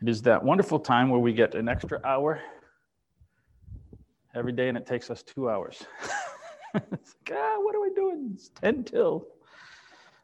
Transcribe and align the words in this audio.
It 0.00 0.08
is 0.08 0.22
that 0.22 0.44
wonderful 0.44 0.78
time 0.78 1.10
where 1.10 1.18
we 1.18 1.32
get 1.32 1.56
an 1.56 1.68
extra 1.68 2.00
hour 2.04 2.40
every 4.32 4.52
day 4.52 4.68
and 4.68 4.78
it 4.78 4.86
takes 4.86 5.10
us 5.10 5.24
two 5.24 5.50
hours. 5.50 5.82
it's 6.74 7.16
like, 7.28 7.36
ah, 7.36 7.56
what 7.58 7.74
are 7.74 7.80
we 7.80 7.90
doing? 7.90 8.30
It's 8.32 8.50
10 8.60 8.84
till. 8.84 9.26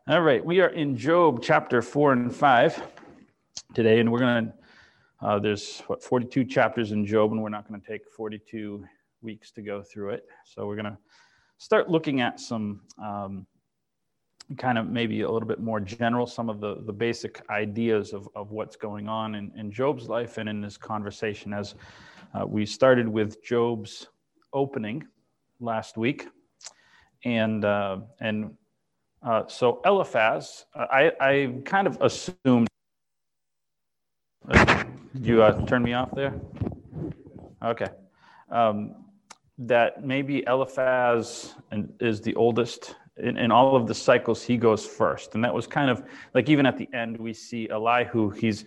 All 0.07 0.21
right, 0.21 0.45
we 0.45 0.61
are 0.61 0.69
in 0.69 0.97
Job 0.97 1.41
chapter 1.43 1.83
4 1.83 2.13
and 2.13 2.35
5 2.35 2.83
today, 3.75 3.99
and 3.99 4.13
we're 4.13 4.21
going 4.21 4.45
to, 4.47 4.53
uh, 5.27 5.39
there's 5.41 5.81
what, 5.89 6.05
42 6.05 6.45
chapters 6.45 6.93
in 6.93 7.05
Job, 7.05 7.33
and 7.33 7.43
we're 7.43 7.49
not 7.49 7.67
going 7.69 7.81
to 7.81 7.87
take 7.87 8.03
42 8.17 8.85
weeks 9.23 9.51
to 9.53 9.63
go 9.63 9.83
through 9.83 10.11
it. 10.11 10.25
So 10.45 10.69
we're 10.69 10.77
going 10.77 10.85
to 10.85 10.99
start 11.59 11.91
looking 11.91 12.21
at 12.21 12.39
some 12.39 12.83
um, 13.03 13.45
kind 14.59 14.79
of 14.79 14.89
maybe 14.89 15.23
a 15.23 15.31
little 15.31 15.49
bit 15.49 15.61
more 15.61 15.81
general, 15.81 16.27
some 16.27 16.51
of 16.51 16.61
the, 16.61 16.77
the 16.87 16.93
basic 16.93 17.43
ideas 17.51 18.13
of, 18.13 18.29
of 18.35 18.51
what's 18.51 18.77
going 18.77 19.09
on 19.09 19.35
in, 19.35 19.51
in 19.57 19.73
Job's 19.73 20.09
life 20.09 20.39
and 20.39 20.49
in 20.49 20.61
this 20.61 20.77
conversation. 20.77 21.53
As 21.53 21.75
uh, 22.35 22.47
we 22.47 22.67
started 22.67 23.09
with 23.09 23.43
Job's 23.43 24.09
opening 24.53 25.07
last 25.61 25.97
week, 25.97 26.29
and 27.25 27.65
uh, 27.65 27.99
and 28.21 28.55
uh, 29.23 29.45
so 29.47 29.81
Eliphaz, 29.85 30.67
I, 30.75 31.13
I 31.21 31.55
kind 31.65 31.87
of 31.87 31.99
assumed. 32.03 32.69
Did 34.51 35.27
you 35.27 35.43
uh, 35.43 35.65
turn 35.65 35.83
me 35.83 35.95
off 35.95 36.11
there? 36.15 36.35
Okay. 37.65 37.87
Um, 38.51 38.97
that 39.57 40.05
maybe 40.05 40.45
Eliphaz 40.47 41.55
is 42.01 42.21
the 42.21 42.35
oldest 42.35 42.97
in, 43.17 43.37
in, 43.37 43.51
all 43.53 43.77
of 43.77 43.87
the 43.87 43.95
cycles, 43.95 44.43
he 44.43 44.57
goes 44.57 44.85
first. 44.85 45.35
And 45.35 45.45
that 45.45 45.55
was 45.55 45.67
kind 45.67 45.91
of 45.91 46.03
like 46.35 46.49
even 46.49 46.67
at 46.67 46.77
the 46.77 46.89
end, 46.93 47.17
we 47.17 47.33
see 47.33 47.69
Elihu, 47.69 48.31
he's, 48.31 48.65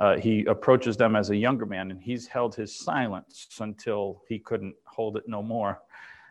uh, 0.00 0.16
he 0.16 0.44
approaches 0.46 0.96
them 0.96 1.14
as 1.14 1.30
a 1.30 1.36
younger 1.36 1.66
man 1.66 1.90
and 1.90 2.00
he's 2.00 2.26
held 2.26 2.54
his 2.54 2.74
silence 2.74 3.48
until 3.60 4.22
he 4.28 4.38
couldn't 4.38 4.74
hold 4.84 5.16
it 5.16 5.24
no 5.28 5.42
more. 5.42 5.80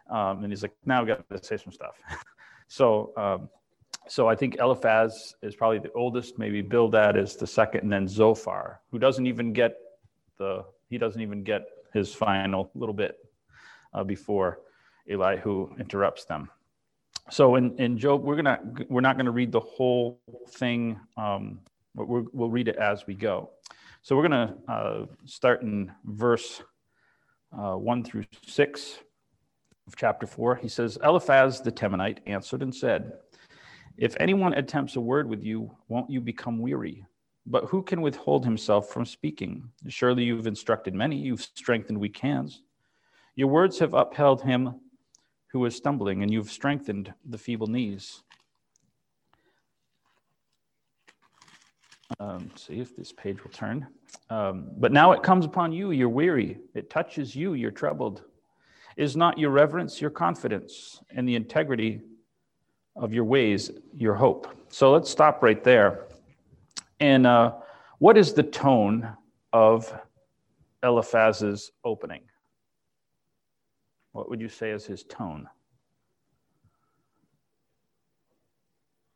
Um, 0.09 0.43
and 0.43 0.51
he's 0.51 0.61
like, 0.61 0.75
now 0.85 1.01
I've 1.01 1.07
got 1.07 1.29
to 1.29 1.43
say 1.43 1.57
some 1.57 1.71
stuff. 1.71 2.01
so, 2.67 3.13
um, 3.15 3.49
so 4.07 4.27
I 4.27 4.35
think 4.35 4.57
Eliphaz 4.59 5.35
is 5.41 5.55
probably 5.55 5.79
the 5.79 5.91
oldest, 5.93 6.37
maybe 6.37 6.61
Bildad 6.61 7.15
is 7.15 7.37
the 7.37 7.47
second, 7.47 7.83
and 7.83 7.91
then 7.91 8.05
Zophar, 8.05 8.81
who 8.91 8.99
doesn't 8.99 9.25
even 9.25 9.53
get 9.53 9.77
the, 10.37 10.65
he 10.89 10.97
doesn't 10.97 11.21
even 11.21 11.43
get 11.43 11.61
his 11.93 12.13
final 12.13 12.69
little 12.75 12.93
bit 12.93 13.17
uh, 13.93 14.03
before 14.03 14.59
Elihu 15.09 15.73
interrupts 15.79 16.25
them 16.25 16.49
so 17.29 17.55
in, 17.55 17.77
in 17.79 17.97
Job, 17.97 18.23
we're 18.23 18.35
gonna 18.35 18.59
we're 18.89 19.01
not 19.01 19.17
gonna 19.17 19.31
read 19.31 19.51
the 19.51 19.59
whole 19.59 20.19
thing. 20.49 20.99
Um, 21.17 21.59
but 21.95 22.07
we 22.07 22.23
will 22.33 22.49
read 22.49 22.67
it 22.67 22.75
as 22.77 23.05
we 23.07 23.13
go. 23.13 23.51
So 24.01 24.15
we're 24.15 24.23
gonna 24.23 24.55
uh, 24.67 25.05
start 25.25 25.61
in 25.61 25.91
verse 26.05 26.61
uh, 27.57 27.75
one 27.75 28.03
through 28.03 28.25
six 28.45 28.99
of 29.87 29.95
chapter 29.95 30.25
four. 30.25 30.55
He 30.55 30.67
says, 30.67 30.97
Eliphaz 31.03 31.61
the 31.61 31.71
Temanite 31.71 32.19
answered 32.25 32.63
and 32.63 32.73
said, 32.73 33.13
"If 33.97 34.15
anyone 34.19 34.53
attempts 34.53 34.95
a 34.95 35.01
word 35.01 35.29
with 35.29 35.43
you, 35.43 35.71
won't 35.87 36.09
you 36.09 36.19
become 36.19 36.59
weary? 36.59 37.05
But 37.45 37.65
who 37.65 37.83
can 37.83 38.01
withhold 38.01 38.45
himself 38.45 38.89
from 38.89 39.05
speaking? 39.05 39.69
Surely 39.87 40.23
you've 40.23 40.47
instructed 40.47 40.93
many, 40.93 41.17
you've 41.17 41.41
strengthened 41.41 41.99
weak 41.99 42.17
hands. 42.17 42.61
Your 43.35 43.49
words 43.49 43.79
have 43.79 43.93
upheld 43.93 44.41
him 44.41 44.79
who 45.53 45.63
is 45.65 45.75
stumbling, 45.75 46.23
and 46.23 46.33
you've 46.33 46.51
strengthened 46.51 47.13
the 47.29 47.37
feeble 47.37 47.67
knees. 47.67 48.23
Um, 52.19 52.49
see 52.55 52.79
if 52.79 52.95
this 52.95 53.11
page 53.11 53.43
will 53.43 53.51
turn. 53.51 53.87
Um, 54.31 54.71
but 54.77 54.91
now 54.91 55.11
it 55.11 55.21
comes 55.21 55.45
upon 55.45 55.71
you, 55.71 55.91
you're 55.91 56.09
weary. 56.09 56.57
It 56.73 56.89
touches 56.89 57.35
you, 57.35 57.53
you're 57.53 57.71
troubled. 57.71 58.23
Is 58.97 59.15
not 59.15 59.37
your 59.37 59.51
reverence 59.51 60.01
your 60.01 60.09
confidence 60.09 61.01
and 61.11 61.27
the 61.27 61.35
integrity 61.35 62.01
of 62.95 63.13
your 63.13 63.23
ways 63.23 63.71
your 63.95 64.15
hope? 64.15 64.47
So 64.69 64.91
let's 64.91 65.09
stop 65.09 65.43
right 65.43 65.63
there. 65.63 66.07
And 66.99 67.27
uh, 67.27 67.53
what 67.99 68.17
is 68.17 68.33
the 68.33 68.43
tone 68.43 69.15
of 69.51 69.93
Eliphaz's 70.81 71.71
opening? 71.83 72.21
What 74.13 74.29
would 74.29 74.39
you 74.39 74.49
say 74.49 74.71
is 74.71 74.85
his 74.85 75.03
tone? 75.03 75.49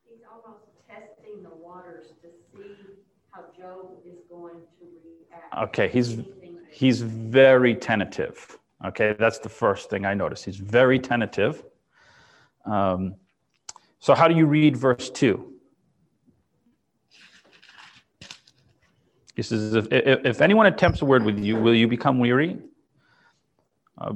He's 0.09 0.21
almost 0.29 0.65
testing 0.89 1.43
the 1.43 1.55
waters 1.55 2.07
to 2.21 2.27
see 2.51 2.97
how 3.31 3.45
Job 3.57 3.91
is 4.05 4.19
going 4.29 4.55
to 4.79 4.85
react. 5.05 5.69
Okay, 5.69 5.87
he's 5.87 6.17
he's 6.69 7.01
very 7.01 7.75
tentative. 7.75 8.57
Okay, 8.85 9.15
that's 9.17 9.39
the 9.39 9.49
first 9.49 9.89
thing 9.89 10.05
I 10.05 10.13
notice. 10.13 10.43
He's 10.43 10.57
very 10.57 10.99
tentative. 10.99 11.63
Um, 12.65 13.15
so, 13.99 14.15
how 14.15 14.27
do 14.27 14.35
you 14.35 14.45
read 14.45 14.77
verse 14.77 15.09
2? 15.09 15.53
He 19.35 19.43
says, 19.43 19.75
if, 19.75 19.87
if, 19.91 20.25
if 20.25 20.41
anyone 20.41 20.65
attempts 20.65 21.01
a 21.03 21.05
word 21.05 21.23
with 21.23 21.37
you, 21.37 21.55
will 21.57 21.75
you 21.75 21.87
become 21.87 22.17
weary? 22.17 22.57
Uh, 23.99 24.13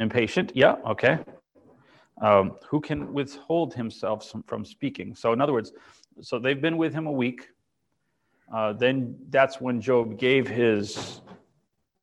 Impatient, 0.00 0.52
yeah, 0.54 0.76
okay. 0.86 1.18
Um, 2.20 2.56
who 2.68 2.80
can 2.80 3.12
withhold 3.12 3.74
himself 3.74 4.32
from 4.46 4.64
speaking? 4.64 5.14
So, 5.14 5.32
in 5.32 5.40
other 5.40 5.52
words, 5.52 5.72
so 6.20 6.38
they've 6.38 6.60
been 6.60 6.76
with 6.76 6.92
him 6.92 7.06
a 7.06 7.12
week. 7.12 7.48
Uh, 8.52 8.72
then 8.72 9.16
that's 9.30 9.60
when 9.60 9.80
Job 9.80 10.18
gave 10.18 10.46
his 10.46 11.20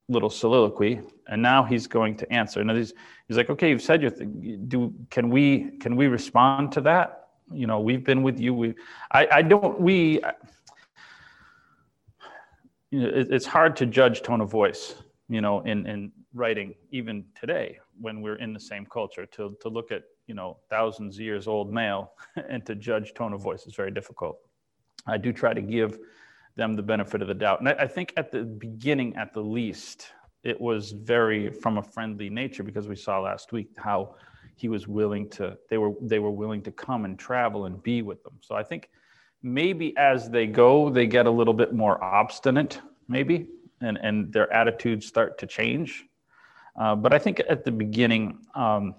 little 0.10 0.30
soliloquy, 0.30 1.02
and 1.28 1.42
now 1.42 1.64
he's 1.64 1.88
going 1.88 2.16
to 2.18 2.32
answer. 2.32 2.60
And 2.60 2.70
he's, 2.72 2.94
he's 3.28 3.38
like, 3.38 3.50
okay, 3.50 3.70
you've 3.70 3.82
said 3.82 4.02
your 4.02 4.12
thing. 4.12 4.66
Do 4.68 4.94
can 5.10 5.30
we 5.30 5.78
can 5.80 5.96
we 5.96 6.08
respond 6.08 6.72
to 6.74 6.82
that? 6.82 7.30
You 7.52 7.68
know, 7.68 7.80
we've 7.80 8.04
been 8.04 8.24
with 8.24 8.40
you. 8.40 8.54
We, 8.54 8.76
I, 9.12 9.28
I 9.32 9.42
don't. 9.42 9.80
We, 9.80 10.22
you 12.90 13.00
know, 13.02 13.10
it, 13.10 13.28
it's 13.32 13.46
hard 13.46 13.76
to 13.78 13.86
judge 13.86 14.22
tone 14.22 14.42
of 14.42 14.50
voice. 14.50 14.96
You 15.30 15.42
know, 15.42 15.62
in 15.62 15.86
in 15.86 16.12
writing 16.34 16.74
even 16.92 17.26
today 17.40 17.80
when 18.00 18.22
we're 18.22 18.36
in 18.36 18.54
the 18.54 18.60
same 18.60 18.86
culture. 18.86 19.26
To, 19.26 19.56
to 19.62 19.70
look 19.70 19.92
at 19.92 20.04
you 20.28 20.36
know 20.36 20.58
thousands 20.70 21.18
of 21.18 21.22
years 21.22 21.48
old 21.48 21.74
male 21.74 22.14
and 22.50 22.66
to 22.66 22.76
judge 22.76 23.14
tone 23.14 23.34
of 23.34 23.42
voice 23.42 23.66
is 23.66 23.76
very 23.76 23.92
difficult. 23.92 24.38
I 25.08 25.18
do 25.18 25.34
try 25.34 25.54
to 25.54 25.62
give 25.62 25.98
them 26.56 26.76
the 26.76 26.84
benefit 26.84 27.22
of 27.22 27.28
the 27.28 27.34
doubt. 27.34 27.60
And 27.60 27.70
I, 27.70 27.74
I 27.74 27.88
think 27.88 28.14
at 28.18 28.32
the 28.32 28.44
beginning 28.44 29.16
at 29.16 29.34
the 29.34 29.42
least 29.42 30.08
it 30.44 30.60
was 30.60 30.92
very 30.92 31.50
from 31.50 31.78
a 31.78 31.84
friendly 31.84 32.30
nature 32.30 32.64
because 32.64 32.88
we 32.88 32.96
saw 32.96 33.20
last 33.20 33.52
week 33.52 33.70
how 33.78 34.16
he 34.56 34.68
was 34.68 34.88
willing 34.88 35.30
to 35.30 35.58
they 35.70 35.78
were 35.78 35.94
they 36.02 36.20
were 36.20 36.32
willing 36.32 36.62
to 36.64 36.72
come 36.72 37.06
and 37.06 37.18
travel 37.18 37.66
and 37.66 37.82
be 37.84 38.02
with 38.02 38.24
them. 38.24 38.34
So 38.42 38.56
i 38.56 38.64
think 38.64 38.90
maybe 39.44 39.96
as 39.98 40.30
they 40.30 40.48
go 40.48 40.90
they 40.90 41.08
get 41.08 41.26
a 41.26 41.32
little 41.32 41.54
bit 41.54 41.74
more 41.74 42.04
obstinate 42.04 42.80
maybe 43.08 43.48
and 43.82 43.98
and 44.02 44.32
their 44.32 44.52
attitudes 44.54 45.06
start 45.08 45.38
to 45.40 45.48
change 45.48 46.06
uh, 46.76 46.96
but 46.96 47.14
I 47.14 47.20
think 47.20 47.42
at 47.50 47.64
the 47.66 47.72
beginning, 47.72 48.40
um, 48.56 48.96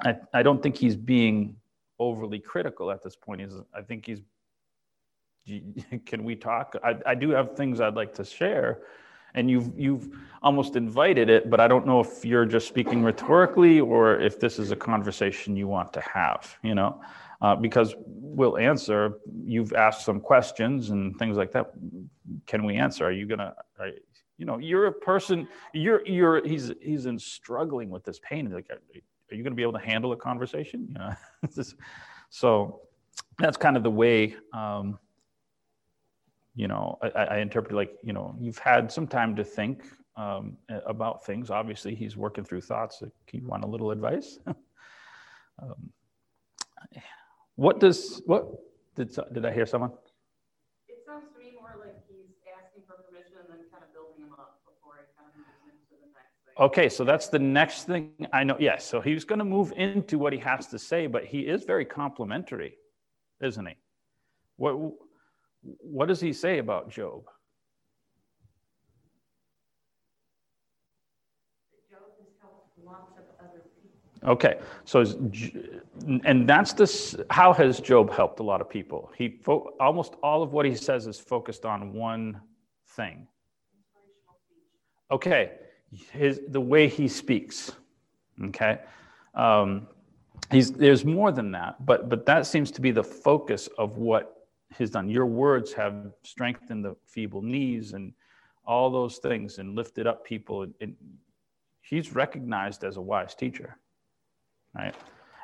I, 0.00 0.16
I 0.32 0.42
don't 0.42 0.62
think 0.62 0.76
he's 0.76 0.96
being 0.96 1.56
overly 1.98 2.38
critical 2.38 2.90
at 2.90 3.02
this 3.02 3.16
point. 3.16 3.40
He's, 3.40 3.54
I 3.74 3.82
think 3.82 4.06
he's, 4.06 4.20
can 6.06 6.24
we 6.24 6.36
talk? 6.36 6.74
I, 6.84 6.96
I 7.06 7.14
do 7.14 7.30
have 7.30 7.56
things 7.56 7.80
I'd 7.80 7.94
like 7.94 8.14
to 8.14 8.24
share. 8.24 8.82
And 9.34 9.50
you've, 9.50 9.70
you've 9.76 10.08
almost 10.42 10.74
invited 10.74 11.28
it, 11.28 11.50
but 11.50 11.60
I 11.60 11.68
don't 11.68 11.86
know 11.86 12.00
if 12.00 12.24
you're 12.24 12.46
just 12.46 12.66
speaking 12.66 13.02
rhetorically 13.02 13.78
or 13.78 14.18
if 14.18 14.40
this 14.40 14.58
is 14.58 14.70
a 14.70 14.76
conversation 14.76 15.54
you 15.54 15.68
want 15.68 15.92
to 15.92 16.00
have, 16.00 16.56
you 16.62 16.74
know? 16.74 17.00
Uh, 17.40 17.54
because 17.54 17.94
we'll 17.98 18.58
answer. 18.58 19.18
You've 19.44 19.72
asked 19.72 20.04
some 20.04 20.18
questions 20.18 20.90
and 20.90 21.16
things 21.18 21.36
like 21.36 21.52
that. 21.52 21.70
Can 22.46 22.64
we 22.64 22.76
answer? 22.76 23.04
Are 23.04 23.12
you 23.12 23.26
gonna? 23.26 23.54
You 24.38 24.46
know 24.46 24.58
you're 24.58 24.86
a 24.86 24.92
person 24.92 25.46
you're 25.74 26.06
you're 26.06 26.46
he's 26.46 26.72
he's 26.80 27.06
in 27.06 27.18
struggling 27.18 27.90
with 27.90 28.04
this 28.04 28.20
pain. 28.20 28.50
Like 28.50 28.70
are, 28.70 28.80
you 29.34 29.42
going 29.42 29.52
to 29.52 29.56
be 29.56 29.62
able 29.62 29.74
to 29.74 29.84
handle 29.84 30.12
a 30.12 30.16
conversation? 30.16 30.86
You 30.88 30.94
know 30.94 31.14
so 32.30 32.80
that's 33.38 33.56
kind 33.56 33.76
of 33.76 33.82
the 33.82 33.90
way 33.90 34.36
um, 34.54 34.98
you 36.54 36.68
know 36.68 36.98
I, 37.02 37.08
I, 37.08 37.38
interpret 37.38 37.74
like 37.74 37.92
you 38.02 38.12
know 38.12 38.34
you've 38.40 38.58
had 38.58 38.90
some 38.90 39.06
time 39.06 39.36
to 39.36 39.44
think 39.44 39.84
um, 40.16 40.56
about 40.86 41.26
things. 41.26 41.50
Obviously 41.50 41.94
he's 41.94 42.16
working 42.16 42.44
through 42.44 42.62
thoughts 42.62 43.02
you 43.32 43.46
want 43.46 43.64
a 43.64 43.66
little 43.66 43.90
advice. 43.90 44.38
Um, 45.60 45.90
what 47.56 47.80
does 47.80 48.22
what 48.26 48.46
did 48.94 49.10
did 49.32 49.44
i 49.44 49.52
hear 49.52 49.66
someone 49.66 49.90
Okay, 56.60 56.88
so 56.88 57.04
that's 57.04 57.28
the 57.28 57.38
next 57.38 57.84
thing 57.84 58.10
I 58.32 58.42
know. 58.42 58.56
Yes, 58.58 58.84
so 58.84 59.00
he's 59.00 59.24
going 59.24 59.38
to 59.38 59.44
move 59.44 59.72
into 59.76 60.18
what 60.18 60.32
he 60.32 60.40
has 60.40 60.66
to 60.68 60.78
say, 60.78 61.06
but 61.06 61.24
he 61.24 61.40
is 61.40 61.62
very 61.64 61.84
complimentary, 61.84 62.74
isn't 63.40 63.64
he? 63.64 63.74
What 64.56 64.92
what 65.62 66.08
does 66.08 66.20
he 66.20 66.32
say 66.32 66.58
about 66.58 66.90
Job? 66.90 67.22
Okay, 74.24 74.58
so 74.84 75.04
and 76.24 76.48
that's 76.48 76.72
this. 76.72 77.14
How 77.30 77.52
has 77.52 77.78
Job 77.78 78.12
helped 78.12 78.40
a 78.40 78.42
lot 78.42 78.60
of 78.60 78.68
people? 78.68 79.12
He 79.16 79.38
fo- 79.44 79.74
almost 79.78 80.14
all 80.24 80.42
of 80.42 80.52
what 80.52 80.66
he 80.66 80.74
says 80.74 81.06
is 81.06 81.20
focused 81.20 81.64
on 81.64 81.92
one 81.92 82.40
thing. 82.96 83.28
Okay, 85.12 85.52
his 86.12 86.40
the 86.48 86.60
way 86.60 86.88
he 86.88 87.08
speaks. 87.08 87.72
Okay, 88.46 88.78
um, 89.34 89.88
he's 90.50 90.72
there's 90.72 91.04
more 91.04 91.32
than 91.32 91.50
that, 91.52 91.84
but 91.84 92.08
but 92.08 92.26
that 92.26 92.46
seems 92.46 92.70
to 92.72 92.80
be 92.80 92.90
the 92.90 93.04
focus 93.04 93.68
of 93.78 93.98
what 93.98 94.46
he's 94.76 94.90
done. 94.90 95.08
Your 95.08 95.26
words 95.26 95.72
have 95.72 96.12
strengthened 96.22 96.84
the 96.84 96.96
feeble 97.06 97.42
knees 97.42 97.94
and 97.94 98.12
all 98.66 98.90
those 98.90 99.16
things 99.18 99.58
and 99.58 99.74
lifted 99.74 100.06
up 100.06 100.24
people. 100.24 100.62
And, 100.62 100.74
and 100.82 100.94
he's 101.80 102.14
recognized 102.14 102.84
as 102.84 102.98
a 102.98 103.00
wise 103.00 103.34
teacher 103.34 103.78
right? 104.74 104.94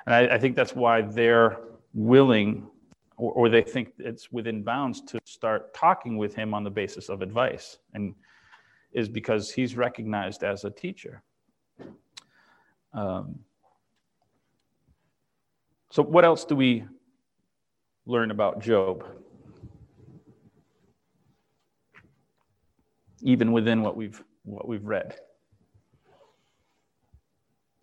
And 0.06 0.14
I, 0.14 0.35
I 0.35 0.38
think 0.38 0.56
that's 0.56 0.75
why 0.75 1.02
they're 1.02 1.58
willing 1.93 2.69
or, 3.17 3.32
or, 3.32 3.49
they 3.49 3.62
think 3.62 3.93
it's 3.99 4.32
within 4.32 4.64
bounds 4.64 5.00
to 5.02 5.20
start 5.25 5.73
talking 5.73 6.17
with 6.17 6.35
him 6.35 6.52
on 6.52 6.64
the 6.64 6.70
basis 6.70 7.08
of 7.08 7.23
advice 7.23 7.79
and 7.94 8.12
is 8.94 9.08
because 9.08 9.50
he's 9.50 9.76
recognized 9.76 10.44
as 10.44 10.64
a 10.64 10.70
teacher. 10.70 11.23
Um, 12.93 13.41
so 15.91 16.02
what 16.02 16.25
else 16.25 16.44
do 16.44 16.55
we 16.56 16.85
learn 18.06 18.31
about 18.31 18.62
job? 18.62 19.05
Even 23.23 23.52
within 23.52 23.82
what 23.82 23.96
we've 23.96 24.23
what 24.44 24.69
we've 24.69 24.85
read. 24.85 25.17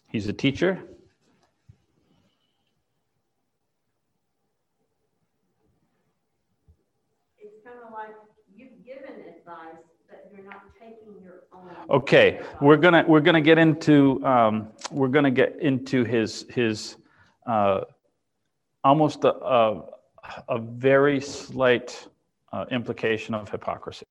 He's 0.08 0.28
a 0.28 0.34
teacher 0.34 0.82
Okay, 11.90 12.42
we're 12.62 12.78
gonna 12.78 13.04
we're 13.08 13.22
gonna 13.22 13.42
get 13.42 13.58
into 13.58 14.24
um, 14.26 14.70
we're 14.92 15.08
gonna 15.08 15.32
get 15.32 15.60
into 15.62 16.04
his 16.04 16.46
his 16.50 16.98
uh, 17.48 17.82
almost 18.84 19.24
a, 19.24 19.34
a, 19.36 19.84
a 20.50 20.60
very 20.60 21.20
slight 21.20 22.08
uh, 22.52 22.66
implication 22.72 23.34
of 23.34 23.50
hypocrisy. 23.50 24.06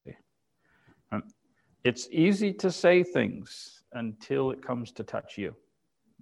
It's 1.82 2.08
easy 2.10 2.52
to 2.54 2.70
say 2.70 3.02
things 3.02 3.82
until 3.92 4.50
it 4.50 4.62
comes 4.62 4.92
to 4.92 5.02
touch 5.02 5.38
you. 5.38 5.54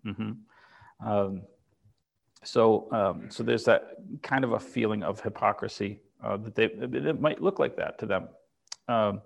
Mm-hmm. 0.07 1.09
Um, 1.09 1.43
so 2.45 2.91
um, 2.93 3.31
so 3.31 3.43
there's 3.43 3.65
that 3.65 3.97
kind 4.23 4.45
of 4.45 4.53
a 4.53 4.61
feeling 4.61 5.03
of 5.03 5.21
hypocrisy 5.21 6.01
uh, 6.23 6.37
that 6.37 6.55
they 6.55 6.65
it 6.65 7.21
might 7.21 7.43
look 7.43 7.59
like 7.59 7.77
that 7.77 7.99
to 7.99 8.07
them. 8.07 8.29
Um, 8.87 9.21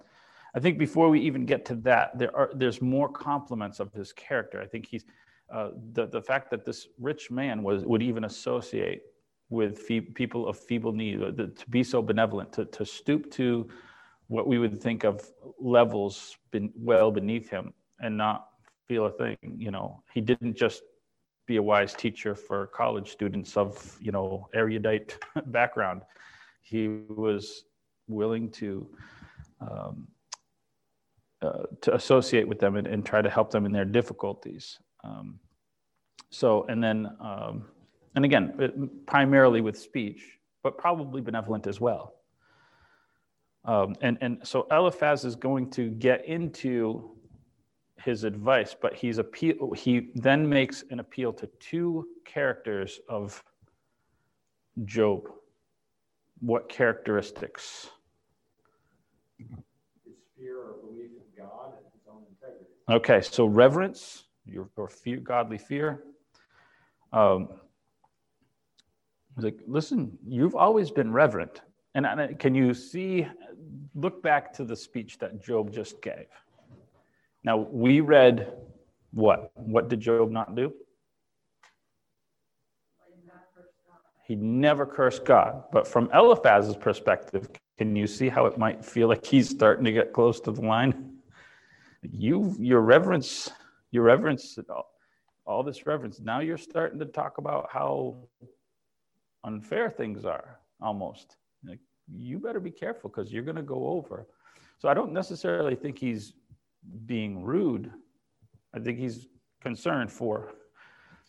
I 0.54 0.60
think 0.60 0.78
before 0.78 1.08
we 1.08 1.20
even 1.20 1.46
get 1.46 1.64
to 1.66 1.75
that, 1.76 2.19
there 2.19 2.34
are 2.37 2.50
there's 2.54 2.82
more 2.82 3.08
compliments 3.08 3.81
of 3.81 3.93
his 3.93 4.12
character. 4.12 4.60
I 4.60 4.66
think 4.66 4.87
he's 4.87 5.04
uh, 5.52 5.70
the 5.93 6.06
the 6.06 6.20
fact 6.20 6.50
that 6.50 6.64
this 6.64 6.88
rich 6.99 7.31
man 7.31 7.62
was 7.62 7.84
would 7.84 8.02
even 8.02 8.25
associate 8.25 9.02
with 9.49 9.78
fee- 9.78 10.00
people 10.00 10.49
of 10.49 10.58
feeble 10.58 10.93
need, 10.93 11.22
uh, 11.22 11.31
the, 11.31 11.49
to 11.49 11.70
be 11.70 11.82
so 11.82 12.02
benevolent, 12.02 12.52
to 12.54 12.64
to 12.66 12.84
stoop 12.84 13.31
to 13.32 13.69
what 14.28 14.46
we 14.46 14.58
would 14.58 14.81
think 14.82 15.04
of 15.04 15.26
levels 15.58 16.37
ben, 16.50 16.72
well 16.76 17.10
beneath 17.10 17.48
him 17.48 17.72
and 18.00 18.16
not 18.16 18.48
feel 18.88 19.06
a 19.06 19.10
thing. 19.10 19.37
You 19.56 19.70
know, 19.70 20.02
he 20.12 20.20
didn't 20.20 20.56
just 20.56 20.82
be 21.46 21.56
a 21.56 21.62
wise 21.62 21.93
teacher 21.94 22.34
for 22.34 22.66
college 22.69 23.10
students 23.10 23.56
of 23.56 23.96
you 24.00 24.12
know 24.12 24.48
erudite 24.55 25.19
background. 25.46 26.02
He 26.60 26.88
was 27.08 27.64
willing 28.06 28.50
to 28.52 28.87
um, 29.60 30.08
uh, 31.42 31.64
to 31.80 31.94
associate 31.94 32.46
with 32.46 32.58
them 32.58 32.76
and, 32.76 32.86
and, 32.86 33.04
try 33.04 33.20
to 33.20 33.30
help 33.30 33.50
them 33.50 33.66
in 33.66 33.72
their 33.72 33.84
difficulties. 33.84 34.78
Um, 35.04 35.38
so, 36.30 36.64
and 36.68 36.82
then, 36.82 37.08
um, 37.20 37.66
and 38.14 38.24
again, 38.24 38.54
it, 38.58 39.06
primarily 39.06 39.60
with 39.60 39.78
speech, 39.78 40.38
but 40.62 40.78
probably 40.78 41.20
benevolent 41.20 41.66
as 41.66 41.80
well. 41.80 42.14
Um, 43.64 43.94
and, 44.00 44.18
and 44.20 44.38
so 44.42 44.66
Eliphaz 44.70 45.24
is 45.24 45.36
going 45.36 45.70
to 45.70 45.90
get 45.90 46.24
into 46.26 47.16
his 48.02 48.24
advice, 48.24 48.74
but 48.80 48.94
he's 48.94 49.18
appeal, 49.18 49.72
he 49.76 50.10
then 50.14 50.48
makes 50.48 50.84
an 50.90 51.00
appeal 51.00 51.32
to 51.34 51.46
two 51.60 52.06
characters 52.24 53.00
of 53.08 53.42
Job. 54.84 55.28
What 56.40 56.68
characteristics? 56.68 57.88
Okay, 62.90 63.20
so 63.20 63.46
reverence, 63.46 64.25
your, 64.44 64.69
or 64.76 64.88
fear, 64.88 65.19
godly 65.19 65.58
fear. 65.58 66.02
Um, 67.12 67.49
like, 69.37 69.61
listen, 69.67 70.19
you've 70.26 70.55
always 70.55 70.90
been 70.90 71.12
reverent. 71.12 71.62
And, 71.94 72.06
and 72.06 72.38
can 72.38 72.55
you 72.55 72.75
see, 72.75 73.26
look 73.94 74.23
back 74.23 74.52
to 74.55 74.64
the 74.64 74.76
speech 74.76 75.19
that 75.19 75.43
Job 75.43 75.73
just 75.73 76.02
gave. 76.02 76.26
Now, 77.44 77.56
we 77.56 78.00
read 78.00 78.52
what? 79.12 79.52
What 79.55 79.88
did 79.88 80.00
Job 80.00 80.31
not 80.31 80.55
do? 80.55 80.73
He 84.26 84.34
never 84.37 84.87
cursed 84.87 85.25
God. 85.25 85.64
But 85.73 85.87
from 85.87 86.08
Eliphaz's 86.14 86.76
perspective, 86.76 87.49
can 87.79 87.94
you 87.94 88.06
see 88.06 88.29
how 88.29 88.46
it 88.46 88.58
might 88.58 88.84
feel 88.84 89.08
like 89.08 89.26
he's 89.26 89.49
starting 89.49 89.84
to 89.84 89.93
get 89.93 90.12
close 90.12 90.40
to 90.40 90.52
the 90.52 90.62
line? 90.62 91.11
You 92.02 92.56
your 92.58 92.81
reverence 92.81 93.50
your 93.93 94.04
reverence 94.04 94.58
all, 94.69 94.90
all 95.46 95.62
this 95.62 95.87
reverence. 95.87 96.19
Now 96.19 96.40
you're 96.40 96.58
starting 96.58 96.99
to 96.99 97.04
talk 97.04 97.38
about 97.38 97.69
how 97.70 98.16
unfair 99.44 99.90
things 99.90 100.25
are 100.25 100.58
almost. 100.81 101.37
Like, 101.64 101.78
you 102.12 102.38
better 102.38 102.58
be 102.60 102.70
careful 102.70 103.10
because 103.10 103.32
you're 103.32 103.44
going 103.44 103.56
to 103.56 103.62
go 103.62 103.87
over. 103.88 104.26
So 104.79 104.88
i 104.88 104.94
don't 104.94 105.12
necessarily 105.12 105.76
think 105.76 105.98
he's 105.98 106.32
being 107.06 107.44
rude. 107.44 107.93
I 108.74 108.81
think 108.81 108.98
he's 108.98 109.29
concerned 109.60 110.10
for 110.10 110.55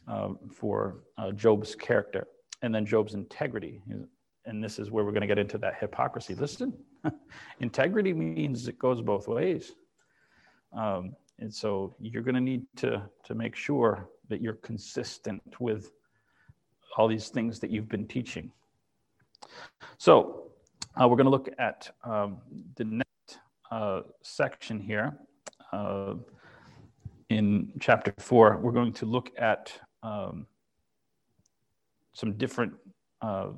uh, 0.08 0.30
for 0.52 1.04
uh, 1.18 1.32
job's 1.32 1.76
character 1.76 2.28
and 2.62 2.74
then 2.74 2.86
job's 2.86 3.14
integrity. 3.14 3.82
And 4.46 4.62
this 4.64 4.80
is 4.80 4.92
where 4.92 5.06
we're 5.06 5.12
going 5.12 5.22
to 5.22 5.28
get 5.28 5.38
into 5.38 5.58
that 5.60 5.76
hypocrisy. 5.80 6.34
Listen 6.36 6.74
integrity 7.60 8.12
means 8.14 8.68
it 8.68 8.80
goes 8.80 9.02
both 9.02 9.28
ways 9.28 9.74
um, 10.76 11.16
and 11.40 11.54
so 11.54 11.96
you're 12.00 12.24
going 12.24 12.36
to 12.36 12.42
need 12.42 12.64
to 12.78 13.02
to 13.24 13.36
make 13.36 13.56
sure 13.56 14.10
that 14.30 14.42
you're 14.42 14.54
consistent 14.54 15.42
with 15.60 15.92
all 16.98 17.08
these 17.08 17.30
things 17.30 17.60
that 17.60 17.70
you've 17.70 17.90
been 17.90 18.08
teaching. 18.08 18.52
So 19.98 20.52
uh, 21.00 21.08
we're 21.08 21.16
going 21.16 21.26
to 21.26 21.32
look 21.32 21.50
at 21.58 21.90
um, 22.04 22.38
the 22.76 22.86
next 22.86 23.40
uh, 23.72 24.02
section 24.22 24.80
here 24.80 25.18
uh, 25.72 26.14
in 27.30 27.74
chapter 27.80 28.14
four. 28.20 28.58
We're 28.58 28.72
going 28.72 28.94
to 28.94 29.06
look 29.06 29.32
at 29.38 29.74
um, 30.04 30.48
some 32.14 32.34
different. 32.34 32.74
Uh, 33.22 33.50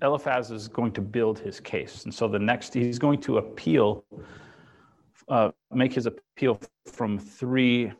Eliphaz 0.00 0.52
is 0.52 0.68
going 0.68 0.92
to 0.92 1.00
build 1.00 1.40
his 1.40 1.58
case, 1.58 2.04
and 2.04 2.14
so 2.14 2.28
the 2.28 2.38
next 2.38 2.72
he's 2.72 2.98
going 2.98 3.20
to 3.22 3.38
appeal 3.38 4.04
uh, 5.28 5.50
make 5.72 5.92
his 5.92 6.06
appeal 6.06 6.60
from 6.86 7.18
three 7.18 7.92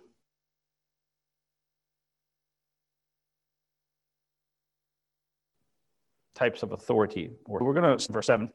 types 6.34 6.62
of 6.62 6.72
authority. 6.72 7.30
We're 7.46 7.74
going 7.74 7.98
to, 7.98 8.12
verse 8.12 8.26
7, 8.26 8.42
and 8.42 8.52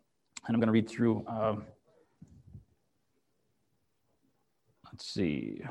I'm 0.47 0.59
going 0.59 0.67
to 0.67 0.73
read 0.73 0.89
through. 0.89 1.25
Um, 1.27 1.65
let's 4.85 5.05
see. 5.05 5.61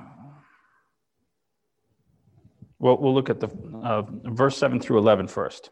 Well, 2.78 2.98
we'll 2.98 3.14
look 3.14 3.30
at 3.30 3.40
the 3.40 3.48
uh, 3.82 4.02
verse 4.24 4.56
7 4.58 4.80
through 4.80 4.98
11 4.98 5.28
first. 5.28 5.70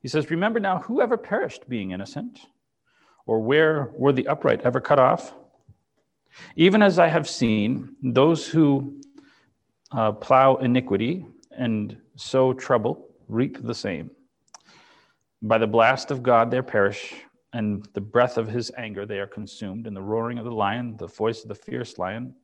He 0.00 0.08
says, 0.08 0.30
Remember 0.30 0.60
now, 0.60 0.78
whoever 0.78 1.16
perished 1.16 1.68
being 1.68 1.90
innocent, 1.90 2.38
or 3.26 3.40
where 3.40 3.90
were 3.94 4.12
the 4.12 4.28
upright 4.28 4.60
ever 4.62 4.80
cut 4.80 4.98
off? 4.98 5.34
Even 6.56 6.82
as 6.82 6.98
I 6.98 7.08
have 7.08 7.28
seen 7.28 7.96
those 8.02 8.46
who 8.46 9.00
uh, 9.92 10.12
plow 10.12 10.56
iniquity 10.56 11.26
and 11.50 11.96
sow 12.16 12.52
trouble 12.52 13.08
reap 13.28 13.62
the 13.62 13.74
same. 13.74 14.10
By 15.42 15.58
the 15.58 15.66
blast 15.66 16.10
of 16.10 16.22
God 16.22 16.50
they 16.50 16.60
perish, 16.62 17.14
and 17.52 17.86
the 17.94 18.00
breath 18.00 18.36
of 18.36 18.48
his 18.48 18.70
anger 18.76 19.06
they 19.06 19.18
are 19.18 19.26
consumed, 19.26 19.86
and 19.86 19.96
the 19.96 20.02
roaring 20.02 20.38
of 20.38 20.44
the 20.44 20.50
lion, 20.50 20.96
the 20.96 21.06
voice 21.06 21.42
of 21.42 21.48
the 21.48 21.54
fierce 21.54 21.96
lion, 21.98 22.34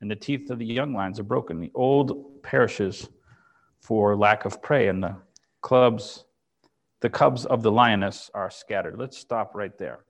and 0.00 0.10
the 0.10 0.16
teeth 0.16 0.50
of 0.50 0.58
the 0.58 0.66
young 0.66 0.92
lions 0.92 1.18
are 1.18 1.24
broken. 1.24 1.58
The 1.60 1.72
old 1.74 2.42
perishes 2.42 3.08
for 3.80 4.16
lack 4.16 4.44
of 4.44 4.62
prey, 4.62 4.88
and 4.88 5.02
the 5.02 5.16
clubs, 5.60 6.24
the 7.00 7.10
cubs 7.10 7.46
of 7.46 7.62
the 7.62 7.72
lioness 7.72 8.30
are 8.34 8.50
scattered. 8.50 8.98
Let's 8.98 9.18
stop 9.18 9.54
right 9.54 9.76
there. 9.78 10.04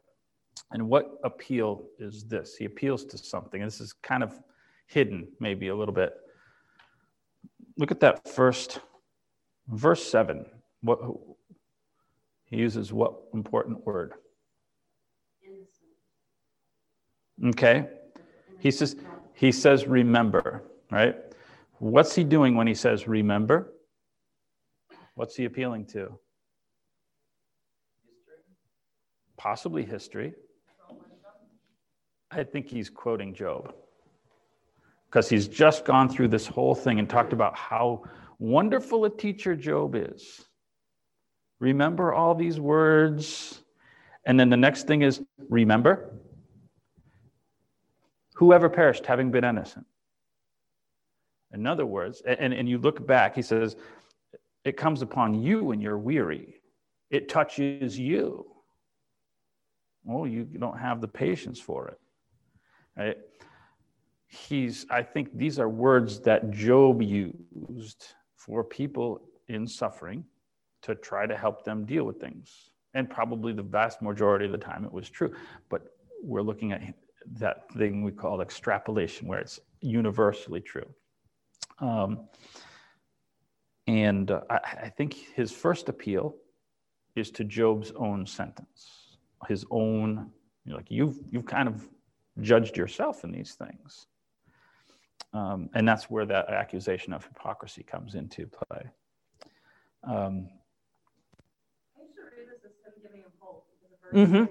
And 0.74 0.88
what 0.88 1.20
appeal 1.22 1.84
is 2.00 2.24
this? 2.24 2.56
He 2.56 2.64
appeals 2.64 3.04
to 3.06 3.16
something. 3.16 3.62
This 3.62 3.80
is 3.80 3.92
kind 3.92 4.24
of 4.24 4.40
hidden, 4.88 5.28
maybe 5.38 5.68
a 5.68 5.74
little 5.74 5.94
bit. 5.94 6.14
Look 7.78 7.92
at 7.92 8.00
that 8.00 8.28
first 8.28 8.80
verse 9.68 10.04
seven. 10.04 10.44
What 10.82 10.98
he 12.46 12.56
uses 12.56 12.92
what 12.92 13.14
important 13.32 13.86
word? 13.86 14.14
Okay. 17.46 17.86
He 18.58 18.72
says 18.72 18.96
he 19.32 19.52
says 19.52 19.86
remember, 19.86 20.64
right? 20.90 21.14
What's 21.78 22.16
he 22.16 22.24
doing 22.24 22.56
when 22.56 22.66
he 22.66 22.74
says 22.74 23.06
remember? 23.06 23.74
What's 25.14 25.36
he 25.36 25.44
appealing 25.44 25.86
to? 25.86 26.18
Possibly 29.36 29.84
history. 29.84 30.34
I 32.34 32.42
think 32.44 32.68
he's 32.68 32.90
quoting 32.90 33.32
Job 33.32 33.72
because 35.06 35.28
he's 35.28 35.46
just 35.46 35.84
gone 35.84 36.08
through 36.08 36.28
this 36.28 36.46
whole 36.46 36.74
thing 36.74 36.98
and 36.98 37.08
talked 37.08 37.32
about 37.32 37.56
how 37.56 38.02
wonderful 38.40 39.04
a 39.04 39.10
teacher 39.10 39.54
Job 39.54 39.94
is. 39.94 40.44
Remember 41.60 42.12
all 42.12 42.34
these 42.34 42.58
words. 42.58 43.62
And 44.26 44.40
then 44.40 44.50
the 44.50 44.56
next 44.56 44.86
thing 44.86 45.02
is 45.02 45.22
remember 45.48 46.10
whoever 48.34 48.68
perished 48.68 49.06
having 49.06 49.30
been 49.30 49.44
innocent. 49.44 49.86
In 51.52 51.68
other 51.68 51.86
words, 51.86 52.20
and, 52.26 52.52
and 52.52 52.68
you 52.68 52.78
look 52.78 53.06
back, 53.06 53.36
he 53.36 53.42
says, 53.42 53.76
it 54.64 54.76
comes 54.76 55.02
upon 55.02 55.40
you 55.40 55.62
when 55.62 55.80
you're 55.80 55.98
weary, 55.98 56.60
it 57.10 57.28
touches 57.28 57.96
you. 57.96 58.46
Well, 60.02 60.26
you 60.26 60.42
don't 60.44 60.78
have 60.78 61.00
the 61.00 61.06
patience 61.06 61.60
for 61.60 61.86
it. 61.88 62.00
Right? 62.96 63.16
He's, 64.26 64.86
I 64.90 65.02
think 65.02 65.36
these 65.36 65.58
are 65.58 65.68
words 65.68 66.20
that 66.20 66.50
Job 66.50 67.02
used 67.02 68.06
for 68.36 68.64
people 68.64 69.28
in 69.48 69.66
suffering 69.66 70.24
to 70.82 70.94
try 70.94 71.26
to 71.26 71.36
help 71.36 71.64
them 71.64 71.84
deal 71.84 72.04
with 72.04 72.20
things. 72.20 72.70
And 72.94 73.08
probably 73.08 73.52
the 73.52 73.62
vast 73.62 74.02
majority 74.02 74.46
of 74.46 74.52
the 74.52 74.58
time 74.58 74.84
it 74.84 74.92
was 74.92 75.08
true. 75.08 75.32
But 75.68 75.82
we're 76.22 76.42
looking 76.42 76.72
at 76.72 76.82
that 77.38 77.70
thing 77.72 78.02
we 78.02 78.12
call 78.12 78.40
extrapolation, 78.40 79.26
where 79.26 79.38
it's 79.38 79.58
universally 79.80 80.60
true. 80.60 80.86
Um, 81.78 82.28
and 83.86 84.30
uh, 84.30 84.42
I, 84.50 84.60
I 84.84 84.88
think 84.96 85.14
his 85.34 85.50
first 85.50 85.88
appeal 85.88 86.36
is 87.16 87.30
to 87.32 87.44
Job's 87.44 87.92
own 87.96 88.26
sentence, 88.26 89.16
his 89.48 89.64
own, 89.70 90.30
you 90.64 90.70
know, 90.70 90.76
like 90.76 90.90
you've, 90.90 91.18
you've 91.30 91.46
kind 91.46 91.68
of 91.68 91.88
judged 92.40 92.76
yourself 92.76 93.24
in 93.24 93.32
these 93.32 93.54
things. 93.54 94.06
Um, 95.32 95.68
and 95.74 95.86
that's 95.86 96.10
where 96.10 96.26
that 96.26 96.48
accusation 96.50 97.12
of 97.12 97.24
hypocrisy 97.24 97.82
comes 97.82 98.14
into 98.14 98.46
play. 98.46 98.84
Um, 100.06 100.48
I 101.96 102.02
used 102.04 102.14
to 102.14 102.22
read 102.22 102.46
this 102.46 102.62
as 102.64 102.74
him 102.84 102.94
giving 103.02 103.22
him 103.22 103.32
hope 103.40 103.66
because 103.70 103.90
the 103.90 103.98
verse 103.98 104.14
Mhm. 104.28 104.46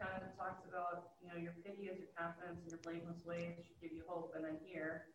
kind 0.00 0.22
of 0.22 0.36
talks 0.36 0.64
about, 0.68 1.12
you 1.20 1.28
know, 1.28 1.36
your 1.36 1.52
pity 1.64 1.88
is 1.88 1.98
your 2.00 2.08
confidence 2.16 2.60
and 2.62 2.70
your 2.70 2.80
blameless 2.80 3.24
ways 3.24 3.66
should 3.66 3.80
give 3.80 3.92
you 3.92 4.04
hope. 4.08 4.32
And 4.36 4.44
then 4.44 4.56
here, 4.64 5.12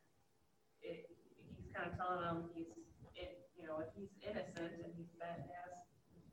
it, 0.83 1.09
he's 1.57 1.71
kind 1.73 1.89
of 1.89 1.97
telling 1.97 2.21
him 2.27 2.49
he's, 2.53 2.67
it, 3.15 3.47
you 3.57 3.65
know, 3.65 3.79
if 3.79 3.89
he's 3.95 4.11
innocent 4.21 4.73
and 4.83 4.93
he's 4.93 5.09
been, 5.17 5.41
has 5.49 5.71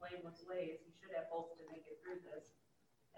blameless 0.00 0.44
ways, 0.44 0.80
he 0.84 0.92
should 1.00 1.14
have 1.16 1.28
hope 1.30 1.56
to 1.56 1.64
make 1.70 1.87
it 1.87 2.00
through 2.02 2.20
this. 2.26 2.58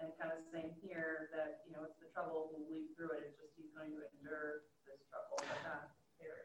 And 0.01 0.11
kind 0.19 0.31
of 0.33 0.41
saying 0.51 0.73
here 0.81 1.29
that, 1.35 1.61
you 1.67 1.73
know, 1.73 1.85
it's 1.85 1.99
the 2.01 2.09
trouble 2.13 2.49
will 2.51 2.65
lead 2.69 2.89
through 2.97 3.13
it. 3.17 3.29
It's 3.29 3.37
just 3.37 3.53
he's 3.55 3.69
going 3.77 3.91
to 3.91 4.01
endure 4.17 4.65
this 4.87 4.97
trouble. 5.09 5.45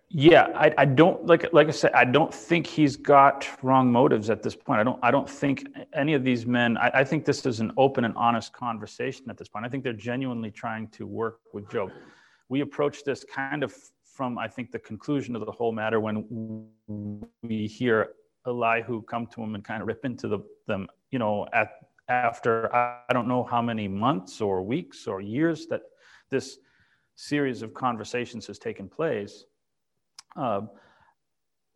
Yeah, 0.08 0.48
I, 0.54 0.72
I 0.78 0.84
don't 0.84 1.26
like 1.26 1.52
like 1.52 1.66
I 1.66 1.72
said, 1.72 1.92
I 1.92 2.04
don't 2.04 2.32
think 2.32 2.66
he's 2.66 2.96
got 2.96 3.48
wrong 3.62 3.90
motives 3.90 4.30
at 4.30 4.40
this 4.42 4.54
point. 4.54 4.78
I 4.78 4.84
don't 4.84 5.00
I 5.02 5.10
don't 5.10 5.28
think 5.28 5.66
any 5.94 6.14
of 6.14 6.22
these 6.22 6.46
men. 6.46 6.76
I, 6.76 6.90
I 6.94 7.04
think 7.04 7.24
this 7.24 7.44
is 7.44 7.58
an 7.58 7.72
open 7.76 8.04
and 8.04 8.14
honest 8.16 8.52
conversation 8.52 9.28
at 9.30 9.36
this 9.36 9.48
point. 9.48 9.66
I 9.66 9.68
think 9.68 9.82
they're 9.82 9.92
genuinely 9.92 10.52
trying 10.52 10.88
to 10.88 11.06
work 11.06 11.40
with 11.52 11.68
Job. 11.70 11.90
We 12.48 12.60
approach 12.60 13.02
this 13.02 13.24
kind 13.24 13.64
of 13.64 13.74
from 14.04 14.38
I 14.38 14.46
think 14.46 14.70
the 14.70 14.78
conclusion 14.78 15.34
of 15.34 15.44
the 15.44 15.52
whole 15.52 15.72
matter 15.72 15.98
when 15.98 16.68
we 17.42 17.66
hear 17.66 18.10
Elihu 18.46 19.02
come 19.02 19.26
to 19.26 19.42
him 19.42 19.56
and 19.56 19.64
kind 19.64 19.82
of 19.82 19.88
rip 19.88 20.04
into 20.04 20.28
the, 20.28 20.38
them. 20.68 20.86
You 21.10 21.18
know, 21.18 21.46
at 21.52 21.70
after 22.08 22.74
I, 22.74 23.12
don't 23.12 23.28
know 23.28 23.44
how 23.44 23.60
many 23.62 23.88
months 23.88 24.40
or 24.40 24.62
weeks 24.62 25.06
or 25.06 25.20
years 25.20 25.66
that 25.66 25.82
this 26.30 26.58
series 27.14 27.62
of 27.62 27.74
conversations 27.74 28.46
has 28.46 28.58
taken 28.58 28.88
place 28.88 29.44
uh, 30.36 30.60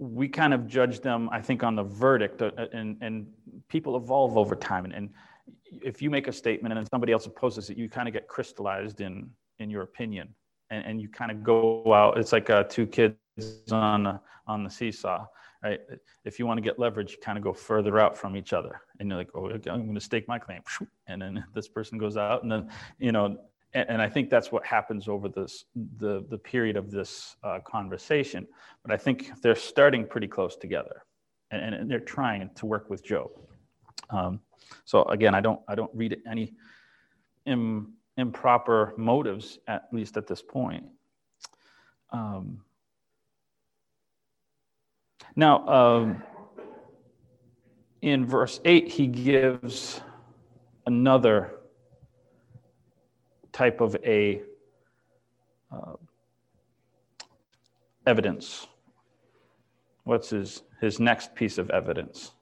we 0.00 0.28
kind 0.28 0.54
of 0.54 0.66
judge 0.66 1.00
them, 1.00 1.28
I 1.30 1.42
think, 1.42 1.62
on 1.62 1.76
the 1.76 1.82
verdict, 1.82 2.40
uh, 2.40 2.50
and, 2.72 2.96
and 3.02 3.26
people 3.68 3.96
evolve 3.96 4.38
over 4.38 4.56
time. 4.56 4.87
And, 4.87 4.94
and 4.94 5.10
if 5.70 6.00
you 6.00 6.08
make 6.08 6.26
a 6.26 6.32
statement 6.32 6.72
and 6.72 6.78
then 6.78 6.88
somebody 6.90 7.12
else 7.12 7.26
opposes 7.26 7.68
it, 7.68 7.76
you 7.76 7.88
kind 7.88 8.08
of 8.08 8.14
get 8.14 8.26
crystallized 8.26 9.02
in, 9.02 9.28
in 9.58 9.68
your 9.68 9.82
opinion. 9.82 10.34
And, 10.71 10.85
and 10.85 11.00
you 11.00 11.09
kind 11.09 11.31
of 11.31 11.43
go 11.43 11.93
out, 11.93 12.19
it's 12.19 12.33
like 12.33 12.50
uh, 12.50 12.65
two 12.65 12.87
kids 12.87 13.17
on, 13.71 14.05
the- 14.05 14.21
on 14.47 14.65
the 14.65 14.71
seesaw, 14.71 15.27
right? 15.62 15.81
If 16.25 16.39
you 16.39 16.47
want 16.47 16.59
to 16.59 16.62
get 16.62 16.79
leverage, 16.79 17.12
you 17.12 17.19
kind 17.23 17.39
of 17.39 17.45
go 17.45 17.53
further 17.53 17.99
out 17.99 18.17
from 18.17 18.37
each 18.37 18.53
other. 18.53 18.81
And 18.99 19.09
you're 19.09 19.19
like, 19.19 19.31
oh, 19.35 19.50
I'm 19.50 19.61
going 19.61 19.95
to 19.95 20.00
stake 20.00 20.29
my 20.29 20.39
claim. 20.39 20.62
And 21.07 21.23
then 21.23 21.45
this 21.55 21.69
person 21.69 21.99
goes 21.99 22.17
out, 22.17 22.43
and 22.43 22.50
then, 22.53 22.71
you 22.99 23.12
know, 23.12 23.37
and, 23.75 23.89
and 23.89 24.03
I 24.03 24.09
think 24.09 24.31
that's 24.31 24.50
what 24.50 24.65
happens 24.65 25.09
over 25.09 25.29
this 25.29 25.65
the 25.99 26.25
the 26.29 26.39
period 26.39 26.77
of 26.77 26.91
this 26.91 27.37
uh, 27.45 27.61
conversation. 27.65 28.47
But 28.83 28.93
I 28.93 28.97
think 28.97 29.31
they're 29.43 29.55
starting 29.55 30.07
pretty 30.07 30.27
close 30.27 30.57
together, 30.57 31.05
and, 31.50 31.75
and 31.75 31.91
they're 31.91 32.00
trying 32.00 32.50
to 32.57 32.67
work 32.67 32.91
with 32.91 33.05
Job. 33.05 33.31
Um, 34.11 34.41
so 34.85 35.05
again, 35.05 35.35
I 35.35 35.41
don't 35.41 35.61
I 35.69 35.75
don't 35.75 35.91
read 35.95 36.17
any 36.29 36.55
Im, 37.47 37.95
improper 38.17 38.95
motives 38.97 39.59
at 39.67 39.85
least 39.93 40.17
at 40.17 40.26
this 40.26 40.43
point. 40.43 40.85
Um, 42.11 42.62
now, 45.37 45.67
um, 45.69 46.23
in 48.02 48.26
verse 48.26 48.61
8, 48.64 48.88
he 48.88 49.07
gives 49.07 50.00
another 50.87 51.52
type 53.52 53.81
of 53.81 53.97
a 54.05 54.43
uh, 55.71 55.95
evidence. 58.07 58.67
What's 60.05 60.31
his, 60.31 60.62
his 60.81 60.99
next 60.99 61.35
piece 61.35 61.59
of 61.59 61.71
evidence? 61.71 62.33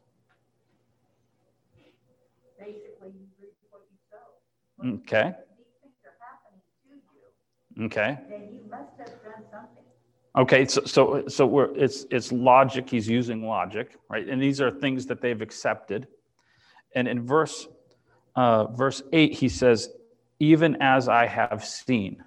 Basically, 2.58 3.12
you 3.18 3.26
reap 3.40 3.54
what 3.70 3.82
you 3.90 3.98
sow. 4.10 4.96
Okay, 5.00 5.34
These 5.56 5.66
things 5.82 5.94
are 6.04 6.16
happening 6.20 6.60
to 6.64 6.88
you, 6.88 7.67
okay. 7.82 8.18
then 8.28 8.48
you 8.52 8.60
must 8.70 8.98
have 8.98 9.22
done 9.22 9.44
something. 9.50 9.84
Okay, 10.36 10.66
so 10.66 10.82
so 10.84 11.24
so 11.26 11.46
we're 11.46 11.74
it's 11.76 12.06
it's 12.10 12.30
logic. 12.30 12.88
He's 12.88 13.08
using 13.08 13.44
logic, 13.44 13.96
right? 14.08 14.28
And 14.28 14.40
these 14.40 14.60
are 14.60 14.70
things 14.70 15.06
that 15.06 15.20
they've 15.20 15.40
accepted. 15.40 16.06
And 16.94 17.08
in 17.08 17.26
verse 17.26 17.66
uh, 18.36 18.66
verse 18.66 19.02
eight, 19.12 19.32
he 19.32 19.48
says, 19.48 19.88
"Even 20.38 20.76
as 20.80 21.08
I 21.08 21.26
have 21.26 21.64
seen." 21.64 22.22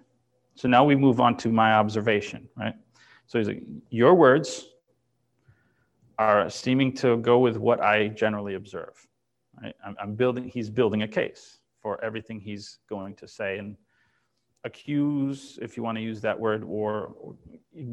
So 0.55 0.67
now 0.67 0.83
we 0.83 0.95
move 0.95 1.21
on 1.21 1.37
to 1.37 1.49
my 1.49 1.73
observation, 1.73 2.49
right? 2.57 2.75
So 3.27 3.39
he's 3.39 3.47
like, 3.47 3.63
"Your 3.89 4.13
words 4.13 4.67
are 6.17 6.49
seeming 6.49 6.93
to 6.97 7.17
go 7.17 7.39
with 7.39 7.55
what 7.55 7.81
I 7.81 8.09
generally 8.09 8.55
observe." 8.55 9.07
Right? 9.61 9.75
I'm, 9.85 9.95
I'm 10.01 10.15
building. 10.15 10.49
He's 10.49 10.69
building 10.69 11.03
a 11.03 11.07
case 11.07 11.59
for 11.81 12.03
everything 12.03 12.39
he's 12.39 12.79
going 12.89 13.15
to 13.15 13.27
say 13.27 13.57
and 13.57 13.77
accuse, 14.63 15.57
if 15.61 15.75
you 15.75 15.83
want 15.83 15.97
to 15.97 16.01
use 16.01 16.21
that 16.21 16.39
word, 16.39 16.63
or 16.65 17.13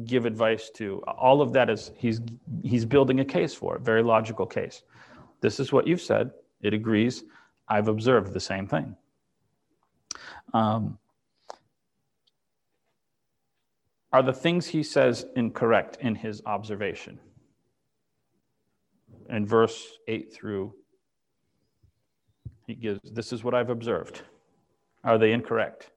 give 0.05 0.25
advice 0.25 0.69
to. 0.75 1.01
All 1.07 1.41
of 1.41 1.53
that 1.53 1.69
is 1.69 1.91
he's 1.97 2.21
he's 2.63 2.85
building 2.85 3.19
a 3.19 3.25
case 3.25 3.53
for 3.53 3.75
a 3.75 3.79
very 3.79 4.03
logical 4.03 4.45
case. 4.45 4.83
This 5.41 5.59
is 5.59 5.71
what 5.71 5.87
you've 5.87 6.01
said. 6.01 6.31
It 6.61 6.73
agrees. 6.73 7.23
I've 7.67 7.87
observed 7.87 8.33
the 8.33 8.39
same 8.39 8.67
thing. 8.67 8.95
Um, 10.53 10.97
are 14.11 14.23
the 14.23 14.33
things 14.33 14.65
he 14.67 14.83
says 14.83 15.25
incorrect 15.35 15.97
in 16.01 16.15
his 16.15 16.41
observation? 16.45 17.19
In 19.29 19.45
verse 19.45 19.99
8 20.07 20.33
through, 20.33 20.73
he 22.65 22.73
gives, 22.73 22.99
This 23.11 23.31
is 23.31 23.43
what 23.43 23.53
I've 23.53 23.69
observed. 23.69 24.23
Are 25.03 25.19
they 25.19 25.31
incorrect? 25.31 25.91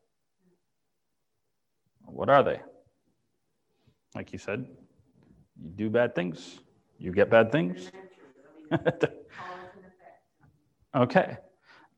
What 2.12 2.28
are 2.28 2.42
they? 2.42 2.60
like 4.14 4.30
you 4.32 4.38
said, 4.38 4.66
you 5.62 5.70
do 5.70 5.88
bad 5.88 6.14
things, 6.14 6.60
you 6.98 7.12
get 7.12 7.30
bad 7.30 7.50
things. 7.50 7.90
Okay. 10.94 11.38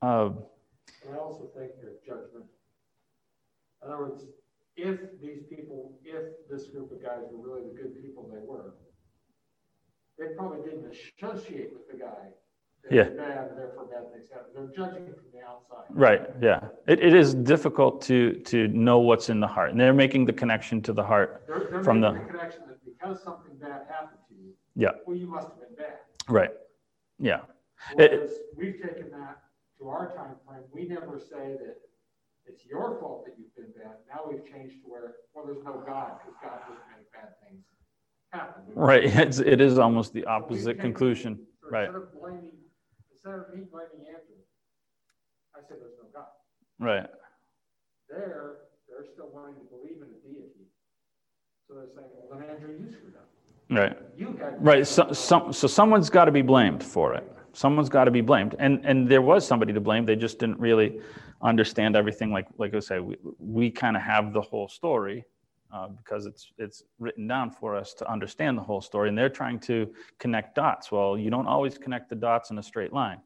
Uh, 0.00 0.30
And 1.04 1.14
I 1.14 1.16
also 1.18 1.50
think 1.56 1.72
there's 1.82 1.98
judgment. 2.06 2.46
In 3.82 3.90
other 3.90 3.98
words, 3.98 4.24
if 4.76 5.00
these 5.20 5.42
people, 5.50 5.98
if 6.04 6.48
this 6.48 6.68
group 6.68 6.92
of 6.92 7.02
guys 7.02 7.22
were 7.32 7.42
really 7.42 7.68
the 7.68 7.74
good 7.74 8.00
people 8.00 8.30
they 8.32 8.38
were, 8.46 8.74
they 10.16 10.36
probably 10.36 10.62
didn't 10.62 10.86
associate 10.94 11.70
with 11.74 11.90
the 11.90 11.98
guy. 11.98 12.28
Yeah. 12.90 13.04
Bad, 13.04 13.48
and 13.48 13.58
therefore 13.58 13.84
bad 13.86 14.12
things 14.12 14.28
happen. 14.32 14.50
They're 14.54 14.66
judging 14.86 15.06
from 15.06 15.24
the 15.32 15.40
outside. 15.46 15.84
right. 15.90 16.22
Yeah. 16.42 16.60
It, 16.86 17.00
it 17.02 17.14
is 17.14 17.34
difficult 17.34 18.02
to 18.02 18.34
to 18.44 18.68
know 18.68 18.98
what's 18.98 19.28
in 19.30 19.40
the 19.40 19.46
heart, 19.46 19.70
and 19.70 19.80
they're 19.80 19.94
making 19.94 20.26
the 20.26 20.32
connection 20.32 20.82
to 20.82 20.92
the 20.92 21.02
heart. 21.02 21.42
They're, 21.46 21.68
they're 21.70 21.82
From 21.84 22.00
the- 22.00 22.12
the 22.12 22.20
connection 22.20 22.62
that 22.68 22.78
because 22.84 23.22
something 23.22 23.56
bad 23.60 23.82
happened 23.88 24.20
to 24.28 24.34
you. 24.34 24.52
Yeah. 24.76 24.90
Well, 25.06 25.16
you 25.16 25.26
must 25.26 25.48
have 25.48 25.58
been 25.60 25.74
bad. 25.76 25.98
Right. 26.28 26.50
Yeah. 27.18 27.40
It- 27.98 28.30
we've 28.56 28.80
taken 28.82 29.10
that 29.12 29.38
to 29.78 29.88
our 29.88 30.14
time 30.14 30.36
frame, 30.46 30.62
we 30.72 30.86
never 30.86 31.18
say 31.18 31.56
that 31.60 31.76
it's 32.46 32.64
your 32.66 32.98
fault 33.00 33.24
that 33.26 33.34
you've 33.38 33.54
been 33.56 33.72
bad. 33.82 33.96
Now 34.08 34.20
we've 34.30 34.44
changed 34.50 34.82
to 34.84 34.88
where, 34.90 35.14
well, 35.34 35.44
there's 35.46 35.62
no 35.64 35.82
God, 35.86 36.12
because 36.20 36.34
God 36.42 36.60
doesn't 36.68 36.84
make 36.96 37.10
bad 37.12 37.30
things 37.46 37.64
happen. 38.32 38.62
Right. 38.74 39.04
It's, 39.26 39.38
it 39.38 39.60
is 39.60 39.78
almost 39.78 40.12
the 40.12 40.24
opposite 40.26 40.66
taken- 40.76 40.80
conclusion. 40.82 41.38
Right. 41.70 41.88
Of 41.88 42.12
instead 43.24 43.40
of 43.40 43.54
me 43.54 43.64
blaming 43.70 44.06
Andrew, 44.06 44.36
I 45.54 45.60
said 45.66 45.78
there's 45.80 45.94
no 45.98 46.08
God. 46.12 46.26
Right. 46.78 47.06
There, 48.08 48.56
they're 48.88 49.06
still 49.12 49.30
wanting 49.32 49.54
to 49.56 49.64
believe 49.70 49.96
in 50.02 50.08
a 50.08 50.20
deity. 50.26 50.68
So 51.68 51.74
they're 51.74 51.86
saying, 51.94 52.08
well, 52.12 52.38
then 52.38 52.50
Andrew, 52.50 52.74
you 52.78 52.92
screwed 52.92 53.14
up. 53.16 53.28
Right. 53.70 53.96
You 54.16 54.36
had. 54.38 54.64
Right. 54.64 54.86
So, 54.86 55.12
some, 55.12 55.52
so 55.52 55.66
someone's 55.66 56.10
got 56.10 56.26
to 56.26 56.32
be 56.32 56.42
blamed 56.42 56.82
for 56.82 57.14
it. 57.14 57.30
Someone's 57.54 57.88
got 57.88 58.04
to 58.04 58.10
be 58.10 58.20
blamed. 58.20 58.56
And, 58.58 58.84
and 58.84 59.08
there 59.08 59.22
was 59.22 59.46
somebody 59.46 59.72
to 59.72 59.80
blame. 59.80 60.04
They 60.04 60.16
just 60.16 60.38
didn't 60.38 60.58
really 60.58 61.00
understand 61.40 61.96
everything. 61.96 62.30
Like, 62.30 62.46
like 62.58 62.74
I 62.74 62.80
say, 62.80 62.98
we, 62.98 63.16
we 63.38 63.70
kind 63.70 63.96
of 63.96 64.02
have 64.02 64.32
the 64.32 64.40
whole 64.40 64.68
story 64.68 65.24
uh, 65.74 65.88
because 65.88 66.24
it's, 66.24 66.52
it's 66.56 66.84
written 67.00 67.26
down 67.26 67.50
for 67.50 67.74
us 67.74 67.94
to 67.94 68.08
understand 68.08 68.56
the 68.56 68.62
whole 68.62 68.80
story. 68.80 69.08
And 69.08 69.18
they're 69.18 69.28
trying 69.28 69.58
to 69.60 69.92
connect 70.20 70.54
dots. 70.54 70.92
Well, 70.92 71.18
you 71.18 71.30
don't 71.30 71.48
always 71.48 71.76
connect 71.76 72.08
the 72.08 72.14
dots 72.14 72.50
in 72.50 72.58
a 72.58 72.62
straight 72.62 72.92
line. 72.92 73.20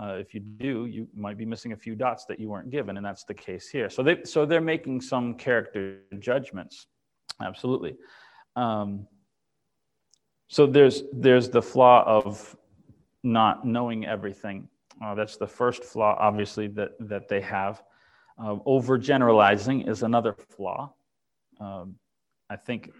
Uh, 0.00 0.16
if 0.20 0.34
you 0.34 0.40
do, 0.40 0.86
you 0.86 1.08
might 1.14 1.38
be 1.38 1.46
missing 1.46 1.72
a 1.72 1.76
few 1.76 1.96
dots 1.96 2.26
that 2.26 2.38
you 2.38 2.48
weren't 2.48 2.70
given, 2.70 2.98
and 2.98 3.04
that's 3.04 3.24
the 3.24 3.34
case 3.34 3.68
here. 3.68 3.88
So 3.88 4.02
they, 4.02 4.22
so 4.24 4.44
they're 4.44 4.60
making 4.60 5.00
some 5.00 5.34
character 5.34 6.02
judgments, 6.18 6.86
absolutely. 7.42 7.96
Um, 8.54 9.08
so 10.48 10.66
there's 10.66 11.02
there's 11.12 11.48
the 11.48 11.62
flaw 11.62 12.04
of 12.06 12.56
not 13.24 13.66
knowing 13.66 14.06
everything. 14.06 14.68
Uh, 15.02 15.14
that's 15.14 15.36
the 15.36 15.48
first 15.48 15.84
flaw, 15.84 16.16
obviously, 16.20 16.68
that 16.68 16.92
that 17.00 17.28
they 17.28 17.40
have. 17.40 17.82
Uh, 18.38 18.54
overgeneralizing 18.66 19.88
is 19.88 20.04
another 20.04 20.36
flaw. 20.56 20.92
Um, 21.60 21.96
I 22.50 22.56
think, 22.56 22.92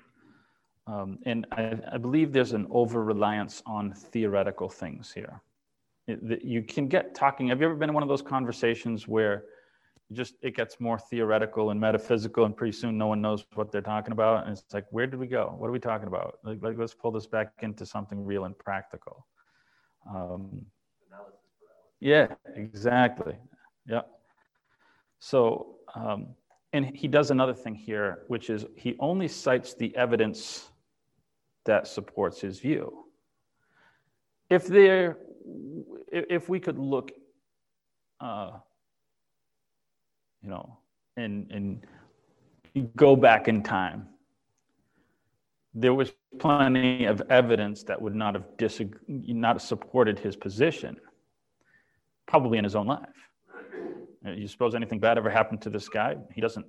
um, 0.86 1.18
and 1.24 1.46
I, 1.52 1.78
I 1.92 1.98
believe 1.98 2.32
there's 2.32 2.52
an 2.52 2.66
over 2.70 3.04
reliance 3.04 3.62
on 3.66 3.92
theoretical 3.92 4.68
things 4.68 5.12
here. 5.12 5.40
It, 6.06 6.26
that 6.28 6.44
you 6.44 6.62
can 6.62 6.88
get 6.88 7.14
talking. 7.14 7.48
Have 7.48 7.60
you 7.60 7.66
ever 7.66 7.76
been 7.76 7.90
in 7.90 7.94
one 7.94 8.02
of 8.02 8.08
those 8.08 8.22
conversations 8.22 9.06
where 9.06 9.44
just 10.12 10.34
it 10.42 10.56
gets 10.56 10.80
more 10.80 10.98
theoretical 10.98 11.70
and 11.70 11.78
metaphysical, 11.78 12.46
and 12.46 12.56
pretty 12.56 12.72
soon 12.72 12.96
no 12.96 13.06
one 13.06 13.20
knows 13.20 13.44
what 13.54 13.70
they're 13.70 13.82
talking 13.82 14.12
about, 14.12 14.46
and 14.46 14.56
it's 14.56 14.72
like, 14.72 14.86
where 14.90 15.06
did 15.06 15.20
we 15.20 15.26
go? 15.26 15.54
What 15.58 15.68
are 15.68 15.72
we 15.72 15.78
talking 15.78 16.08
about? 16.08 16.38
Like, 16.44 16.62
like 16.62 16.78
let's 16.78 16.94
pull 16.94 17.10
this 17.10 17.26
back 17.26 17.52
into 17.60 17.84
something 17.84 18.24
real 18.24 18.44
and 18.44 18.58
practical. 18.58 19.26
Um, 20.08 20.64
yeah, 22.00 22.28
exactly. 22.54 23.34
Yeah. 23.86 24.02
So, 25.18 25.76
um, 25.94 26.28
and 26.72 26.96
he 26.96 27.08
does 27.08 27.30
another 27.30 27.54
thing 27.54 27.74
here, 27.74 28.24
which 28.28 28.50
is 28.50 28.66
he 28.76 28.96
only 28.98 29.28
cites 29.28 29.74
the 29.74 29.94
evidence 29.96 30.70
that 31.64 31.86
supports 31.86 32.40
his 32.40 32.60
view. 32.60 33.06
If 34.50 34.66
there, 34.66 35.18
if 36.10 36.48
we 36.48 36.60
could 36.60 36.78
look, 36.78 37.10
uh, 38.20 38.52
you 40.42 40.50
know, 40.50 40.78
and 41.16 41.50
and 41.50 41.86
go 42.96 43.16
back 43.16 43.48
in 43.48 43.62
time, 43.62 44.08
there 45.74 45.94
was 45.94 46.12
plenty 46.38 47.04
of 47.04 47.22
evidence 47.30 47.82
that 47.84 48.00
would 48.00 48.14
not 48.14 48.34
have 48.34 48.44
disag- 48.56 48.98
not 49.06 49.56
have 49.56 49.62
supported 49.62 50.18
his 50.18 50.36
position, 50.36 50.96
probably 52.26 52.58
in 52.58 52.64
his 52.64 52.76
own 52.76 52.86
life. 52.86 53.27
Uh, 54.26 54.30
You 54.30 54.48
suppose 54.48 54.74
anything 54.74 55.00
bad 55.00 55.18
ever 55.18 55.30
happened 55.30 55.62
to 55.62 55.70
this 55.70 55.88
guy? 55.88 56.16
He 56.34 56.40
doesn't 56.40 56.66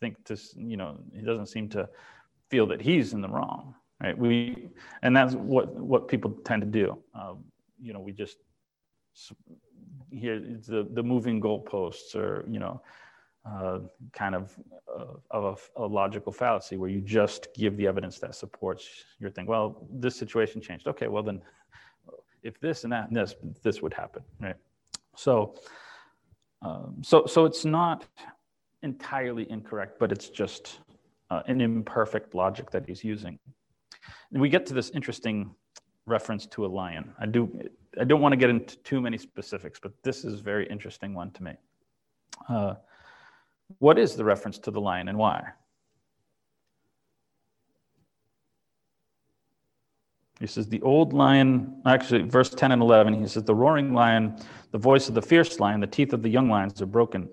think 0.00 0.14
this, 0.26 0.54
you 0.56 0.76
know, 0.76 0.98
he 1.14 1.22
doesn't 1.22 1.46
seem 1.46 1.68
to 1.70 1.88
feel 2.50 2.66
that 2.66 2.80
he's 2.80 3.12
in 3.12 3.20
the 3.20 3.28
wrong, 3.28 3.74
right? 4.02 4.16
We, 4.16 4.68
and 5.02 5.16
that's 5.16 5.34
what 5.34 5.74
what 5.74 6.08
people 6.08 6.30
tend 6.44 6.62
to 6.62 6.68
do. 6.68 6.98
Um, 7.14 7.44
you 7.80 7.92
know, 7.92 8.00
we 8.00 8.12
just 8.12 8.38
here 10.10 10.34
it's 10.34 10.66
the 10.66 10.86
the 10.92 11.02
moving 11.02 11.40
goalposts, 11.40 12.14
or 12.14 12.44
you 12.48 12.58
know, 12.58 12.80
uh, 13.44 13.80
kind 14.12 14.34
of 14.34 14.56
uh, 14.92 15.14
of 15.30 15.70
a, 15.76 15.82
a 15.84 15.86
logical 15.86 16.32
fallacy 16.32 16.76
where 16.76 16.90
you 16.90 17.00
just 17.00 17.48
give 17.54 17.76
the 17.76 17.86
evidence 17.86 18.18
that 18.18 18.34
supports 18.34 18.84
your 19.18 19.30
thing. 19.30 19.46
Well, 19.46 19.86
this 19.90 20.16
situation 20.16 20.60
changed. 20.60 20.86
Okay, 20.88 21.08
well 21.08 21.22
then, 21.22 21.42
if 22.42 22.58
this 22.60 22.84
and 22.84 22.92
that 22.92 23.08
and 23.08 23.16
this, 23.16 23.34
this 23.62 23.82
would 23.82 23.94
happen, 23.94 24.22
right? 24.40 24.56
So, 25.16 25.54
um, 26.62 26.96
so 27.02 27.26
so 27.26 27.44
it's 27.44 27.64
not 27.64 28.06
entirely 28.82 29.50
incorrect, 29.50 29.98
but 29.98 30.12
it's 30.12 30.28
just 30.28 30.80
uh, 31.30 31.42
an 31.46 31.60
imperfect 31.60 32.34
logic 32.34 32.70
that 32.70 32.86
he's 32.86 33.04
using. 33.04 33.38
And 34.32 34.40
we 34.40 34.48
get 34.48 34.66
to 34.66 34.74
this 34.74 34.90
interesting 34.90 35.54
reference 36.06 36.46
to 36.46 36.66
a 36.66 36.68
lion. 36.68 37.12
I 37.18 37.26
do 37.26 37.70
I 38.00 38.04
don't 38.04 38.20
want 38.20 38.32
to 38.32 38.36
get 38.36 38.50
into 38.50 38.76
too 38.78 39.00
many 39.00 39.18
specifics, 39.18 39.78
but 39.80 39.92
this 40.02 40.24
is 40.24 40.40
a 40.40 40.42
very 40.42 40.66
interesting 40.68 41.14
one 41.14 41.30
to 41.32 41.42
me. 41.42 41.52
Uh, 42.48 42.74
what 43.78 43.98
is 43.98 44.16
the 44.16 44.24
reference 44.24 44.58
to 44.60 44.70
the 44.70 44.80
lion 44.80 45.08
and 45.08 45.18
why? 45.18 45.48
He 50.40 50.46
says, 50.46 50.68
the 50.68 50.80
old 50.82 51.12
lion, 51.12 51.82
actually, 51.84 52.22
verse 52.22 52.50
10 52.50 52.70
and 52.70 52.80
11, 52.80 53.14
he 53.14 53.26
says, 53.26 53.42
the 53.42 53.54
roaring 53.54 53.92
lion, 53.92 54.38
the 54.70 54.78
voice 54.78 55.08
of 55.08 55.14
the 55.14 55.22
fierce 55.22 55.58
lion, 55.58 55.80
the 55.80 55.86
teeth 55.86 56.12
of 56.12 56.22
the 56.22 56.28
young 56.28 56.48
lions 56.48 56.80
are 56.80 56.86
broken. 56.86 57.28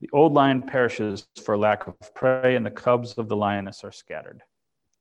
The 0.00 0.10
old 0.12 0.34
lion 0.34 0.62
perishes 0.62 1.28
for 1.42 1.56
lack 1.56 1.86
of 1.86 2.14
prey, 2.14 2.56
and 2.56 2.66
the 2.66 2.70
cubs 2.70 3.14
of 3.14 3.28
the 3.28 3.36
lioness 3.36 3.84
are 3.84 3.92
scattered. 3.92 4.42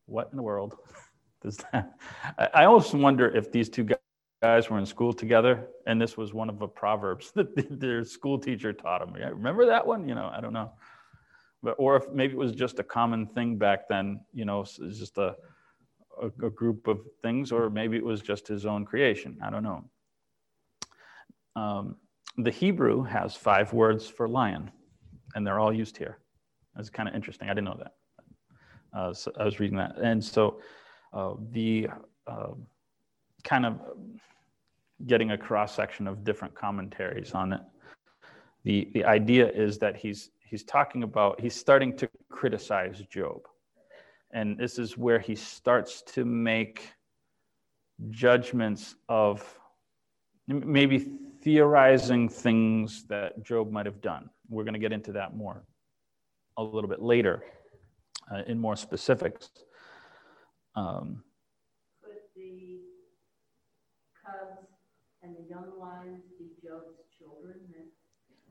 What 0.06 0.30
in 0.32 0.38
the 0.38 0.44
world 0.44 0.76
does 1.42 1.58
that? 1.72 1.94
I, 2.38 2.66
almost 2.66 2.94
wonder 2.94 3.36
if 3.36 3.52
these 3.52 3.70
two 3.70 3.88
guys 4.42 4.70
were 4.70 4.78
in 4.78 4.86
school 4.86 5.12
together, 5.12 5.68
and 5.88 6.00
this 6.00 6.16
was 6.16 6.34
one 6.34 6.48
of 6.48 6.60
the 6.60 6.68
proverbs 6.68 7.32
that 7.36 7.80
their 7.80 8.06
school 8.06 8.38
teacher 8.38 8.72
taught 8.72 9.00
them. 9.00 9.14
Remember 9.14 9.66
that 9.66 9.86
one? 9.86 10.08
You 10.08 10.16
know, 10.16 10.32
I 10.32 10.40
don't 10.42 10.54
know. 10.54 10.72
But, 11.64 11.76
or 11.80 11.96
if 11.98 12.04
maybe 12.14 12.34
it 12.34 12.38
was 12.38 12.52
just 12.52 12.78
a 12.78 12.84
common 12.84 13.26
thing 13.26 13.58
back 13.58 13.90
then, 13.90 14.22
you 14.32 14.46
know, 14.46 14.62
it's 14.62 14.78
just 14.78 15.18
a, 15.18 15.36
a, 16.26 16.46
a 16.46 16.50
group 16.50 16.88
of 16.88 17.00
things, 17.22 17.52
or 17.52 17.70
maybe 17.70 17.98
it 17.98 18.06
was 18.06 18.22
just 18.22 18.48
his 18.48 18.66
own 18.66 18.86
creation. 18.86 19.38
I 19.44 19.50
don't 19.50 19.64
know. 19.64 19.84
Um, 21.56 21.96
the 22.38 22.52
Hebrew 22.52 23.04
has 23.04 23.36
five 23.36 23.72
words 23.74 24.08
for 24.08 24.28
lion, 24.28 24.72
and 25.34 25.46
they're 25.46 25.60
all 25.60 25.74
used 25.74 25.98
here. 25.98 26.20
That's 26.76 26.90
kind 26.90 27.08
of 27.08 27.16
interesting. 27.16 27.50
I 27.50 27.54
didn't 27.54 27.66
know 27.66 27.80
that. 27.80 27.94
Uh, 28.98 29.14
so 29.14 29.32
I 29.40 29.44
was 29.46 29.60
reading 29.60 29.78
that, 29.78 29.98
and 29.98 30.24
so 30.24 30.60
uh, 31.14 31.34
the 31.52 31.88
uh, 32.28 32.52
kind 33.44 33.66
of 33.66 33.80
getting 35.06 35.32
a 35.32 35.38
cross 35.38 35.76
section 35.76 36.08
of 36.08 36.24
different 36.24 36.56
commentaries 36.56 37.32
on 37.34 37.54
it. 37.54 37.62
The 38.64 38.90
the 38.94 39.04
idea 39.06 39.50
is 39.50 39.78
that 39.80 39.96
he's 39.96 40.32
he's 40.40 40.64
talking 40.64 41.04
about 41.04 41.40
he's 41.40 41.56
starting 41.56 41.96
to 41.98 42.10
criticize 42.30 43.02
Job, 43.10 43.42
and 44.32 44.58
this 44.58 44.78
is 44.80 44.98
where 44.98 45.20
he 45.20 45.36
starts 45.36 46.02
to 46.02 46.26
make 46.26 46.92
judgments 48.10 48.96
of 49.08 49.58
maybe 50.48 51.08
theorizing 51.42 52.28
things 52.28 53.06
that 53.08 53.44
Job 53.44 53.72
might 53.72 53.86
have 53.86 54.02
done. 54.02 54.30
We're 54.50 54.64
going 54.64 54.74
to 54.74 54.80
get 54.80 54.92
into 54.92 55.12
that 55.14 55.36
more 55.36 55.64
a 56.58 56.64
little 56.64 56.90
bit 56.90 57.02
later 57.02 57.44
uh, 58.32 58.42
in 58.48 58.60
more 58.60 58.76
specifics. 58.76 59.50
Um, 60.76 61.24
Could 62.04 62.14
the 62.36 62.80
cubs 64.26 64.68
and 65.24 65.36
the 65.36 65.50
young 65.50 65.72
lions 65.80 66.22
be 66.38 66.46
Job's 66.64 66.98
children? 67.18 67.56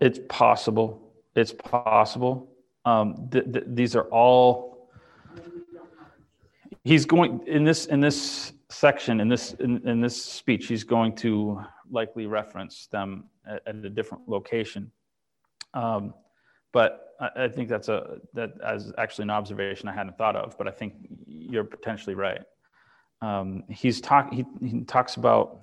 it's 0.00 0.20
possible. 0.28 1.12
It's 1.34 1.52
possible. 1.52 2.48
Um, 2.84 3.28
th- 3.30 3.52
th- 3.52 3.64
these 3.68 3.96
are 3.96 4.04
all 4.04 4.90
I 5.30 5.40
mean, 5.40 5.50
we 5.54 5.60
don't 5.76 5.84
know. 5.84 6.73
He's 6.84 7.04
going 7.04 7.40
in 7.46 7.64
this 7.64 7.86
in 7.86 8.00
this 8.00 8.52
section 8.70 9.20
in 9.20 9.28
this 9.28 9.52
in, 9.54 9.86
in 9.88 10.00
this 10.00 10.22
speech 10.22 10.66
he's 10.66 10.84
going 10.84 11.14
to 11.14 11.60
likely 11.90 12.26
reference 12.26 12.86
them 12.86 13.24
at, 13.46 13.62
at 13.66 13.76
a 13.76 13.90
different 13.90 14.28
location. 14.28 14.90
Um, 15.74 16.14
but 16.72 17.14
I, 17.20 17.44
I, 17.44 17.48
think 17.48 17.68
that's 17.68 17.88
a 17.88 18.18
that 18.32 18.52
as 18.64 18.92
actually 18.98 19.24
an 19.24 19.30
observation 19.30 19.88
i 19.88 19.92
hadn't 19.92 20.16
thought 20.16 20.36
of 20.36 20.56
but 20.56 20.68
i 20.68 20.70
think 20.70 20.94
you're 21.26 21.64
potentially 21.64 22.14
right. 22.14 22.42
Um, 23.20 23.64
he's 23.68 24.00
talk 24.00 24.32
he, 24.32 24.44
he 24.60 24.82
talks 24.82 25.16
about 25.16 25.60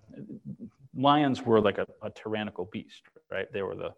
lions 0.96 1.44
were 1.44 1.62
like 1.62 1.78
a, 1.78 1.88
a 2.02 2.10
tyrannical 2.10 2.68
beast 2.72 3.04
right? 3.32 3.52
They 3.52 3.64
were 3.64 3.76
the 3.76 3.94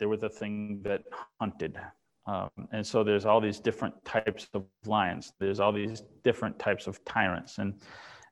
they 0.00 0.06
were 0.06 0.16
the 0.16 0.28
thing 0.28 0.80
that 0.82 1.04
hunted 1.38 1.78
um, 2.26 2.50
and 2.72 2.84
so 2.84 3.04
there's 3.04 3.24
all 3.24 3.40
these 3.40 3.60
different 3.60 3.94
types 4.04 4.48
of 4.52 4.64
lions. 4.84 5.32
There's 5.38 5.60
all 5.60 5.72
these 5.72 6.02
different 6.24 6.58
types 6.58 6.86
of 6.86 7.04
tyrants. 7.04 7.58
And, 7.58 7.74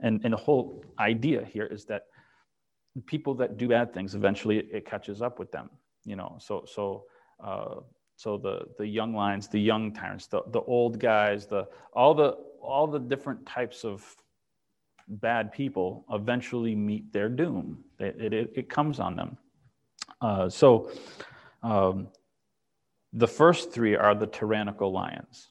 and, 0.01 0.21
and 0.25 0.33
the 0.33 0.39
whole 0.39 0.85
idea 0.99 1.45
here 1.45 1.67
is 1.67 1.85
that 1.87 2.07
people 3.07 3.35
that 3.37 3.57
do 3.57 3.69
bad 3.69 3.95
things, 3.95 4.15
eventually 4.15 4.59
it 4.59 4.85
catches 4.85 5.23
up 5.23 5.39
with 5.39 5.53
them. 5.53 5.71
You 6.05 6.17
know, 6.17 6.37
so, 6.41 6.65
so, 6.67 7.05
uh, 7.43 7.77
so 8.17 8.37
the, 8.37 8.63
the 8.79 8.87
young 8.87 9.15
lions, 9.15 9.49
the 9.49 9.61
young 9.61 9.93
tyrants, 9.93 10.27
the, 10.27 10.43
the 10.49 10.61
old 10.61 10.99
guys, 10.99 11.47
the, 11.47 11.67
all, 11.93 12.15
the, 12.15 12.37
all 12.61 12.87
the 12.87 12.99
different 12.99 13.47
types 13.47 13.85
of 13.85 14.05
bad 15.07 15.53
people 15.53 16.05
eventually 16.11 16.75
meet 16.75 17.13
their 17.13 17.29
doom. 17.29 17.85
It, 18.01 18.33
it, 18.33 18.53
it 18.55 18.69
comes 18.69 18.99
on 18.99 19.17
them. 19.17 19.39
Uh, 20.21 20.49
so, 20.49 20.91
um, 21.63 22.09
the 23.15 23.29
first 23.29 23.73
three 23.73 23.97
are 23.97 24.15
the 24.15 24.27
tyrannical 24.27 24.93
lions, 24.93 25.49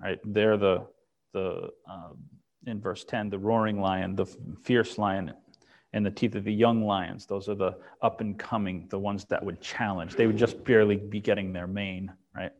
right? 0.00 0.18
They're 0.24 0.56
the, 0.56 0.86
the 1.32 1.70
um, 1.88 2.18
in 2.66 2.80
verse 2.80 3.04
10, 3.04 3.30
the 3.30 3.38
roaring 3.38 3.80
lion, 3.80 4.16
the 4.16 4.26
fierce 4.62 4.98
lion, 4.98 5.32
and 5.92 6.04
the 6.04 6.10
teeth 6.10 6.34
of 6.34 6.44
the 6.44 6.52
young 6.52 6.84
lions. 6.84 7.26
Those 7.26 7.48
are 7.48 7.54
the 7.54 7.76
up 8.02 8.20
and 8.20 8.38
coming, 8.38 8.86
the 8.90 8.98
ones 8.98 9.24
that 9.26 9.44
would 9.44 9.60
challenge. 9.60 10.16
They 10.16 10.26
would 10.26 10.36
just 10.36 10.62
barely 10.64 10.96
be 10.96 11.20
getting 11.20 11.52
their 11.52 11.68
mane, 11.68 12.12
right? 12.34 12.52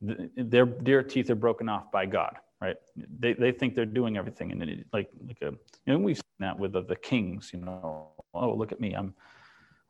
their, 0.00 0.66
their 0.66 1.02
teeth 1.02 1.30
are 1.30 1.34
broken 1.34 1.68
off 1.68 1.90
by 1.90 2.06
God, 2.06 2.36
right? 2.60 2.76
They, 3.18 3.34
they 3.34 3.52
think 3.52 3.74
they're 3.74 3.86
doing 3.86 4.16
everything. 4.16 4.52
And 4.52 4.62
it, 4.62 4.86
like, 4.92 5.10
like 5.26 5.38
a, 5.42 5.46
you 5.46 5.92
know, 5.92 5.98
we've 5.98 6.16
seen 6.16 6.22
that 6.40 6.58
with 6.58 6.72
the, 6.72 6.82
the 6.82 6.96
kings, 6.96 7.50
you 7.52 7.60
know, 7.60 8.08
oh, 8.34 8.54
look 8.54 8.72
at 8.72 8.80
me. 8.80 8.94
I'm, 8.94 9.14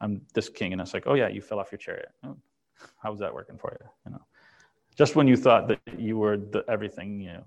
I'm 0.01 0.22
this 0.35 0.48
king. 0.48 0.72
And 0.72 0.81
it's 0.81 0.94
like, 0.94 1.05
oh 1.07 1.14
yeah, 1.14 1.29
you 1.29 1.42
fell 1.42 1.59
off 1.59 1.72
your 1.72 1.79
chariot. 1.79 2.09
Oh, 2.24 2.37
how's 3.03 3.19
that 3.19 3.33
working 3.33 3.59
for 3.59 3.77
you? 3.81 3.88
You 4.07 4.12
know, 4.12 4.23
just 4.97 5.17
when 5.17 5.27
you 5.29 5.37
thought 5.37 5.69
that 5.69 5.81
you 5.97 6.19
were 6.19 6.37
the 6.37 6.64
everything, 6.69 7.21
you 7.21 7.33
know. 7.33 7.45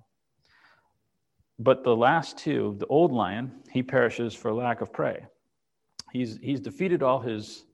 But 1.60 1.84
the 1.84 1.96
last 1.96 2.38
two, 2.38 2.76
the 2.80 2.88
old 2.88 3.12
lion, 3.12 3.52
he 3.72 3.84
perishes 3.84 4.34
for 4.34 4.52
lack 4.52 4.82
of 4.82 4.92
prey. 4.92 5.26
He's 6.12 6.38
he's 6.42 6.60
defeated 6.60 7.04
all 7.04 7.20
his 7.20 7.66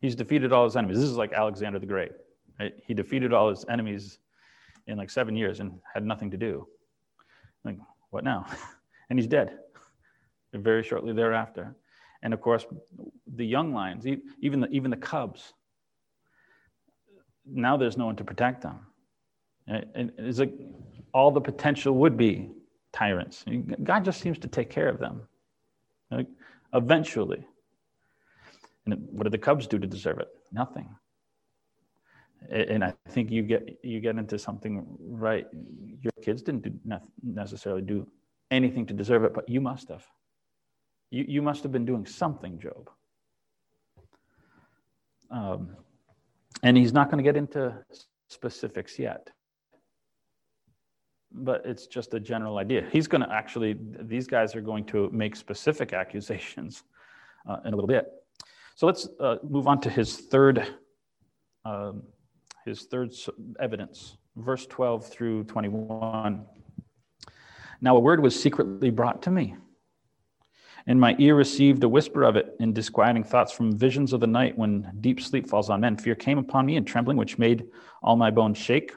he's 0.00 0.14
defeated 0.14 0.52
all 0.52 0.64
his 0.64 0.76
enemies. 0.76 0.98
This 0.98 1.10
is 1.10 1.16
like 1.16 1.32
Alexander 1.32 1.78
the 1.78 1.86
Great. 1.86 2.12
Right? 2.58 2.74
He 2.86 2.94
defeated 2.94 3.32
all 3.32 3.48
his 3.48 3.64
enemies 3.68 4.18
in 4.86 4.98
like 4.98 5.10
seven 5.10 5.36
years 5.36 5.60
and 5.60 5.78
had 5.94 6.04
nothing 6.04 6.30
to 6.30 6.36
do. 6.36 6.66
Like, 7.64 7.78
what 8.10 8.24
now? 8.24 8.46
and 9.10 9.18
he's 9.18 9.28
dead 9.28 9.58
very 10.54 10.82
shortly 10.82 11.12
thereafter. 11.12 11.74
And 12.22 12.32
of 12.34 12.40
course, 12.40 12.66
the 13.34 13.44
young 13.44 13.72
lions, 13.72 14.06
even 14.40 14.60
the, 14.60 14.68
even 14.68 14.90
the 14.90 14.96
cubs, 14.96 15.54
now 17.46 17.76
there's 17.76 17.96
no 17.96 18.06
one 18.06 18.16
to 18.16 18.24
protect 18.24 18.62
them. 18.62 18.80
And 19.66 20.12
it's 20.18 20.38
like 20.38 20.52
all 21.14 21.30
the 21.30 21.40
potential 21.40 21.94
would 21.96 22.16
be 22.16 22.50
tyrants. 22.92 23.44
God 23.84 24.04
just 24.04 24.20
seems 24.20 24.38
to 24.40 24.48
take 24.48 24.70
care 24.70 24.88
of 24.88 24.98
them 24.98 25.22
like, 26.10 26.26
eventually. 26.74 27.46
And 28.86 29.06
what 29.12 29.24
did 29.24 29.32
the 29.32 29.38
Cubs 29.38 29.66
do 29.66 29.78
to 29.78 29.86
deserve 29.86 30.18
it? 30.18 30.28
Nothing. 30.52 30.88
And 32.50 32.82
I 32.82 32.92
think 33.10 33.30
you 33.30 33.42
get 33.42 33.78
you 33.84 34.00
get 34.00 34.16
into 34.16 34.36
something 34.36 34.84
right. 34.98 35.46
Your 36.00 36.12
kids 36.22 36.42
didn't 36.42 36.62
do 36.62 36.72
necessarily 37.22 37.82
do 37.82 38.06
anything 38.50 38.84
to 38.86 38.94
deserve 38.94 39.22
it, 39.22 39.32
but 39.32 39.48
you 39.48 39.60
must 39.60 39.88
have. 39.88 40.04
You, 41.10 41.24
you 41.28 41.42
must 41.42 41.62
have 41.62 41.70
been 41.70 41.84
doing 41.84 42.04
something, 42.04 42.58
Job. 42.58 42.90
Um, 45.30 45.76
and 46.62 46.76
he's 46.76 46.92
not 46.92 47.10
going 47.10 47.22
to 47.22 47.24
get 47.24 47.36
into 47.36 47.74
specifics 48.28 48.98
yet. 48.98 49.30
But 51.32 51.62
it's 51.64 51.86
just 51.86 52.14
a 52.14 52.20
general 52.20 52.58
idea. 52.58 52.86
He's 52.92 53.08
going 53.08 53.22
to 53.22 53.32
actually, 53.32 53.76
these 54.00 54.26
guys 54.26 54.54
are 54.54 54.60
going 54.60 54.84
to 54.86 55.08
make 55.10 55.34
specific 55.34 55.92
accusations 55.92 56.84
uh, 57.48 57.56
in 57.64 57.72
a 57.72 57.76
little 57.76 57.88
bit. 57.88 58.06
So 58.74 58.86
let's 58.86 59.08
uh, 59.18 59.36
move 59.42 59.66
on 59.66 59.80
to 59.82 59.90
his 59.90 60.16
third, 60.16 60.66
um, 61.64 62.02
his 62.64 62.82
third 62.82 63.12
evidence, 63.60 64.16
verse 64.36 64.66
12 64.66 65.06
through 65.06 65.44
21. 65.44 66.44
Now 67.80 67.96
a 67.96 68.00
word 68.00 68.20
was 68.20 68.40
secretly 68.40 68.90
brought 68.90 69.22
to 69.22 69.30
me 69.30 69.56
and 70.86 71.00
my 71.00 71.14
ear 71.18 71.34
received 71.34 71.84
a 71.84 71.88
whisper 71.88 72.22
of 72.22 72.36
it 72.36 72.54
in 72.60 72.72
disquieting 72.72 73.24
thoughts 73.24 73.52
from 73.52 73.76
visions 73.76 74.12
of 74.12 74.20
the 74.20 74.26
night 74.26 74.56
when 74.58 74.90
deep 75.00 75.20
sleep 75.20 75.48
falls 75.48 75.70
on 75.70 75.80
men. 75.80 75.96
Fear 75.96 76.16
came 76.16 76.38
upon 76.38 76.66
me 76.66 76.76
and 76.76 76.86
trembling, 76.86 77.16
which 77.16 77.38
made 77.38 77.66
all 78.02 78.16
my 78.16 78.30
bones 78.30 78.58
shake. 78.58 78.92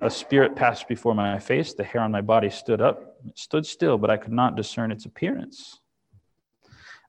A 0.00 0.10
spirit 0.10 0.56
passed 0.56 0.88
before 0.88 1.14
my 1.14 1.38
face. 1.38 1.72
The 1.74 1.84
hair 1.84 2.02
on 2.02 2.10
my 2.10 2.20
body 2.20 2.50
stood 2.50 2.80
up. 2.80 3.16
It 3.26 3.38
stood 3.38 3.64
still, 3.64 3.96
but 3.96 4.10
I 4.10 4.16
could 4.16 4.32
not 4.32 4.56
discern 4.56 4.90
its 4.90 5.06
appearance. 5.06 5.80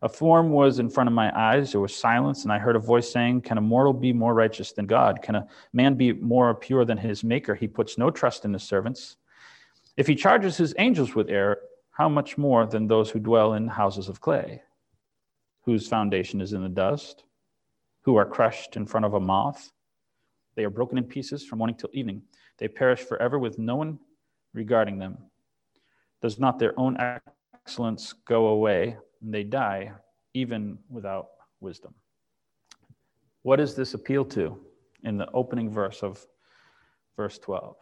A 0.01 0.09
form 0.09 0.51
was 0.51 0.77
in 0.77 0.89
front 0.89 1.07
of 1.07 1.13
my 1.13 1.35
eyes. 1.35 1.71
There 1.71 1.81
was 1.81 1.95
silence, 1.95 2.43
and 2.43 2.51
I 2.51 2.59
heard 2.59 2.75
a 2.75 2.79
voice 2.79 3.11
saying, 3.11 3.41
Can 3.41 3.57
a 3.57 3.61
mortal 3.61 3.93
be 3.93 4.13
more 4.13 4.33
righteous 4.33 4.71
than 4.71 4.85
God? 4.85 5.21
Can 5.23 5.35
a 5.35 5.47
man 5.73 5.95
be 5.95 6.13
more 6.13 6.53
pure 6.53 6.85
than 6.85 6.97
his 6.97 7.23
maker? 7.23 7.55
He 7.55 7.67
puts 7.67 7.97
no 7.97 8.11
trust 8.11 8.45
in 8.45 8.53
his 8.53 8.63
servants. 8.63 9.17
If 9.97 10.05
he 10.05 10.15
charges 10.15 10.57
his 10.57 10.75
angels 10.77 11.15
with 11.15 11.29
error, 11.29 11.57
how 11.95 12.09
much 12.09 12.37
more 12.37 12.65
than 12.65 12.87
those 12.87 13.09
who 13.09 13.19
dwell 13.19 13.53
in 13.53 13.69
houses 13.69 14.09
of 14.09 14.19
clay, 14.19 14.61
whose 15.61 15.87
foundation 15.87 16.41
is 16.41 16.51
in 16.51 16.61
the 16.61 16.69
dust, 16.69 17.23
who 18.01 18.17
are 18.17 18.25
crushed 18.25 18.75
in 18.75 18.85
front 18.85 19.05
of 19.05 19.13
a 19.13 19.19
moth? 19.19 19.71
They 20.55 20.65
are 20.65 20.69
broken 20.69 20.97
in 20.97 21.05
pieces 21.05 21.45
from 21.45 21.59
morning 21.59 21.77
till 21.77 21.89
evening. 21.93 22.21
They 22.57 22.67
perish 22.67 22.99
forever 22.99 23.39
with 23.39 23.57
no 23.57 23.77
one 23.77 23.97
regarding 24.53 24.99
them. 24.99 25.17
Does 26.21 26.37
not 26.37 26.59
their 26.59 26.77
own 26.77 26.97
excellence 27.53 28.11
go 28.11 28.47
away, 28.47 28.97
and 29.21 29.33
they 29.33 29.43
die 29.43 29.93
even 30.33 30.77
without 30.89 31.27
wisdom? 31.61 31.93
What 33.43 33.55
does 33.55 33.73
this 33.73 33.93
appeal 33.93 34.25
to 34.25 34.59
in 35.05 35.17
the 35.17 35.31
opening 35.31 35.71
verse 35.71 36.03
of 36.03 36.25
verse 37.15 37.37
12? 37.37 37.77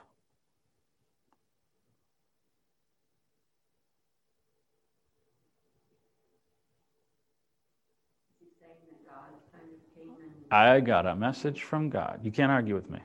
I 10.53 10.81
got 10.81 11.07
a 11.07 11.15
message 11.15 11.63
from 11.63 11.89
God. 11.89 12.19
You 12.21 12.31
can't 12.31 12.51
argue 12.51 12.75
with 12.75 12.87
me. 12.87 12.99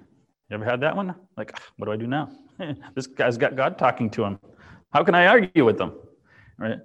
You 0.51 0.55
ever 0.57 0.67
had 0.67 0.83
that 0.83 0.95
one? 0.95 1.15
Like, 1.39 1.59
what 1.79 1.87
do 1.87 1.93
I 1.93 1.97
do 1.97 2.07
now? 2.07 2.29
this 2.95 3.07
guy's 3.07 3.39
got 3.39 3.57
God 3.57 3.79
talking 3.79 4.11
to 4.11 4.25
him. 4.25 4.39
How 4.93 5.03
can 5.03 5.15
I 5.15 5.27
argue 5.29 5.65
with 5.65 5.79
them? 5.79 5.95
Right? 6.59 6.77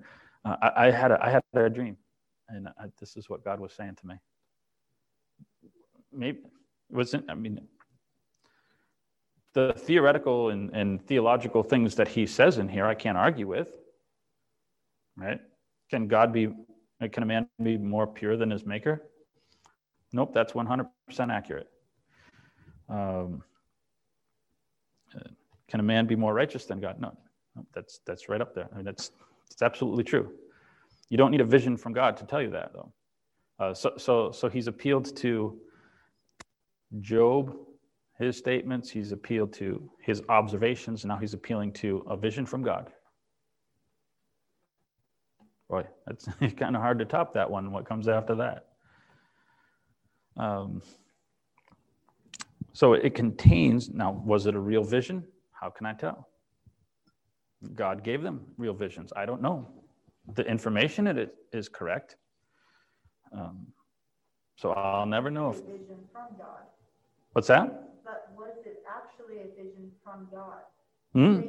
Uh, 0.45 0.55
I, 0.61 0.87
I, 0.87 0.91
had 0.91 1.11
a, 1.11 1.21
I 1.21 1.29
had 1.31 1.43
a 1.53 1.69
dream, 1.69 1.97
and 2.47 2.69
I, 2.79 2.85
this 2.97 3.17
is 3.17 3.29
what 3.29 3.43
God 3.43 3.59
was 3.59 3.73
saying 3.73 3.97
to 3.99 4.07
me. 4.07 4.15
Maybe 6.13 6.39
wasn't. 6.89 7.29
I 7.29 7.35
mean, 7.35 7.59
the 9.53 9.73
theoretical 9.75 10.49
and, 10.49 10.69
and 10.73 11.05
theological 11.05 11.63
things 11.63 11.95
that 11.95 12.07
He 12.07 12.25
says 12.25 12.57
in 12.57 12.69
here, 12.69 12.85
I 12.85 12.95
can't 12.95 13.17
argue 13.17 13.47
with. 13.47 13.67
Right? 15.17 15.41
Can 15.89 16.07
God 16.07 16.31
be? 16.31 16.53
Can 17.11 17.23
a 17.23 17.25
man 17.25 17.49
be 17.61 17.77
more 17.77 18.07
pure 18.07 18.37
than 18.37 18.49
his 18.49 18.65
Maker? 18.65 19.09
Nope, 20.13 20.31
that's 20.33 20.53
100% 20.53 20.87
accurate. 21.31 21.67
Um, 22.87 23.43
can 25.67 25.79
a 25.79 25.83
man 25.83 26.05
be 26.05 26.15
more 26.15 26.33
righteous 26.33 26.65
than 26.65 26.79
God? 26.79 27.01
No, 27.01 27.17
that's, 27.73 27.99
that's 28.05 28.29
right 28.29 28.39
up 28.39 28.53
there. 28.53 28.69
I 28.71 28.75
mean, 28.75 28.85
that's, 28.85 29.11
that's 29.49 29.63
absolutely 29.63 30.03
true. 30.03 30.31
You 31.09 31.17
don't 31.17 31.31
need 31.31 31.41
a 31.41 31.45
vision 31.45 31.75
from 31.77 31.93
God 31.93 32.15
to 32.17 32.25
tell 32.25 32.41
you 32.41 32.51
that, 32.51 32.71
though. 32.73 32.93
Uh, 33.59 33.73
so, 33.73 33.93
so, 33.97 34.31
so 34.31 34.49
he's 34.49 34.67
appealed 34.67 35.15
to 35.17 35.59
Job, 37.01 37.55
his 38.19 38.37
statements, 38.37 38.89
he's 38.89 39.11
appealed 39.11 39.51
to 39.53 39.89
his 39.99 40.21
observations, 40.29 41.03
and 41.03 41.09
now 41.09 41.17
he's 41.17 41.33
appealing 41.33 41.73
to 41.73 42.05
a 42.07 42.15
vision 42.15 42.45
from 42.45 42.61
God. 42.61 42.91
Boy, 45.69 45.87
that's 46.05 46.25
kind 46.57 46.75
of 46.75 46.83
hard 46.83 46.99
to 46.99 47.05
top 47.05 47.33
that 47.33 47.49
one. 47.49 47.71
What 47.71 47.87
comes 47.87 48.07
after 48.07 48.35
that? 48.35 48.72
Um, 50.37 50.81
so 52.73 52.93
it 52.93 53.13
contains, 53.13 53.89
now, 53.89 54.11
was 54.25 54.47
it 54.47 54.55
a 54.55 54.59
real 54.59 54.83
vision? 54.83 55.23
How 55.51 55.69
can 55.69 55.85
I 55.85 55.93
tell? 55.93 56.27
God 57.75 58.03
gave 58.03 58.21
them 58.23 58.41
real 58.57 58.73
visions. 58.73 59.13
I 59.15 59.25
don't 59.25 59.41
know. 59.41 59.69
The 60.35 60.43
information 60.43 61.07
in 61.07 61.17
it 61.17 61.35
is 61.51 61.69
correct. 61.69 62.17
Um, 63.31 63.67
so 64.57 64.71
I'll 64.71 65.05
never 65.05 65.29
know 65.29 65.49
if. 65.49 65.57
Vision 65.57 65.97
from 66.11 66.37
God, 66.37 66.63
What's 67.33 67.47
that? 67.47 67.89
but 68.03 68.27
was 68.35 68.53
it 68.65 68.83
actually 68.87 69.39
a 69.41 69.63
vision 69.63 69.91
from 70.03 70.27
God? 70.31 70.61
Hmm? 71.13 71.41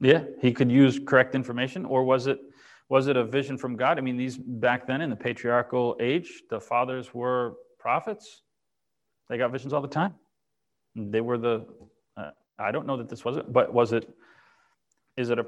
Yeah, 0.00 0.24
he 0.40 0.52
could 0.52 0.70
use 0.70 0.98
correct 0.98 1.34
information, 1.34 1.84
or 1.84 2.04
was 2.04 2.26
it 2.26 2.38
was 2.88 3.06
it 3.06 3.16
a 3.16 3.24
vision 3.24 3.56
from 3.56 3.76
God? 3.76 3.98
I 3.98 4.00
mean, 4.00 4.16
these 4.16 4.36
back 4.38 4.86
then 4.86 5.00
in 5.00 5.10
the 5.10 5.16
patriarchal 5.16 5.96
age, 6.00 6.42
the 6.50 6.60
fathers 6.60 7.12
were 7.14 7.54
prophets. 7.80 8.42
They 9.28 9.38
got 9.38 9.50
visions 9.52 9.72
all 9.72 9.82
the 9.82 9.88
time. 9.88 10.14
They 10.94 11.20
were 11.20 11.38
the. 11.38 11.66
Uh, 12.16 12.30
I 12.58 12.70
don't 12.72 12.86
know 12.86 12.96
that 12.96 13.08
this 13.08 13.24
was 13.24 13.36
it, 13.36 13.52
but 13.52 13.72
was 13.72 13.92
it? 13.92 14.08
Is 15.16 15.30
it 15.30 15.38
a 15.38 15.46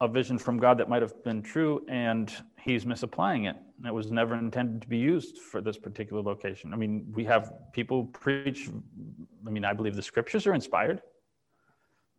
a 0.00 0.08
vision 0.08 0.38
from 0.38 0.58
God 0.58 0.78
that 0.78 0.88
might 0.88 1.02
have 1.02 1.22
been 1.22 1.40
true, 1.42 1.84
and 1.88 2.32
he's 2.60 2.84
misapplying 2.84 3.44
it? 3.44 3.56
It 3.86 3.94
was 3.94 4.10
never 4.10 4.34
intended 4.34 4.82
to 4.82 4.88
be 4.88 4.98
used 4.98 5.38
for 5.38 5.60
this 5.60 5.78
particular 5.78 6.22
location. 6.22 6.72
I 6.74 6.76
mean, 6.76 7.06
we 7.14 7.24
have 7.24 7.52
people 7.72 8.06
preach. 8.06 8.68
I 9.46 9.50
mean, 9.50 9.64
I 9.64 9.72
believe 9.72 9.94
the 9.94 10.02
scriptures 10.02 10.46
are 10.46 10.54
inspired, 10.54 11.00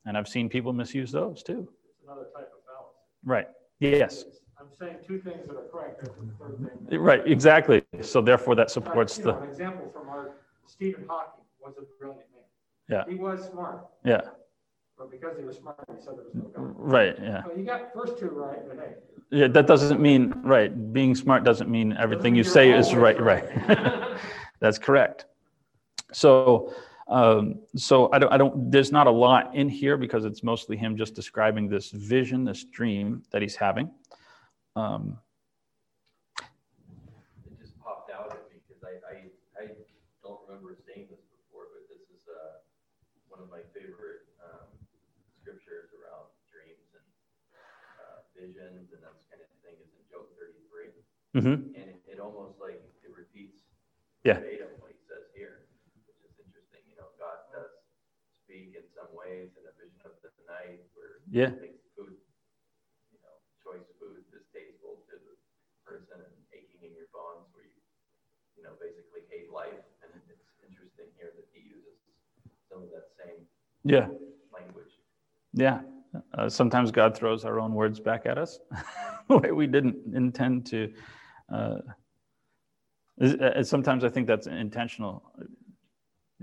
and 0.06 0.18
I've 0.18 0.28
seen 0.28 0.50
people 0.50 0.74
misuse 0.74 1.12
those 1.12 1.44
too. 1.44 1.68
It's 1.90 2.04
another 2.06 2.28
type 2.36 2.50
of 2.56 2.64
fallacy. 2.66 2.96
Right. 3.24 3.48
Yes. 3.80 4.24
I'm 4.66 4.78
saying 4.88 4.98
two 5.08 5.20
things 5.20 5.48
that 5.48 5.56
are 5.56 5.68
correct, 5.72 6.04
there's 6.04 6.16
third 6.40 6.90
thing. 6.90 7.00
Right. 7.00 7.26
Exactly. 7.28 7.84
So 8.02 8.22
therefore, 8.22 8.56
that 8.56 8.72
supports 8.72 9.18
you 9.18 9.26
know, 9.26 9.32
the. 9.34 9.38
An 9.40 9.50
example 9.50 9.92
from 9.94 10.10
our, 10.10 10.32
Stephen 10.68 11.06
Hawking 11.08 11.44
was 11.62 11.76
a 11.78 11.84
brilliant 12.00 12.26
man. 12.34 12.44
Yeah. 12.90 13.04
He 13.12 13.16
was 13.16 13.50
smart, 13.52 13.88
Yeah. 14.04 14.22
but 14.98 15.12
because 15.12 15.38
he 15.38 15.44
was 15.44 15.58
smart, 15.58 15.84
he 15.88 16.04
said 16.04 16.16
there 16.18 16.24
was 16.26 16.34
no 16.34 16.42
God. 16.42 16.74
Right. 16.78 17.16
Yeah. 17.22 17.44
Well, 17.46 17.58
you 17.58 17.66
got 17.66 17.94
first 17.94 18.18
two 18.20 18.30
right, 18.30 18.60
but 18.68 18.78
hey. 18.78 18.94
Yeah. 19.32 19.48
That 19.48 19.68
doesn't 19.68 20.00
mean 20.00 20.34
right. 20.44 20.94
Being 20.94 21.16
smart 21.16 21.44
doesn't 21.44 21.70
mean 21.70 21.96
everything 21.98 22.36
you 22.36 22.44
say 22.44 22.72
is 22.72 22.94
right. 22.94 23.20
Right. 23.20 23.46
That's 24.60 24.78
correct. 24.78 25.26
So, 26.14 26.74
um, 27.08 27.60
so 27.76 28.10
I 28.12 28.20
don't, 28.20 28.32
I 28.34 28.38
don't, 28.38 28.72
there's 28.72 28.92
not 28.92 29.08
a 29.08 29.12
lot 29.12 29.54
in 29.56 29.70
here 29.70 29.98
because 29.98 30.26
it's 30.26 30.44
mostly 30.44 30.78
him 30.78 30.96
just 30.98 31.14
describing 31.14 31.68
this 31.68 31.92
vision, 31.92 32.46
this 32.46 32.64
dream 32.64 33.24
that 33.32 33.42
he's 33.42 33.56
having. 33.56 33.92
Um, 34.76 35.18
It 37.48 37.56
just 37.60 37.80
popped 37.80 38.12
out 38.12 38.32
at 38.36 38.44
me 38.52 38.60
because 38.68 38.84
I, 38.84 39.00
I, 39.08 39.16
I 39.56 39.64
don't 40.20 40.42
remember 40.48 40.76
saying 40.84 41.08
this 41.10 41.24
before, 41.32 41.72
but 41.72 41.88
this 41.88 42.04
is, 42.12 42.28
uh, 42.28 42.60
one 43.32 43.40
of 43.40 43.50
my 43.50 43.64
favorite, 43.72 44.28
um, 44.44 44.68
scriptures 45.42 45.92
around 45.96 46.28
dreams 46.52 46.90
and, 46.96 47.08
uh, 48.02 48.20
visions 48.36 48.92
and 48.92 49.02
that 49.04 49.16
kind 49.32 49.42
of 49.42 49.50
thing 49.64 49.76
is 49.80 49.92
in 49.96 50.04
Job 50.12 50.28
thirty-three. 50.36 50.92
mhm. 51.38 51.72
And 51.78 51.88
it, 51.96 52.00
it 52.08 52.18
almost 52.20 52.60
like, 52.60 52.82
it 53.04 53.12
repeats 53.16 53.64
Yeah. 54.28 54.40
verbatim 54.42 54.72
what 54.82 54.92
he 54.92 55.00
says 55.08 55.30
here, 55.36 55.70
which 56.08 56.20
is 56.26 56.36
interesting, 56.42 56.82
you 56.90 56.96
know, 57.00 57.12
God 57.22 57.48
does 57.54 57.72
speak 58.44 58.76
in 58.78 58.86
some 58.96 59.10
ways 59.16 59.52
in 59.58 59.64
a 59.68 59.74
vision 59.80 60.00
of 60.06 60.16
the 60.22 60.32
night 60.50 60.84
where 60.96 61.22
Yeah. 61.32 61.52
he 61.56 61.72
makes 61.72 61.84
food, 61.98 62.16
you 63.12 63.20
know, 63.26 63.36
choice 63.64 63.86
food 64.00 64.22
distasteful 64.32 65.02
to 65.10 65.16
the 65.18 65.36
person 65.84 66.22
and 66.22 66.36
aching 66.56 66.82
in 66.86 66.94
your 66.96 67.10
bones 67.12 67.50
where 67.52 67.66
you, 67.68 67.82
you 68.55 68.55
know, 68.66 68.74
basically 68.82 69.22
hate 69.30 69.52
life. 69.52 69.80
And 70.02 70.10
it's 70.30 70.42
interesting 70.66 71.06
here 71.18 71.32
that 71.36 71.48
he 71.54 71.62
uses 71.70 71.96
some 72.70 72.84
of 72.84 72.90
that 72.92 73.08
same 73.18 73.46
Yeah. 73.84 74.08
language. 74.54 74.94
Yeah. 75.54 75.82
Uh, 76.34 76.50
sometimes 76.50 76.92
God 76.92 77.16
throws 77.16 77.46
our 77.46 77.60
own 77.60 77.74
words 77.74 78.00
back 78.00 78.26
at 78.26 78.38
us. 78.38 78.60
way 79.30 79.52
we 79.52 79.68
didn't 79.68 79.98
intend 80.16 80.66
to. 80.68 80.92
Uh, 81.52 81.78
uh, 83.22 83.64
sometimes 83.64 84.04
I 84.04 84.10
think 84.10 84.28
that's 84.28 84.48
intentional, 84.48 85.24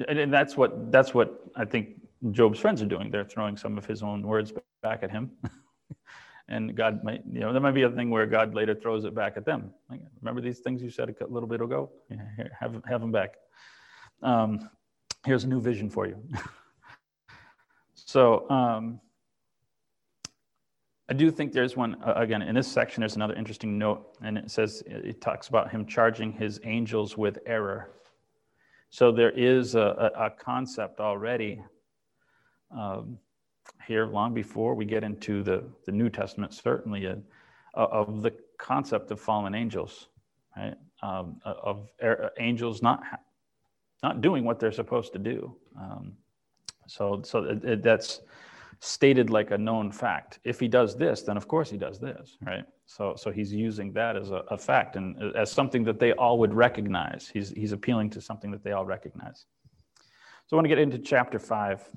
and, 0.09 0.19
and 0.19 0.33
that's 0.33 0.57
what 0.57 0.91
that's 0.91 1.13
what 1.13 1.45
I 1.55 1.65
think 1.65 2.01
Job's 2.31 2.59
friends 2.59 2.81
are 2.83 2.87
doing. 2.87 3.11
They're 3.11 3.25
throwing 3.25 3.57
some 3.57 3.77
of 3.77 3.85
his 3.85 4.03
own 4.03 4.27
words 4.27 4.53
back 4.83 5.03
at 5.03 5.11
him, 5.11 5.31
and 6.49 6.75
God 6.77 7.03
might, 7.05 7.23
you 7.31 7.41
know, 7.41 7.53
there 7.53 7.61
might 7.61 7.73
be 7.73 7.83
a 7.83 7.91
thing 7.91 8.11
where 8.11 8.27
God 8.27 8.55
later 8.55 8.75
throws 8.75 9.05
it 9.05 9.15
back 9.15 9.37
at 9.37 9.45
them. 9.45 9.71
Like, 9.91 10.01
Remember 10.21 10.41
these 10.41 10.59
things 10.61 10.83
you 10.83 10.91
said 10.91 11.09
a 11.09 11.27
little 11.27 11.49
bit 11.49 11.61
ago? 11.61 11.91
Yeah, 12.11 12.17
here, 12.37 12.51
have 12.59 12.83
have 12.89 13.01
them 13.01 13.13
back. 13.13 13.35
Um, 14.23 14.71
here's 15.25 15.45
a 15.45 15.49
new 15.49 15.61
vision 15.61 15.91
for 15.91 16.07
you. 16.07 16.17
so. 17.95 18.49
Um, 18.51 19.01
I 21.09 21.15
do 21.15 21.31
think 21.31 21.53
there's 21.53 21.77
one, 21.77 21.97
uh, 22.03 22.15
again, 22.17 22.41
in 22.41 22.55
this 22.55 22.67
section, 22.67 23.03
there's 23.03 23.17
another 23.17 23.35
interesting 23.35 23.77
note, 23.77 24.17
and 24.23 24.39
it 24.39 24.51
says, 24.51 24.83
it 24.87 25.21
talks 25.21 25.49
about 25.49 25.71
him 25.71 25.85
charging 25.85 26.33
his 26.33 26.59
angels 26.65 27.19
with 27.19 27.39
error. 27.45 27.91
So 28.89 29.13
there 29.13 29.33
is 29.33 29.75
a, 29.75 30.13
a, 30.17 30.27
a 30.27 30.31
concept 30.31 31.01
already 31.01 31.61
um, 32.71 33.19
here, 33.87 34.07
long 34.07 34.35
before 34.35 34.75
we 34.75 34.85
get 34.85 35.05
into 35.05 35.43
the, 35.43 35.65
the 35.87 35.93
New 35.93 36.11
Testament, 36.11 36.55
certainly, 36.55 37.07
uh, 37.07 37.17
of 37.75 38.23
the 38.23 38.33
concept 38.59 39.11
of 39.11 39.21
fallen 39.21 39.55
angels, 39.55 40.09
right? 40.57 40.75
Um, 41.03 41.41
of 41.45 41.89
er- 42.03 42.31
angels 42.39 42.81
not, 42.83 43.03
not 44.03 44.21
doing 44.21 44.45
what 44.45 44.61
they're 44.61 44.73
supposed 44.73 45.13
to 45.15 45.19
do. 45.19 45.57
Um, 45.77 46.13
so 46.87 47.23
so 47.25 47.45
it, 47.45 47.65
it, 47.65 47.83
that's 47.83 48.21
stated 48.81 49.31
like 49.31 49.53
a 49.53 49.59
known 49.59 49.93
fact. 49.93 50.41
If 50.45 50.59
he 50.59 50.69
does 50.69 50.97
this, 50.97 51.23
then 51.23 51.37
of 51.37 51.47
course 51.47 51.71
he 51.71 51.77
does 51.77 52.01
this, 52.01 52.37
right? 52.45 52.65
So, 52.87 53.15
so 53.17 53.31
he's 53.31 53.53
using 53.53 53.93
that 53.93 54.17
as 54.17 54.31
a, 54.31 54.43
a 54.51 54.59
fact 54.59 54.97
and 54.97 55.37
as 55.37 55.53
something 55.53 55.85
that 55.85 56.01
they 56.01 56.13
all 56.13 56.39
would 56.39 56.53
recognize. 56.53 57.31
He's, 57.33 57.51
he's 57.51 57.73
appealing 57.73 58.11
to 58.11 58.21
something 58.21 58.51
that 58.51 58.65
they 58.65 58.73
all 58.73 58.85
recognize. 58.85 59.47
So 60.47 60.57
I 60.57 60.57
want 60.57 60.65
to 60.65 60.69
get 60.69 60.79
into 60.79 60.99
chapter 60.99 61.39
five 61.39 61.89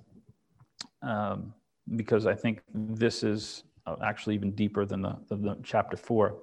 um, 1.05 1.53
because 1.95 2.25
I 2.25 2.33
think 2.33 2.61
this 2.73 3.23
is 3.23 3.63
uh, 3.85 3.95
actually 4.03 4.35
even 4.35 4.51
deeper 4.51 4.85
than 4.85 5.01
the, 5.01 5.15
the, 5.29 5.35
the 5.35 5.57
chapter 5.63 5.95
four. 5.95 6.35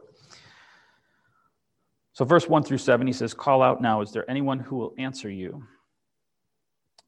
So, 2.15 2.25
verse 2.25 2.49
one 2.49 2.63
through 2.63 2.79
seven, 2.79 3.07
he 3.07 3.13
says, 3.13 3.35
Call 3.35 3.63
out 3.63 3.81
now, 3.81 4.01
is 4.03 4.13
there 4.13 4.31
anyone 4.31 4.61
who 4.61 4.77
will 4.77 4.95
answer 4.99 5.31
you? 5.31 5.63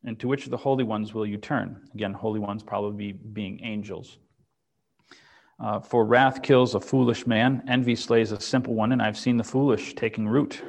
And 0.05 0.19
to 0.21 0.29
which 0.29 0.45
of 0.45 0.51
the 0.51 0.57
holy 0.57 0.85
ones 0.85 1.15
will 1.15 1.27
you 1.27 1.37
turn? 1.37 1.89
Again, 1.95 2.13
holy 2.13 2.41
ones 2.41 2.63
probably 2.63 3.13
being 3.13 3.61
angels. 3.63 4.19
Uh, 5.61 5.81
for 5.81 6.05
wrath 6.05 6.43
kills 6.43 6.75
a 6.75 6.81
foolish 6.81 7.27
man, 7.27 7.63
envy 7.69 7.95
slays 7.95 8.33
a 8.33 8.41
simple 8.41 8.75
one, 8.75 8.93
and 8.93 9.01
I've 9.01 9.17
seen 9.17 9.37
the 9.37 9.45
foolish 9.45 9.95
taking 9.95 10.27
root. 10.27 10.63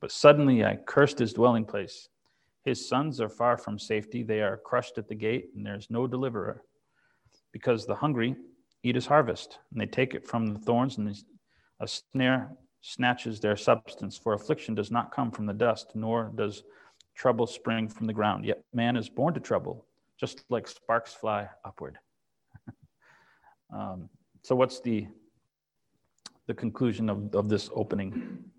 But 0.00 0.12
suddenly 0.12 0.64
I 0.64 0.76
cursed 0.76 1.18
his 1.18 1.32
dwelling 1.32 1.64
place. 1.64 2.08
His 2.66 2.88
sons 2.88 3.20
are 3.20 3.28
far 3.28 3.56
from 3.56 3.78
safety, 3.78 4.24
they 4.24 4.40
are 4.42 4.56
crushed 4.56 4.98
at 4.98 5.06
the 5.06 5.14
gate, 5.14 5.50
and 5.54 5.64
there's 5.64 5.88
no 5.88 6.08
deliverer. 6.08 6.64
Because 7.52 7.86
the 7.86 7.94
hungry 7.94 8.34
eat 8.82 8.96
his 8.96 9.06
harvest, 9.06 9.60
and 9.70 9.80
they 9.80 9.86
take 9.86 10.14
it 10.14 10.26
from 10.26 10.48
the 10.48 10.58
thorns, 10.58 10.98
and 10.98 11.16
a 11.78 11.86
snare 11.86 12.50
snatches 12.80 13.38
their 13.38 13.56
substance. 13.56 14.18
For 14.18 14.32
affliction 14.32 14.74
does 14.74 14.90
not 14.90 15.14
come 15.14 15.30
from 15.30 15.46
the 15.46 15.52
dust, 15.52 15.92
nor 15.94 16.32
does 16.34 16.64
trouble 17.14 17.46
spring 17.46 17.88
from 17.88 18.08
the 18.08 18.12
ground. 18.12 18.44
Yet 18.44 18.64
man 18.74 18.96
is 18.96 19.08
born 19.08 19.32
to 19.34 19.40
trouble, 19.40 19.86
just 20.18 20.44
like 20.50 20.66
sparks 20.66 21.14
fly 21.14 21.48
upward. 21.64 21.98
um, 23.72 24.08
so, 24.42 24.56
what's 24.56 24.80
the 24.80 25.06
the 26.48 26.54
conclusion 26.54 27.08
of, 27.08 27.32
of 27.32 27.48
this 27.48 27.70
opening? 27.76 28.50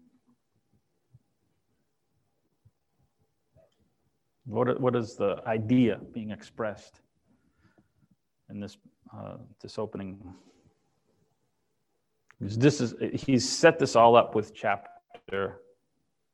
What, 4.48 4.80
what 4.80 4.96
is 4.96 5.16
the 5.16 5.42
idea 5.46 6.00
being 6.14 6.32
expressed 6.32 7.02
in 8.50 8.60
this 8.62 8.78
uh, 9.14 9.38
this 9.62 9.78
opening? 9.78 10.20
Because 12.40 12.58
This 12.58 12.82
is 12.82 12.96
he's 13.14 13.48
set 13.48 13.78
this 13.78 13.96
all 13.96 14.16
up 14.16 14.36
with 14.36 14.54
chapter 14.54 15.62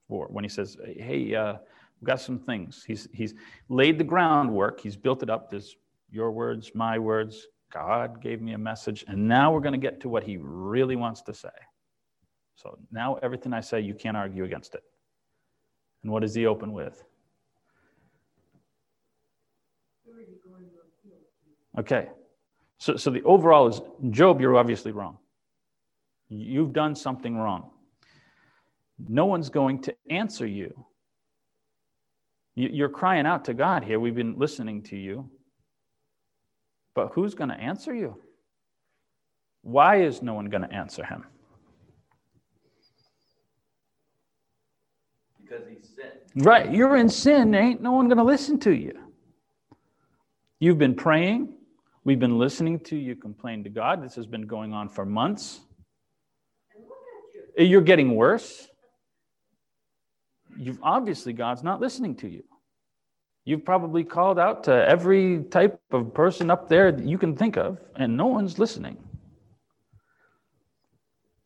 four 0.08 0.28
when 0.30 0.43
he 0.43 0.49
says, 0.49 0.78
"Hey, 0.86 1.34
uh, 1.34 1.54
we've 1.99 2.08
got 2.08 2.21
some 2.21 2.38
things." 2.38 2.84
He's 2.86 3.10
he's 3.13 3.34
laid 3.69 3.97
the 3.97 4.04
groundwork. 4.04 4.80
He's 4.80 4.95
built 4.95 5.23
it 5.23 5.30
up. 5.32 5.49
There's 5.49 5.76
your 6.12 6.32
words, 6.32 6.71
my 6.76 6.99
words. 6.99 7.47
God 7.71 8.21
gave 8.21 8.39
me 8.39 8.54
a 8.54 8.58
message, 8.60 9.04
and 9.08 9.28
now 9.28 9.52
we're 9.52 9.60
going 9.60 9.73
to 9.73 9.80
get 9.80 9.99
to 10.02 10.10
what 10.10 10.23
he 10.23 10.38
really 10.38 10.95
wants 10.95 11.23
to 11.23 11.34
say. 11.34 11.49
So 12.56 12.78
now 12.91 13.15
everything 13.23 13.52
I 13.54 13.62
say, 13.62 13.82
you 13.82 13.95
can't 13.95 14.15
argue 14.15 14.43
against 14.43 14.76
it. 14.76 14.84
And 16.04 16.12
what 16.12 16.21
does 16.21 16.36
he 16.36 16.45
open 16.45 16.71
with? 16.71 17.04
Okay. 21.79 22.09
So, 22.77 22.95
so 22.97 23.09
the 23.09 23.23
overall 23.23 23.67
is 23.67 23.81
Job, 24.09 24.41
you're 24.41 24.57
obviously 24.57 24.91
wrong. 24.91 25.17
You've 26.29 26.73
done 26.73 26.95
something 26.95 27.38
wrong. 27.38 27.69
No 29.07 29.25
one's 29.25 29.49
going 29.49 29.81
to 29.83 29.95
answer 30.09 30.45
you. 30.45 30.86
You- 32.55 32.69
You're 32.71 32.89
crying 32.89 33.25
out 33.25 33.45
to 33.45 33.53
God 33.53 33.83
here. 33.83 33.99
We've 33.99 34.15
been 34.15 34.38
listening 34.38 34.83
to 34.83 34.97
you. 34.97 35.29
But 36.95 37.09
who's 37.13 37.33
going 37.33 37.49
to 37.49 37.55
answer 37.55 37.93
you? 37.93 38.21
Why 39.63 40.01
is 40.01 40.21
no 40.21 40.33
one 40.33 40.45
going 40.45 40.63
to 40.63 40.71
answer 40.71 41.03
him? 41.05 41.23
Because 45.41 45.67
he's 45.67 45.89
sinned. 45.95 46.45
Right, 46.45 46.71
you're 46.71 46.97
in 46.97 47.09
sin, 47.09 47.53
ain't 47.55 47.81
no 47.81 47.91
one 47.93 48.07
going 48.07 48.17
to 48.17 48.23
listen 48.23 48.59
to 48.62 48.71
you. 48.71 48.93
You've 50.59 50.77
been 50.77 50.95
praying, 50.95 51.53
we've 52.03 52.19
been 52.19 52.37
listening 52.37 52.79
to 52.81 52.95
you 52.95 53.15
complain 53.15 53.63
to 53.63 53.69
God. 53.69 54.03
This 54.03 54.15
has 54.15 54.25
been 54.25 54.47
going 54.47 54.73
on 54.73 54.89
for 54.89 55.05
months. 55.05 55.59
And 56.75 56.83
look 56.83 56.97
at 57.55 57.61
you. 57.61 57.67
You're 57.69 57.81
getting 57.81 58.15
worse. 58.15 58.67
You've 60.57 60.79
obviously 60.83 61.33
God's 61.33 61.63
not 61.63 61.81
listening 61.81 62.15
to 62.17 62.27
you. 62.27 62.43
You've 63.45 63.65
probably 63.65 64.03
called 64.03 64.39
out 64.39 64.63
to 64.65 64.71
every 64.71 65.43
type 65.49 65.79
of 65.91 66.13
person 66.13 66.49
up 66.49 66.69
there 66.69 66.91
that 66.91 67.05
you 67.05 67.17
can 67.17 67.35
think 67.35 67.57
of, 67.57 67.77
and 67.95 68.15
no 68.15 68.27
one's 68.27 68.57
listening. 68.57 68.97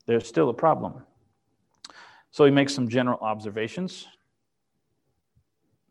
There's 0.06 0.26
still 0.26 0.48
a 0.48 0.54
problem. 0.54 1.02
So 2.30 2.44
he 2.44 2.50
makes 2.50 2.72
some 2.72 2.88
general 2.88 3.18
observations. 3.20 4.06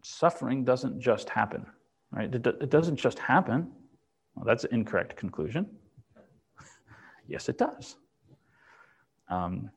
Suffering 0.01 0.63
doesn't 0.63 1.01
just 1.01 1.29
happen, 1.29 1.65
right? 2.11 2.33
It, 2.33 2.47
it 2.47 2.69
doesn't 2.69 2.95
just 2.95 3.19
happen. 3.19 3.71
Well, 4.37 4.45
that's 4.45 4.65
an 4.65 4.73
incorrect 4.73 5.15
conclusion. 5.15 5.65
yes, 7.27 7.49
it 7.49 7.57
does. 7.57 7.95
Um, 9.29 9.71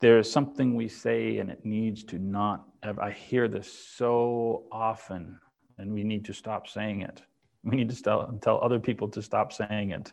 there's 0.00 0.30
something 0.30 0.74
we 0.74 0.86
say 0.86 1.38
and 1.38 1.50
it 1.50 1.64
needs 1.64 2.04
to 2.04 2.18
not 2.18 2.66
ever, 2.82 3.02
I 3.02 3.10
hear 3.10 3.48
this 3.48 3.72
so 3.72 4.64
often 4.70 5.40
and 5.78 5.92
we 5.92 6.04
need 6.04 6.26
to 6.26 6.34
stop 6.34 6.68
saying 6.68 7.00
it. 7.00 7.22
We 7.64 7.76
need 7.76 7.88
to 7.88 8.02
tell, 8.02 8.38
tell 8.42 8.60
other 8.62 8.78
people 8.78 9.08
to 9.08 9.22
stop 9.22 9.52
saying 9.52 9.90
it. 9.90 10.12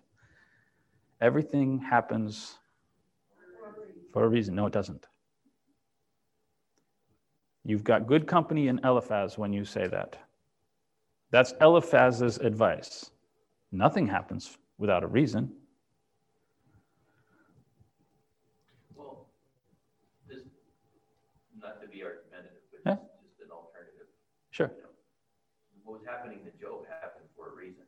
Everything 1.21 1.79
happens 1.79 2.57
for 4.13 4.23
a 4.23 4.29
reason. 4.29 4.55
No, 4.55 4.65
it 4.65 4.73
doesn't. 4.73 5.07
You've 7.65 7.83
got 7.83 8.07
good 8.07 8.27
company 8.27 8.69
in 8.69 8.79
Eliphaz 8.83 9.37
when 9.37 9.51
you 9.51 9.65
say 9.65 9.87
that. 9.87 10.17
That's 11.35 11.53
Eliphaz's 11.59 12.37
advice. 12.37 13.11
Nothing 13.73 14.07
happens 14.07 14.57
without 14.77 15.03
a 15.03 15.07
reason. 15.07 15.51
Well, 18.95 19.27
this, 20.29 20.43
not 21.61 21.81
to 21.81 21.89
be 21.89 22.03
argumentative, 22.03 22.61
but 22.71 22.89
Yeah. 22.89 22.95
just, 23.21 23.41
an 23.43 23.51
alternative. 23.51 24.07
Sure. 24.51 24.71
you 24.77 24.83
know. 24.83 24.89
What 25.83 25.99
was 25.99 26.07
happening 26.07 26.39
to 26.45 26.51
Job 26.57 26.85
happened 26.87 27.25
for 27.35 27.51
a 27.51 27.53
reason. 27.53 27.83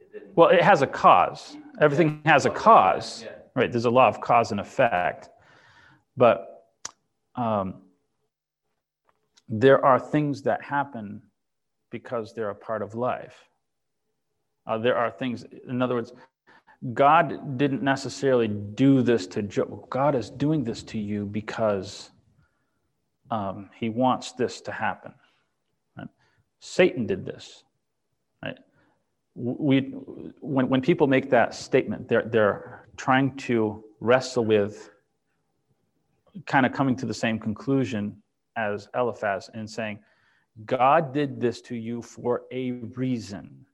It 0.00 0.12
didn't. 0.12 0.36
Well, 0.36 0.48
it 0.48 0.60
has 0.60 0.82
a 0.82 0.88
cause. 0.88 1.56
Everything 1.80 2.20
has 2.24 2.44
a 2.44 2.50
cause. 2.50 3.22
Yeah. 3.22 3.30
Right, 3.54 3.70
there's 3.70 3.84
a 3.84 3.90
law 3.90 4.08
of 4.08 4.20
cause 4.20 4.50
and 4.50 4.58
effect. 4.58 5.28
But 6.16 6.64
um, 7.36 7.82
there 9.48 9.84
are 9.84 10.00
things 10.00 10.42
that 10.42 10.60
happen 10.60 11.22
because 11.90 12.32
they're 12.34 12.50
a 12.50 12.54
part 12.54 12.82
of 12.82 12.94
life. 12.94 13.48
Uh, 14.66 14.78
there 14.78 14.96
are 14.96 15.10
things, 15.10 15.44
in 15.68 15.82
other 15.82 15.94
words, 15.94 16.12
God 16.94 17.58
didn't 17.58 17.82
necessarily 17.82 18.48
do 18.48 19.02
this 19.02 19.26
to 19.28 19.42
Job. 19.42 19.90
God 19.90 20.14
is 20.14 20.30
doing 20.30 20.64
this 20.64 20.82
to 20.84 20.98
you 20.98 21.26
because 21.26 22.10
um, 23.30 23.68
he 23.74 23.88
wants 23.88 24.32
this 24.32 24.60
to 24.62 24.72
happen. 24.72 25.12
Right? 25.96 26.08
Satan 26.60 27.06
did 27.06 27.24
this. 27.24 27.64
Right? 28.42 28.56
We, 29.34 29.80
when, 30.40 30.68
when 30.68 30.80
people 30.80 31.06
make 31.06 31.30
that 31.30 31.54
statement, 31.54 32.08
they're, 32.08 32.24
they're 32.24 32.88
trying 32.96 33.36
to 33.36 33.84
wrestle 34.00 34.44
with 34.44 34.90
kind 36.46 36.64
of 36.64 36.72
coming 36.72 36.96
to 36.96 37.06
the 37.06 37.14
same 37.14 37.38
conclusion 37.38 38.22
as 38.56 38.88
Eliphaz 38.94 39.50
and 39.52 39.68
saying, 39.68 39.98
God 40.66 41.14
did 41.14 41.40
this 41.40 41.60
to 41.62 41.76
you 41.76 42.02
for 42.02 42.42
a 42.50 42.72
reason. 42.72 43.66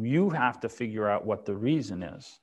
You 0.00 0.30
have 0.30 0.60
to 0.60 0.68
figure 0.68 1.08
out 1.08 1.24
what 1.24 1.44
the 1.44 1.54
reason 1.54 2.02
is. 2.02 2.40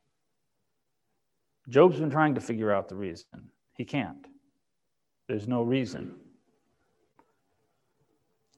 Job's 1.68 2.00
been 2.00 2.12
trying 2.12 2.36
to 2.36 2.42
figure 2.42 2.72
out 2.72 2.88
the 2.88 2.96
reason. 2.96 3.50
He 3.74 3.86
can't. 3.86 4.28
There's 5.28 5.48
no 5.48 5.64
reason. 5.64 6.16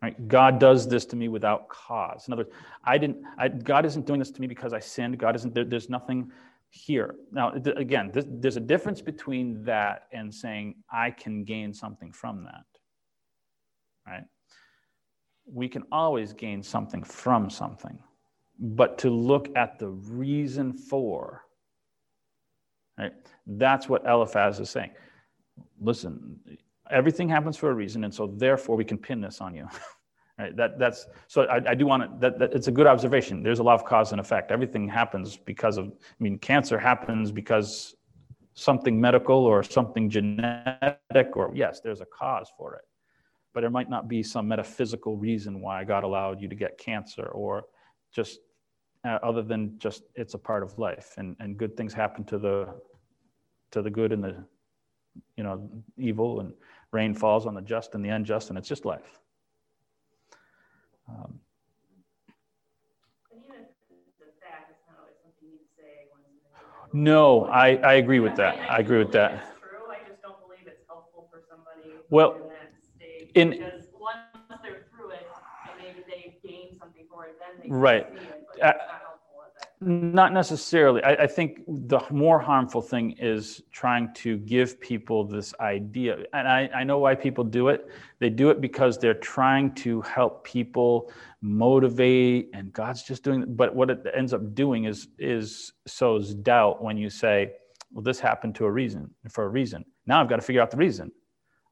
Right? 0.02 0.28
God 0.28 0.60
does 0.60 0.88
this 0.88 1.06
to 1.06 1.16
me 1.16 1.28
without 1.28 1.70
cause. 1.70 2.28
In 2.28 2.34
other 2.34 2.44
words, 2.44 2.56
I 2.84 2.98
didn't. 3.00 3.24
I, 3.38 3.48
God 3.48 3.86
isn't 3.86 4.06
doing 4.06 4.20
this 4.20 4.30
to 4.32 4.42
me 4.42 4.48
because 4.48 4.74
I 4.74 4.80
sinned. 4.80 5.18
God 5.18 5.36
isn't. 5.36 5.56
There, 5.56 5.66
there's 5.66 5.90
nothing 5.90 6.32
here. 6.70 7.16
Now, 7.32 7.52
th- 7.52 7.76
again, 7.78 8.12
this, 8.14 8.26
there's 8.28 8.58
a 8.58 8.62
difference 8.62 9.02
between 9.02 9.64
that 9.64 10.04
and 10.12 10.34
saying 10.34 10.76
I 10.92 11.12
can 11.12 11.44
gain 11.44 11.74
something 11.74 12.12
from 12.12 12.44
that. 12.44 12.77
Right? 14.08 14.24
We 15.46 15.68
can 15.68 15.84
always 15.92 16.34
gain 16.34 16.64
something 16.64 17.04
from 17.04 17.50
something, 17.50 18.00
but 18.60 18.98
to 19.00 19.10
look 19.10 19.50
at 19.56 19.80
the 19.80 19.90
reason 19.90 20.74
for. 20.74 21.44
Right? 22.98 23.14
That's 23.46 23.88
what 23.88 24.06
Eliphaz 24.06 24.60
is 24.60 24.70
saying. 24.70 24.92
Listen, 25.80 26.40
everything 26.90 27.30
happens 27.30 27.58
for 27.58 27.70
a 27.70 27.74
reason, 27.74 28.04
and 28.04 28.14
so 28.14 28.28
therefore 28.28 28.76
we 28.76 28.86
can 28.86 28.98
pin 28.98 29.22
this 29.22 29.42
on 29.42 29.56
you. 29.56 29.68
right? 30.40 30.56
That 30.56 30.80
that's 30.80 31.08
so. 31.28 31.44
I, 31.44 31.72
I 31.72 31.76
do 31.76 31.86
want 31.86 32.04
to. 32.04 32.20
That, 32.20 32.40
that 32.40 32.54
it's 32.54 32.68
a 32.68 32.72
good 32.72 32.88
observation. 32.88 33.44
There's 33.44 33.60
a 33.60 33.64
lot 33.64 33.76
of 33.76 33.86
cause 33.86 34.12
and 34.12 34.22
effect. 34.22 34.52
Everything 34.52 34.88
happens 34.88 35.38
because 35.38 35.78
of. 35.78 35.88
I 35.88 36.24
mean, 36.24 36.38
cancer 36.40 36.78
happens 36.78 37.32
because 37.32 37.96
something 38.54 39.00
medical 39.00 39.46
or 39.46 39.64
something 39.64 40.10
genetic, 40.10 41.36
or 41.36 41.52
yes, 41.54 41.80
there's 41.80 42.02
a 42.02 42.06
cause 42.06 42.52
for 42.58 42.76
it, 42.76 42.82
but 43.58 43.62
there 43.62 43.72
might 43.72 43.90
not 43.90 44.08
be 44.08 44.22
some 44.22 44.48
metaphysical 44.48 45.18
reason 45.18 45.62
why 45.62 45.84
God 45.84 46.04
allowed 46.04 46.40
you 46.40 46.48
to 46.48 46.54
get 46.54 46.78
cancer, 46.78 47.26
or 47.26 47.66
just 48.14 48.38
uh, 49.04 49.18
other 49.24 49.42
than 49.42 49.80
just 49.80 50.04
it's 50.14 50.36
a 50.36 50.38
part 50.38 50.62
of 50.62 50.78
life, 50.78 51.16
and 51.18 51.36
and 51.40 51.58
good 51.58 51.76
things 51.76 51.92
happen 51.92 52.24
to 52.26 52.38
the 52.38 52.68
to 53.72 53.82
the 53.82 53.90
good 53.90 54.12
and 54.12 54.24
the 54.24 54.46
you 55.38 55.44
know, 55.44 55.68
evil 55.98 56.40
and 56.42 56.54
rain 56.92 57.16
falls 57.16 57.48
on 57.48 57.56
the 57.56 57.62
just 57.64 57.96
and 57.96 58.06
the 58.06 58.10
unjust, 58.10 58.50
and 58.50 58.60
it's 58.60 58.70
just 58.70 58.86
life. 58.86 59.18
Um, 61.10 61.40
And 63.32 63.42
even 63.44 63.62
if 63.62 63.70
it's 63.90 64.22
a 64.22 64.40
fact, 64.40 64.70
it's 64.70 64.86
not 64.88 65.00
always 65.02 65.16
something 65.24 65.50
you 65.50 65.58
say 65.76 66.06
when. 66.12 67.04
no, 67.04 67.46
I, 67.46 67.78
I 67.78 67.94
agree 67.96 68.20
with 68.20 68.36
that. 68.36 68.54
I 68.70 68.78
agree 68.78 69.00
with 69.00 69.14
that. 69.14 69.34
It's 69.34 69.42
true, 69.62 69.90
I 69.90 70.08
just 70.08 70.22
don't 70.22 70.40
believe 70.46 70.68
it's 70.68 70.86
helpful 70.88 71.28
for 71.32 71.42
somebody 71.50 72.06
Well, 72.12 72.47
in 73.36 73.50
that 73.50 73.56
state. 73.56 73.64
in- 73.64 73.72
Because 73.72 73.88
once 74.00 74.62
they're 74.64 74.86
through 74.96 75.10
it, 75.12 75.28
and 75.70 75.74
maybe 75.82 76.04
they 76.08 76.38
gain 76.48 76.78
something 76.80 77.06
for 77.12 77.26
it, 77.26 77.38
then 77.40 77.62
they 77.64 77.70
Right. 77.76 78.08
can 78.08 78.18
see 78.18 78.24
it, 78.26 78.48
but 78.48 78.64
Uh, 78.64 78.68
not 78.68 78.78
helpful 79.02 79.44
at 79.46 79.80
that. 79.80 79.88
Not 79.88 80.34
necessarily. 80.34 81.04
I, 81.04 81.12
I 81.24 81.28
think 81.28 81.62
the 81.68 82.00
more 82.10 82.40
harmful 82.40 82.82
thing 82.82 83.12
is 83.20 83.62
trying 83.72 84.14
to 84.16 84.38
give 84.38 84.80
people 84.80 85.24
this 85.24 85.54
idea. 85.60 86.26
And 86.34 86.48
I, 86.48 86.70
I 86.74 86.84
know 86.84 86.98
why 87.00 87.14
people 87.16 87.44
do 87.44 87.68
it. 87.70 87.88
They 88.20 88.30
do 88.30 88.50
it 88.50 88.60
because 88.62 88.98
they're 88.98 89.14
trying 89.14 89.74
to 89.76 90.02
help 90.02 90.44
people 90.44 91.12
motivate, 91.42 92.50
and 92.54 92.74
God's 92.74 93.04
just 93.04 93.24
doing 93.24 93.46
But 93.56 93.76
what 93.76 93.90
it 93.92 94.06
ends 94.16 94.34
up 94.34 94.56
doing 94.56 94.86
is, 94.86 95.10
is 95.20 95.74
sows 95.86 96.34
doubt 96.34 96.84
when 96.84 96.98
you 96.98 97.10
say, 97.10 97.54
well, 97.94 98.04
this 98.04 98.20
happened 98.20 98.56
to 98.56 98.66
a 98.66 98.72
reason, 98.72 99.14
for 99.30 99.46
a 99.46 99.50
reason. 99.50 99.86
Now 100.08 100.20
I've 100.22 100.28
got 100.30 100.38
to 100.38 100.42
figure 100.42 100.62
out 100.62 100.72
the 100.72 100.78
reason. 100.78 101.12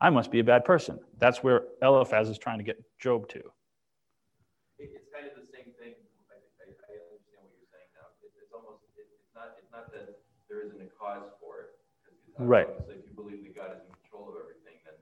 I 0.02 0.10
must 0.10 0.32
be 0.32 0.40
a 0.40 0.44
bad 0.44 0.66
person. 0.66 1.00
That's 1.20 1.44
where 1.44 1.64
Eliphaz 1.82 2.30
is 2.30 2.38
trying 2.38 2.58
to 2.60 2.64
get 2.64 2.78
Job 3.00 3.28
to. 3.30 3.42
It's 4.78 5.08
kind 5.14 5.26
of 5.26 5.34
the 5.40 5.48
same 5.48 5.72
thing, 5.80 5.96
I, 6.28 6.36
I, 6.36 6.68
I 6.68 6.94
understand 7.00 7.48
what 7.48 7.56
you're 7.56 7.72
saying 7.72 7.88
now, 7.96 8.12
it's, 8.20 8.36
it's 8.36 8.52
almost, 8.52 8.84
it, 9.00 9.08
it's 9.08 9.32
not, 9.32 9.56
it's 9.56 9.72
not 9.72 9.88
that 9.96 10.20
there 10.52 10.68
isn't 10.68 10.80
a 10.84 10.92
cause 11.00 11.32
for 11.40 11.64
it. 11.64 11.70
Right. 12.38 12.68
Obviously, 12.68 13.00
if 13.00 13.08
you 13.08 13.16
believe 13.16 13.40
that 13.48 13.56
God 13.56 13.72
is 13.72 13.82
in 13.88 13.96
control 14.04 14.36
of 14.36 14.36
everything, 14.36 14.84
then 14.84 15.00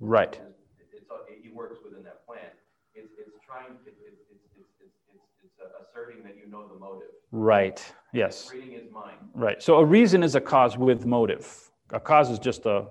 Right. 0.00 0.40
It's, 0.80 1.04
it's, 1.04 1.08
it, 1.28 1.38
he 1.44 1.52
works 1.52 1.78
within 1.84 2.02
that 2.08 2.24
plan. 2.24 2.48
It's, 2.96 3.12
it's 3.20 3.36
trying, 3.44 3.76
it, 3.84 3.92
it, 4.00 4.16
it's, 4.32 4.48
it's, 4.56 4.72
it's, 4.80 4.96
it's, 5.12 5.28
it's 5.44 5.60
asserting 5.84 6.24
that 6.24 6.40
you 6.40 6.48
know 6.48 6.66
the 6.66 6.78
motive. 6.80 7.12
Right. 7.30 7.84
Yes. 8.12 8.50
Reading 8.52 8.72
his 8.72 8.90
mind. 8.90 9.18
Right. 9.34 9.62
So 9.62 9.76
a 9.76 9.84
reason 9.84 10.22
is 10.22 10.34
a 10.34 10.40
cause 10.40 10.78
with 10.78 11.04
motive. 11.04 11.70
A 11.90 12.00
cause 12.00 12.30
is 12.30 12.38
just 12.38 12.64
a 12.66 12.86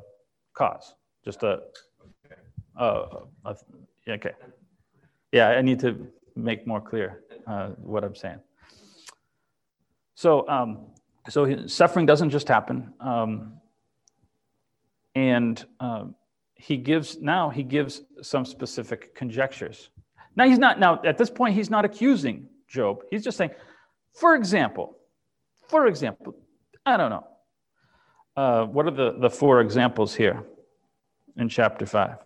cause, 0.54 0.94
just 1.24 1.44
a. 1.44 1.62
Uh, 2.78 3.06
okay. 4.08 4.32
Yeah, 5.32 5.50
I 5.50 5.62
need 5.62 5.80
to 5.80 6.08
make 6.36 6.66
more 6.68 6.82
clear 6.82 7.24
uh, 7.48 7.70
what 7.78 8.04
I'm 8.04 8.16
saying. 8.16 8.40
So, 10.16 10.48
um, 10.48 10.88
so 11.30 11.68
suffering 11.68 12.06
doesn't 12.06 12.30
just 12.30 12.48
happen, 12.48 12.94
um, 13.00 13.54
and 15.16 15.64
um, 15.80 16.16
he 16.56 16.78
gives 16.78 17.20
now 17.20 17.50
he 17.50 17.64
gives 17.64 18.02
some 18.22 18.46
specific 18.46 19.16
conjectures. 19.16 19.90
Now 20.36 20.48
he's 20.48 20.60
not 20.60 20.80
now 20.80 21.02
at 21.04 21.18
this 21.18 21.30
point 21.30 21.56
he's 21.56 21.70
not 21.70 21.86
accusing 21.86 22.48
Job. 22.68 23.04
He's 23.12 23.24
just 23.24 23.38
saying 23.38 23.52
For 24.14 24.36
example, 24.36 24.98
for 25.68 25.88
example, 25.88 26.36
I 26.86 26.98
don't 26.98 27.10
know. 27.10 27.28
Uh, 28.36 28.66
what 28.66 28.88
are 28.88 28.92
the, 28.92 29.16
the 29.20 29.30
four 29.30 29.62
examples 29.62 30.16
here 30.16 30.44
in 31.38 31.50
chapter 31.50 31.86
5, 31.86 32.18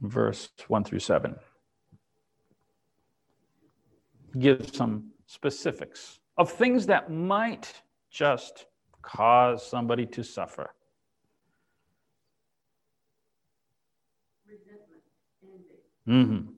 verse 0.00 0.48
1 0.68 0.84
through 0.84 1.00
7? 1.00 1.36
Give 4.38 4.68
some 4.72 5.10
specifics 5.26 6.20
of 6.36 6.50
things 6.50 6.86
that 6.86 7.10
might 7.10 7.72
just 8.10 8.66
cause 9.02 9.66
somebody 9.66 10.06
to 10.06 10.22
suffer. 10.22 10.70
Resentment, 14.46 15.02
envy. 16.06 16.24
hmm 16.26 16.52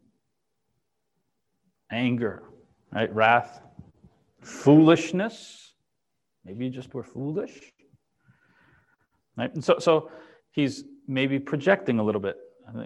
Anger, 1.91 2.43
right? 2.93 3.15
Wrath, 3.15 3.63
foolishness. 4.43 5.75
Maybe 6.45 6.67
you 6.67 6.71
just 6.71 6.93
were 6.93 7.03
foolish. 7.03 7.73
Right? 9.37 9.55
And 9.55 9.65
so, 9.65 9.79
so 9.79 10.11
he's 10.51 10.85
maybe 11.09 11.41
projecting 11.41 11.99
a 11.99 12.03
little 12.03 12.21
bit 12.21 12.37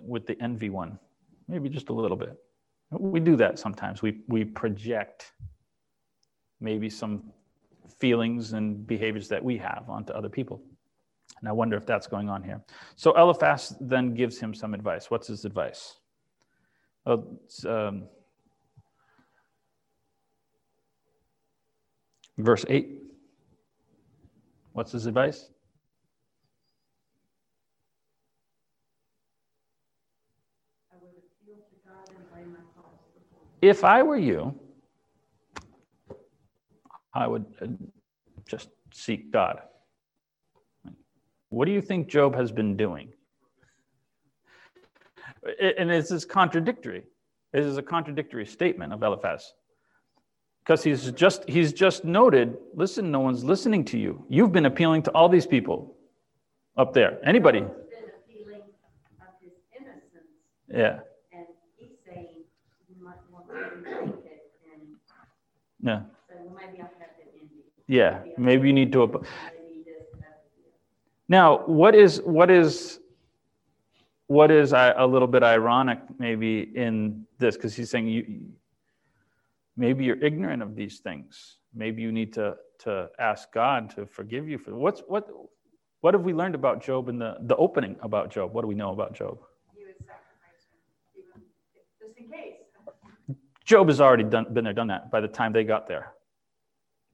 with 0.04 0.26
the 0.26 0.40
envy 0.40 0.70
one, 0.70 0.98
maybe 1.48 1.68
just 1.68 1.90
a 1.90 1.92
little 1.92 2.16
bit. 2.16 2.34
We 2.90 3.20
do 3.20 3.36
that 3.36 3.58
sometimes. 3.58 4.00
We, 4.00 4.20
we 4.28 4.44
project 4.44 5.32
maybe 6.60 6.88
some 6.88 7.24
feelings 7.98 8.52
and 8.52 8.86
behaviors 8.86 9.28
that 9.28 9.42
we 9.42 9.58
have 9.58 9.84
onto 9.88 10.12
other 10.12 10.28
people. 10.28 10.62
And 11.40 11.48
I 11.48 11.52
wonder 11.52 11.76
if 11.76 11.84
that's 11.86 12.06
going 12.06 12.28
on 12.28 12.42
here. 12.42 12.60
So 12.94 13.12
Eliphaz 13.16 13.74
then 13.80 14.14
gives 14.14 14.38
him 14.38 14.54
some 14.54 14.74
advice. 14.74 15.10
What's 15.10 15.26
his 15.26 15.44
advice? 15.44 15.96
Oh, 17.04 17.24
um, 17.66 18.04
verse 22.38 22.64
8. 22.68 23.02
What's 24.72 24.92
his 24.92 25.06
advice? 25.06 25.48
I 30.92 30.96
would 31.02 31.10
appeal 31.10 31.56
to 31.56 31.76
God 31.86 32.08
and 32.08 32.08
lay 32.08 32.10
my 32.10 32.10
cause 32.10 32.10
before 32.10 32.10
him. 32.10 32.11
If 33.60 33.84
I 33.84 34.02
were 34.02 34.16
you, 34.16 34.58
I 37.14 37.26
would 37.26 37.44
uh, 37.60 37.66
just 38.46 38.68
seek 38.92 39.30
God. 39.32 39.60
What 41.50 41.66
do 41.66 41.72
you 41.72 41.80
think 41.82 42.08
Job 42.08 42.34
has 42.34 42.50
been 42.50 42.76
doing? 42.76 43.12
And 45.78 45.90
this 45.90 46.10
is 46.10 46.24
contradictory. 46.24 47.04
This 47.52 47.66
is 47.66 47.76
a 47.76 47.82
contradictory 47.82 48.46
statement 48.46 48.92
of 48.92 49.02
Eliphaz. 49.02 49.52
Because 50.64 50.82
he's 50.82 51.10
just 51.12 51.48
he's 51.48 51.72
just 51.72 52.04
noted, 52.04 52.56
listen, 52.74 53.10
no 53.10 53.20
one's 53.20 53.42
listening 53.44 53.84
to 53.86 53.98
you. 53.98 54.24
You've 54.28 54.52
been 54.52 54.66
appealing 54.66 55.02
to 55.02 55.10
all 55.10 55.28
these 55.28 55.46
people 55.46 55.96
up 56.76 56.94
there. 56.94 57.18
Anybody? 57.26 57.60
Been 57.60 57.68
appealing 57.68 58.62
of 59.20 59.26
his 59.40 59.52
innocence, 59.76 60.30
Yeah. 60.72 61.00
and 61.32 61.46
he's 61.76 61.90
saying 62.06 62.44
you 62.88 63.04
might 63.04 63.18
want 63.32 63.48
to 63.48 63.54
rethink 63.54 64.24
it, 64.24 64.52
and 64.72 64.96
Yeah. 65.82 66.02
maybe 66.30 66.78
I 66.78 66.82
have 66.82 66.90
to 66.98 67.22
envy. 67.40 67.64
Yeah. 67.88 68.22
Maybe 68.38 68.68
you 68.68 68.72
need 68.74 68.92
to 68.92 69.02
ap- 69.04 69.12
Maybe 69.12 69.82
this, 69.84 70.04
that, 70.20 70.44
the 70.56 70.62
other. 70.62 70.72
Now, 71.28 71.58
what 71.66 71.94
is 71.94 72.20
what 72.22 72.50
is 72.50 73.00
what 74.28 74.50
is 74.50 74.72
a 74.72 75.06
little 75.06 75.28
bit 75.28 75.42
ironic 75.42 75.98
maybe 76.18 76.70
in 76.74 77.26
this 77.38 77.56
because 77.56 77.74
he's 77.74 77.90
saying 77.90 78.08
you 78.08 78.40
maybe 79.76 80.04
you're 80.04 80.22
ignorant 80.24 80.62
of 80.62 80.74
these 80.76 81.00
things. 81.00 81.58
Maybe 81.74 82.02
you 82.02 82.12
need 82.12 82.32
to 82.34 82.56
to 82.80 83.08
ask 83.18 83.52
God 83.52 83.90
to 83.96 84.06
forgive 84.06 84.48
you 84.48 84.58
for 84.58 84.74
what's 84.74 85.02
what 85.08 85.28
what 86.00 86.14
have 86.14 86.22
we 86.22 86.32
learned 86.32 86.54
about 86.54 86.82
Job 86.82 87.08
in 87.08 87.18
the 87.18 87.36
the 87.42 87.56
opening 87.56 87.96
about 88.02 88.30
Job? 88.30 88.52
What 88.54 88.62
do 88.62 88.68
we 88.68 88.74
know 88.74 88.92
about 88.92 89.14
Job? 89.14 89.38
He 89.74 89.84
was 89.84 89.94
sacrificing, 89.98 90.78
even, 91.16 91.42
if- 91.74 91.98
just 92.00 92.18
in 92.18 92.30
case. 92.30 92.58
Job 93.64 93.88
has 93.88 94.00
already 94.00 94.24
done 94.24 94.52
been 94.52 94.64
there, 94.64 94.72
done 94.72 94.88
that 94.88 95.10
by 95.10 95.20
the 95.20 95.28
time 95.28 95.52
they 95.52 95.64
got 95.64 95.86
there. 95.86 96.12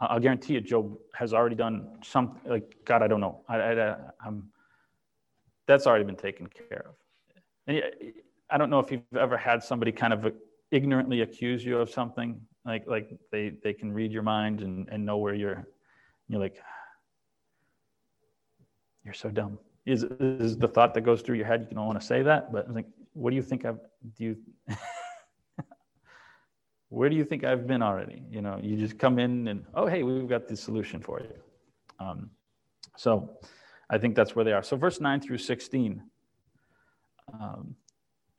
I'll 0.00 0.20
guarantee 0.20 0.54
you, 0.54 0.60
Job 0.60 0.96
has 1.14 1.34
already 1.34 1.56
done 1.56 1.98
some. 2.04 2.40
Like 2.46 2.76
God, 2.84 3.02
I 3.02 3.08
don't 3.08 3.20
know. 3.20 3.42
I, 3.48 3.56
I, 3.56 3.96
I'm. 4.24 4.48
That's 5.66 5.86
already 5.86 6.04
been 6.04 6.16
taken 6.16 6.46
care 6.46 6.86
of. 6.88 6.94
And 7.66 7.82
I 8.48 8.56
don't 8.56 8.70
know 8.70 8.78
if 8.78 8.90
you've 8.90 9.02
ever 9.18 9.36
had 9.36 9.62
somebody 9.62 9.92
kind 9.92 10.12
of 10.12 10.32
ignorantly 10.70 11.20
accuse 11.22 11.64
you 11.64 11.78
of 11.78 11.90
something. 11.90 12.40
Like 12.64 12.86
like 12.86 13.10
they 13.32 13.52
they 13.62 13.72
can 13.72 13.92
read 13.92 14.12
your 14.12 14.22
mind 14.22 14.62
and, 14.62 14.88
and 14.90 15.04
know 15.04 15.18
where 15.18 15.34
you're. 15.34 15.66
You're 16.30 16.40
like, 16.40 16.58
you're 19.02 19.14
so 19.14 19.30
dumb. 19.30 19.58
Is 19.86 20.04
is 20.20 20.58
the 20.58 20.68
thought 20.68 20.92
that 20.94 21.00
goes 21.00 21.22
through 21.22 21.36
your 21.36 21.46
head? 21.46 21.66
You 21.70 21.74
don't 21.74 21.86
want 21.86 21.98
to 21.98 22.06
say 22.06 22.22
that, 22.22 22.52
but 22.52 22.68
I'm 22.68 22.74
like, 22.74 22.86
what 23.14 23.30
do 23.30 23.36
you 23.36 23.42
think 23.42 23.64
I've 23.64 23.78
do 24.16 24.24
you? 24.24 24.36
Where 26.90 27.08
do 27.08 27.16
you 27.16 27.24
think 27.24 27.44
I've 27.44 27.66
been 27.66 27.82
already? 27.82 28.22
You 28.30 28.40
know, 28.40 28.58
you 28.62 28.76
just 28.76 28.98
come 28.98 29.18
in 29.18 29.48
and, 29.48 29.64
oh, 29.74 29.86
hey, 29.86 30.02
we've 30.02 30.28
got 30.28 30.48
the 30.48 30.56
solution 30.56 31.00
for 31.00 31.20
you. 31.20 31.34
Um, 32.00 32.30
so 32.96 33.38
I 33.90 33.98
think 33.98 34.14
that's 34.14 34.34
where 34.34 34.44
they 34.44 34.52
are. 34.52 34.62
So, 34.62 34.76
verse 34.76 35.00
9 35.00 35.20
through 35.20 35.38
16. 35.38 36.02
Um, 37.34 37.74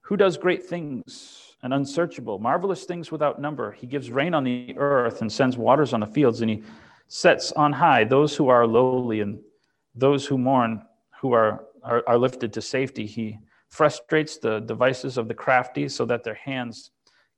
who 0.01 0.17
does 0.17 0.37
great 0.37 0.65
things 0.65 1.55
and 1.61 1.73
unsearchable, 1.73 2.39
marvelous 2.39 2.85
things 2.85 3.11
without 3.11 3.39
number? 3.39 3.71
He 3.71 3.85
gives 3.85 4.09
rain 4.09 4.33
on 4.33 4.43
the 4.43 4.75
earth 4.77 5.21
and 5.21 5.31
sends 5.31 5.55
waters 5.55 5.93
on 5.93 5.99
the 5.99 6.07
fields, 6.07 6.41
and 6.41 6.49
he 6.49 6.63
sets 7.07 7.51
on 7.51 7.73
high 7.73 8.03
those 8.03 8.35
who 8.35 8.49
are 8.49 8.65
lowly 8.65 9.21
and 9.21 9.39
those 9.93 10.25
who 10.25 10.37
mourn, 10.37 10.81
who 11.21 11.33
are, 11.33 11.65
are, 11.83 12.03
are 12.07 12.17
lifted 12.17 12.53
to 12.53 12.61
safety. 12.61 13.05
He 13.05 13.37
frustrates 13.69 14.37
the 14.37 14.59
devices 14.61 15.17
of 15.17 15.27
the 15.27 15.33
crafty 15.35 15.87
so 15.87 16.05
that 16.05 16.23
their 16.23 16.33
hands 16.33 16.89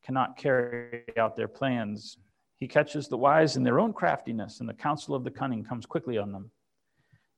cannot 0.04 0.38
carry 0.38 1.04
out 1.18 1.36
their 1.36 1.48
plans. 1.48 2.18
He 2.58 2.68
catches 2.68 3.08
the 3.08 3.18
wise 3.18 3.56
in 3.56 3.64
their 3.64 3.80
own 3.80 3.94
craftiness, 3.94 4.60
and 4.60 4.70
the 4.70 4.74
counsel 4.74 5.16
of 5.16 5.24
the 5.24 5.32
cunning 5.32 5.64
comes 5.64 5.86
quickly 5.86 6.18
on 6.18 6.32
them. 6.32 6.52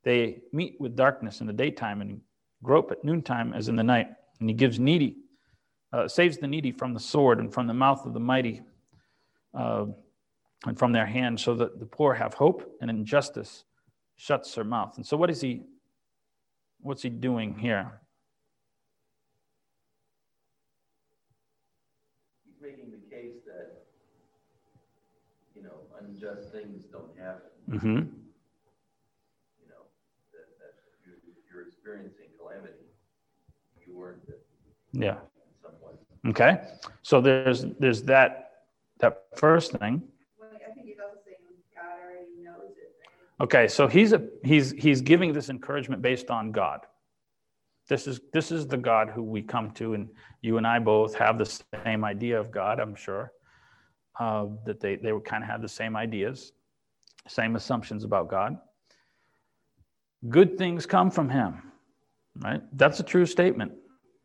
They 0.02 0.42
meet 0.52 0.76
with 0.78 0.96
darkness 0.96 1.40
in 1.40 1.46
the 1.46 1.52
daytime 1.52 2.00
and 2.02 2.20
grope 2.62 2.92
at 2.92 3.04
noontime 3.04 3.52
as 3.54 3.68
in 3.68 3.76
the 3.76 3.82
night. 3.82 4.08
And 4.40 4.48
he 4.48 4.54
gives 4.54 4.78
needy, 4.78 5.16
uh, 5.92 6.08
saves 6.08 6.38
the 6.38 6.46
needy 6.46 6.72
from 6.72 6.92
the 6.92 7.00
sword 7.00 7.38
and 7.38 7.52
from 7.52 7.66
the 7.66 7.74
mouth 7.74 8.04
of 8.04 8.12
the 8.12 8.20
mighty, 8.20 8.62
uh, 9.54 9.86
and 10.66 10.78
from 10.78 10.92
their 10.92 11.06
hand, 11.06 11.38
so 11.38 11.54
that 11.54 11.78
the 11.78 11.86
poor 11.86 12.14
have 12.14 12.34
hope, 12.34 12.76
and 12.80 12.90
injustice 12.90 13.64
shuts 14.16 14.54
their 14.54 14.64
mouth. 14.64 14.96
And 14.96 15.06
so, 15.06 15.16
what 15.16 15.30
is 15.30 15.40
he? 15.40 15.62
What's 16.80 17.02
he 17.02 17.08
doing 17.08 17.58
here? 17.58 18.00
He's 22.44 22.60
making 22.60 22.90
the 22.90 23.14
case 23.14 23.36
that, 23.46 23.84
you 25.54 25.62
know, 26.24 26.30
unjust 26.30 26.52
things 26.52 26.84
don't 26.90 27.16
happen, 27.18 27.50
Mm-hmm. 27.70 27.88
you 27.88 29.68
know, 29.68 29.84
that, 30.32 30.46
that 30.58 30.74
you, 31.06 31.12
you're 31.50 31.66
experiencing 31.66 32.26
calamity. 32.38 32.74
You 33.86 33.96
weren't 33.96 34.20
in 34.92 35.02
Yeah. 35.02 35.16
some 35.62 35.72
way. 35.80 35.92
Okay. 36.30 36.60
So 37.02 37.20
there's 37.20 37.64
there's 37.78 38.02
that 38.04 38.50
that 38.98 39.22
first 39.36 39.72
thing. 39.72 40.02
Well, 40.38 40.50
I 40.54 40.72
think 40.72 40.86
he's 40.86 40.96
also 41.02 41.18
saying 41.24 41.36
God 41.74 41.84
already 42.04 42.42
knows 42.42 42.76
it. 42.76 42.94
Okay, 43.40 43.66
so 43.68 43.88
he's 43.88 44.12
a, 44.12 44.22
he's 44.42 44.72
he's 44.72 45.00
giving 45.00 45.32
this 45.32 45.48
encouragement 45.48 46.02
based 46.02 46.30
on 46.30 46.52
God. 46.52 46.80
This 47.88 48.06
is 48.06 48.20
this 48.32 48.52
is 48.52 48.66
the 48.66 48.78
God 48.78 49.10
who 49.10 49.22
we 49.22 49.42
come 49.42 49.70
to, 49.72 49.94
and 49.94 50.08
you 50.42 50.58
and 50.58 50.66
I 50.66 50.78
both 50.78 51.14
have 51.14 51.38
the 51.38 51.46
same 51.84 52.04
idea 52.04 52.38
of 52.38 52.50
God. 52.50 52.78
I'm 52.78 52.94
sure 52.94 53.32
uh, 54.18 54.46
that 54.64 54.80
they 54.80 54.96
they 54.96 55.12
would 55.12 55.24
kind 55.24 55.42
of 55.42 55.50
have 55.50 55.62
the 55.62 55.68
same 55.68 55.96
ideas, 55.96 56.52
same 57.28 57.56
assumptions 57.56 58.04
about 58.04 58.28
God. 58.28 58.58
Good 60.28 60.56
things 60.56 60.86
come 60.86 61.10
from 61.10 61.28
Him, 61.28 61.62
right? 62.40 62.62
That's 62.72 63.00
a 63.00 63.02
true 63.02 63.26
statement, 63.26 63.72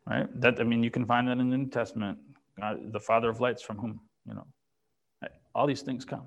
right? 0.06 0.28
That 0.40 0.60
I 0.60 0.64
mean, 0.64 0.82
you 0.82 0.90
can 0.90 1.04
find 1.04 1.28
that 1.28 1.38
in 1.38 1.50
the 1.50 1.56
New 1.58 1.68
Testament. 1.68 2.18
God, 2.58 2.92
the 2.92 3.00
Father 3.00 3.30
of 3.30 3.40
lights, 3.40 3.62
from 3.62 3.78
whom 3.78 4.00
you 4.26 4.34
know 4.34 4.46
all 5.54 5.66
these 5.66 5.82
things 5.82 6.04
come. 6.04 6.24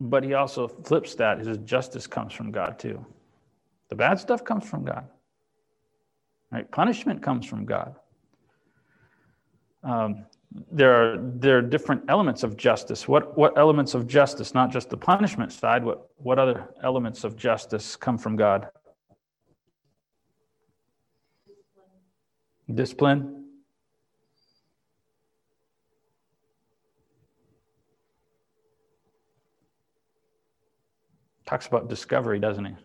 But 0.00 0.24
he 0.24 0.34
also 0.34 0.68
flips 0.68 1.14
that. 1.16 1.38
His 1.38 1.58
justice 1.58 2.06
comes 2.06 2.32
from 2.32 2.50
God 2.50 2.78
too. 2.78 3.04
The 3.88 3.96
bad 3.96 4.18
stuff 4.18 4.44
comes 4.44 4.68
from 4.68 4.84
God. 4.84 5.06
Right? 6.50 6.70
Punishment 6.70 7.22
comes 7.22 7.46
from 7.46 7.64
God. 7.64 7.96
Um, 9.82 10.26
there 10.52 10.92
are 10.92 11.18
there 11.18 11.58
are 11.58 11.62
different 11.62 12.02
elements 12.08 12.42
of 12.42 12.56
justice. 12.56 13.06
What 13.06 13.38
what 13.38 13.56
elements 13.56 13.94
of 13.94 14.06
justice? 14.06 14.52
Not 14.52 14.72
just 14.72 14.90
the 14.90 14.96
punishment 14.96 15.52
side. 15.52 15.84
What 15.84 16.08
what 16.16 16.38
other 16.38 16.68
elements 16.82 17.22
of 17.24 17.36
justice 17.36 17.94
come 17.96 18.18
from 18.18 18.36
God? 18.36 18.68
Discipline. 21.46 22.74
Discipline. 22.74 23.36
Talks 31.46 31.66
about 31.66 31.88
discovery, 31.88 32.38
doesn't 32.38 32.64
he? 32.64 32.76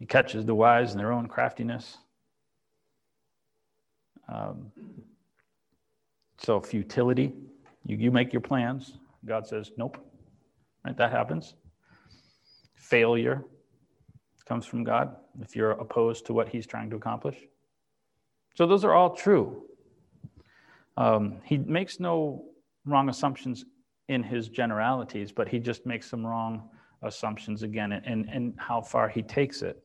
He 0.00 0.06
catches 0.06 0.44
the 0.44 0.54
wise 0.54 0.92
in 0.92 0.98
their 0.98 1.12
own 1.12 1.28
craftiness. 1.28 1.98
Um, 4.28 4.70
so, 6.38 6.60
futility, 6.60 7.32
you, 7.84 7.96
you 7.96 8.10
make 8.10 8.32
your 8.32 8.40
plans. 8.40 8.98
God 9.24 9.46
says, 9.46 9.72
nope. 9.76 9.98
Right? 10.84 10.96
That 10.96 11.10
happens. 11.10 11.54
Failure 12.74 13.44
comes 14.46 14.66
from 14.66 14.84
God 14.84 15.16
if 15.40 15.56
you're 15.56 15.70
opposed 15.72 16.26
to 16.26 16.34
what 16.34 16.48
He's 16.48 16.66
trying 16.66 16.90
to 16.90 16.96
accomplish. 16.96 17.36
So, 18.54 18.66
those 18.66 18.84
are 18.84 18.92
all 18.92 19.10
true. 19.10 19.64
Um, 20.96 21.38
he 21.44 21.58
makes 21.58 21.98
no 21.98 22.44
wrong 22.84 23.08
assumptions 23.08 23.64
in 24.08 24.22
his 24.22 24.48
generalities, 24.48 25.32
but 25.32 25.48
he 25.48 25.58
just 25.58 25.86
makes 25.86 26.08
some 26.08 26.24
wrong 26.26 26.68
assumptions 27.02 27.62
again 27.62 27.92
and, 27.92 28.28
and 28.28 28.54
how 28.58 28.80
far 28.80 29.08
he 29.08 29.22
takes 29.22 29.62
it. 29.62 29.82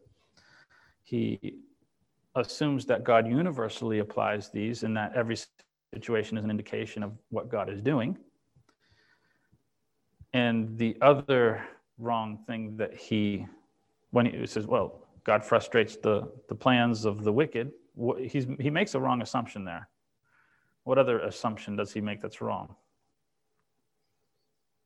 He 1.03 1.55
assumes 2.35 2.85
that 2.85 3.03
God 3.03 3.27
universally 3.27 3.99
applies 3.99 4.49
these 4.49 4.83
and 4.83 4.95
that 4.95 5.13
every 5.15 5.37
situation 5.93 6.37
is 6.37 6.43
an 6.43 6.51
indication 6.51 7.03
of 7.03 7.11
what 7.29 7.49
God 7.49 7.69
is 7.69 7.81
doing. 7.81 8.17
And 10.33 10.77
the 10.77 10.95
other 11.01 11.63
wrong 11.97 12.39
thing 12.47 12.77
that 12.77 12.95
he, 12.95 13.45
when 14.11 14.25
he 14.25 14.45
says, 14.45 14.67
well, 14.67 15.07
God 15.23 15.43
frustrates 15.43 15.95
the, 15.97 16.31
the 16.47 16.55
plans 16.55 17.05
of 17.05 17.23
the 17.23 17.31
wicked, 17.31 17.71
he's, 18.19 18.47
he 18.59 18.69
makes 18.69 18.95
a 18.95 18.99
wrong 18.99 19.21
assumption 19.21 19.65
there. 19.65 19.89
What 20.83 20.97
other 20.97 21.19
assumption 21.19 21.75
does 21.75 21.91
he 21.91 22.01
make 22.01 22.21
that's 22.21 22.41
wrong? 22.41 22.75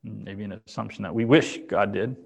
Maybe 0.04 0.44
an 0.44 0.60
assumption 0.68 1.04
that 1.04 1.14
we 1.14 1.24
wish 1.24 1.60
God 1.68 1.94
did. 1.94 2.18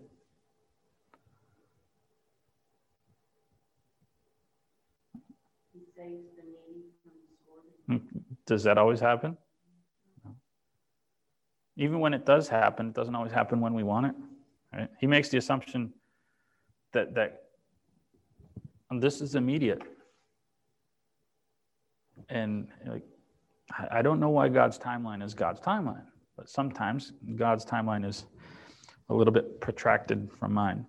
He 5.74 5.82
saves 5.95 6.26
the 6.36 6.43
needy 6.43 6.89
from 7.03 7.11
the 7.13 7.36
sword. 7.45 7.65
Does 8.45 8.63
that 8.63 8.77
always 8.77 8.99
happen? 8.99 9.38
Even 11.77 11.99
when 11.99 12.13
it 12.13 12.25
does 12.25 12.47
happen, 12.49 12.88
it 12.88 12.93
doesn't 12.93 13.15
always 13.15 13.31
happen 13.31 13.61
when 13.61 13.73
we 13.73 13.83
want 13.83 14.07
it. 14.07 14.15
Right? 14.73 14.89
He 14.99 15.07
makes 15.07 15.29
the 15.29 15.38
assumption 15.38 15.93
that 16.93 17.13
that 17.15 17.43
this 18.91 19.21
is 19.21 19.35
immediate. 19.35 19.81
And 22.29 22.67
like, 22.85 23.03
I 23.91 24.01
don't 24.01 24.19
know 24.19 24.29
why 24.29 24.49
God's 24.49 24.79
timeline 24.79 25.23
is 25.23 25.33
God's 25.33 25.59
timeline, 25.59 26.05
but 26.35 26.49
sometimes 26.49 27.13
God's 27.35 27.65
timeline 27.65 28.05
is 28.07 28.25
a 29.09 29.13
little 29.13 29.33
bit 29.33 29.61
protracted 29.61 30.29
from 30.39 30.53
mine. 30.53 30.85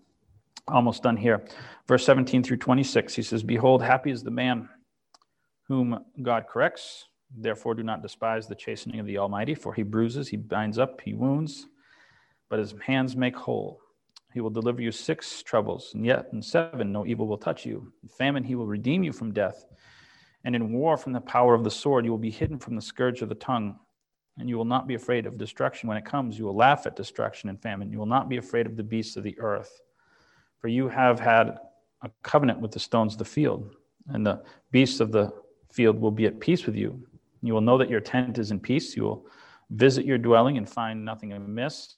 Almost 0.69 1.03
done 1.03 1.17
here. 1.17 1.45
Verse 1.87 2.05
17 2.05 2.43
through 2.43 2.59
26, 2.59 3.15
he 3.15 3.23
says, 3.23 3.43
Behold, 3.43 3.83
happy 3.83 4.11
is 4.11 4.23
the 4.23 4.31
man 4.31 4.69
whom 5.69 6.05
God 6.23 6.47
corrects. 6.49 7.07
Therefore, 7.37 7.75
do 7.75 7.83
not 7.83 8.03
despise 8.03 8.47
the 8.47 8.55
chastening 8.55 9.01
of 9.01 9.07
the 9.07 9.19
Almighty, 9.19 9.55
for 9.55 9.75
he 9.75 9.83
bruises, 9.83 10.29
he 10.29 10.37
binds 10.37 10.79
up, 10.79 11.01
he 11.03 11.13
wounds, 11.13 11.67
but 12.49 12.59
his 12.59 12.75
hands 12.85 13.15
make 13.15 13.37
whole. 13.37 13.81
He 14.33 14.41
will 14.41 14.51
deliver 14.51 14.81
you 14.81 14.93
six 14.93 15.43
troubles, 15.43 15.93
and 15.95 16.05
yet 16.05 16.29
in 16.33 16.43
seven 16.43 16.93
no 16.93 17.07
evil 17.07 17.27
will 17.27 17.39
touch 17.39 17.67
you. 17.67 17.93
In 18.03 18.09
famine, 18.09 18.45
he 18.45 18.55
will 18.55 18.67
redeem 18.67 19.03
you 19.03 19.13
from 19.13 19.33
death 19.33 19.67
and 20.45 20.55
in 20.55 20.73
war 20.73 20.97
from 20.97 21.13
the 21.13 21.21
power 21.21 21.55
of 21.55 21.65
the 21.65 21.71
sword. 21.71 22.05
You 22.05 22.11
will 22.11 22.19
be 22.19 22.31
hidden 22.31 22.59
from 22.59 22.77
the 22.77 22.83
scourge 22.83 23.23
of 23.23 23.29
the 23.29 23.35
tongue, 23.35 23.79
and 24.39 24.49
you 24.49 24.57
will 24.57 24.65
not 24.65 24.87
be 24.87 24.95
afraid 24.95 25.27
of 25.27 25.37
destruction 25.37 25.89
when 25.89 25.99
it 25.99 26.05
comes. 26.05 26.39
You 26.39 26.47
will 26.47 26.57
laugh 26.57 26.87
at 26.87 26.97
destruction 26.97 27.49
and 27.49 27.61
famine. 27.61 27.91
You 27.91 27.99
will 27.99 28.07
not 28.07 28.29
be 28.29 28.37
afraid 28.37 28.67
of 28.67 28.77
the 28.77 28.83
beasts 28.83 29.17
of 29.17 29.25
the 29.25 29.39
earth, 29.41 29.81
for 30.59 30.69
you 30.69 30.89
have 30.89 31.19
had 31.21 31.59
a 32.03 32.11
covenant 32.23 32.61
with 32.61 32.71
the 32.71 32.81
stones 32.81 33.15
of 33.15 33.19
the 33.19 33.25
field, 33.25 33.75
and 34.09 34.25
the 34.25 34.43
beasts 34.71 35.01
of 35.01 35.11
the 35.11 35.33
field 35.71 36.01
will 36.01 36.11
be 36.11 36.27
at 36.27 36.41
peace 36.41 36.67
with 36.67 36.77
you. 36.77 37.01
You 37.43 37.55
will 37.55 37.61
know 37.61 37.79
that 37.79 37.91
your 37.91 38.01
tent 38.01 38.39
is 38.39 38.51
in 38.51 38.61
peace. 38.61 38.97
You 38.97 39.05
will 39.05 39.27
visit 39.71 40.05
your 40.05 40.19
dwelling 40.19 40.59
and 40.59 40.69
find 40.69 41.05
nothing 41.05 41.33
amiss. 41.33 41.95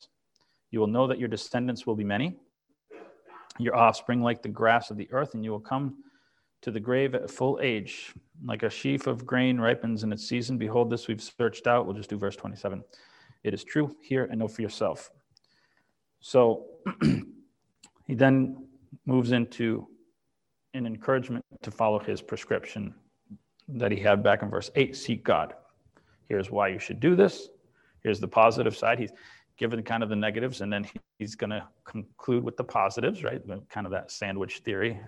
You 0.71 0.81
will 0.81 0.87
know 0.87 1.07
that 1.07 1.19
your 1.19 1.29
descendants 1.29 1.87
will 1.87 1.97
be 1.97 2.05
many, 2.05 2.37
your 3.59 3.77
offspring 3.77 4.23
like 4.23 4.43
the 4.43 4.49
grass 4.49 4.91
of 4.91 4.97
the 4.97 5.09
earth, 5.13 5.35
and 5.35 5.45
you 5.45 5.51
will 5.51 5.61
come 5.61 5.97
to 6.63 6.71
the 6.71 6.81
grave 6.81 7.15
at 7.15 7.31
full 7.31 7.59
age, 7.63 8.13
like 8.45 8.63
a 8.63 8.71
sheaf 8.71 9.07
of 9.07 9.27
grain 9.27 9.59
ripens 9.59 10.05
in 10.05 10.13
its 10.13 10.29
season. 10.29 10.59
Behold, 10.59 10.91
this 10.91 11.09
we've 11.09 11.23
searched 11.23 11.67
out. 11.67 11.87
We'll 11.87 11.97
just 11.97 12.11
do 12.11 12.19
verse 12.19 12.37
27. 12.37 12.85
It 13.43 13.55
is 13.55 13.65
true. 13.65 13.97
Hear 14.03 14.27
and 14.27 14.39
know 14.39 14.49
for 14.49 14.63
yourself. 14.63 15.11
So 16.21 16.67
he 18.07 18.15
then 18.15 18.69
moves 19.07 19.33
into 19.33 19.89
an 20.75 20.87
encouragement 20.87 21.45
to 21.63 21.71
follow 21.71 21.99
his 21.99 22.21
prescription 22.21 22.95
that 23.75 23.93
he 23.93 23.99
had 23.99 24.23
back 24.23 24.43
in 24.43 24.51
verse 24.51 24.71
8 24.75 24.97
seek 24.97 25.25
God. 25.25 25.55
Here's 26.29 26.51
why 26.51 26.69
you 26.69 26.79
should 26.79 27.01
do 27.01 27.17
this. 27.17 27.49
Here's 28.03 28.21
the 28.21 28.29
positive 28.29 28.77
side. 28.77 28.99
He's 28.99 29.13
given 29.61 29.83
kind 29.83 30.03
of 30.03 30.09
the 30.09 30.17
negatives, 30.17 30.63
and 30.63 30.73
then 30.73 30.87
he's 31.19 31.35
going 31.35 31.51
to 31.51 31.63
conclude 31.85 32.43
with 32.43 32.57
the 32.57 32.65
positives, 32.65 33.23
right? 33.23 33.43
Kind 33.69 33.87
of 33.87 33.93
that 33.93 34.11
sandwich 34.11 34.61
theory. 34.61 34.99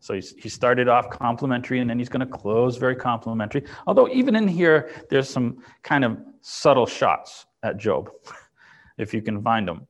So 0.00 0.14
he's, 0.14 0.34
he 0.38 0.48
started 0.48 0.88
off 0.88 1.10
complimentary, 1.10 1.80
and 1.80 1.90
then 1.90 1.98
he's 1.98 2.08
going 2.08 2.26
to 2.26 2.38
close 2.38 2.78
very 2.78 2.96
complimentary. 2.96 3.64
Although, 3.86 4.08
even 4.08 4.34
in 4.34 4.48
here, 4.48 4.90
there's 5.10 5.28
some 5.28 5.58
kind 5.82 6.04
of 6.04 6.16
subtle 6.40 6.86
shots 6.86 7.46
at 7.62 7.76
Job, 7.76 8.10
if 8.98 9.12
you 9.12 9.20
can 9.20 9.42
find 9.42 9.68
them. 9.68 9.86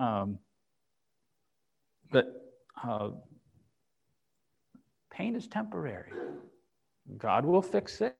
Um, 0.00 0.38
but 2.10 2.26
uh, 2.82 3.10
pain 5.12 5.36
is 5.36 5.46
temporary. 5.46 6.10
God 7.18 7.44
will 7.44 7.62
fix 7.62 8.00
it. 8.00 8.16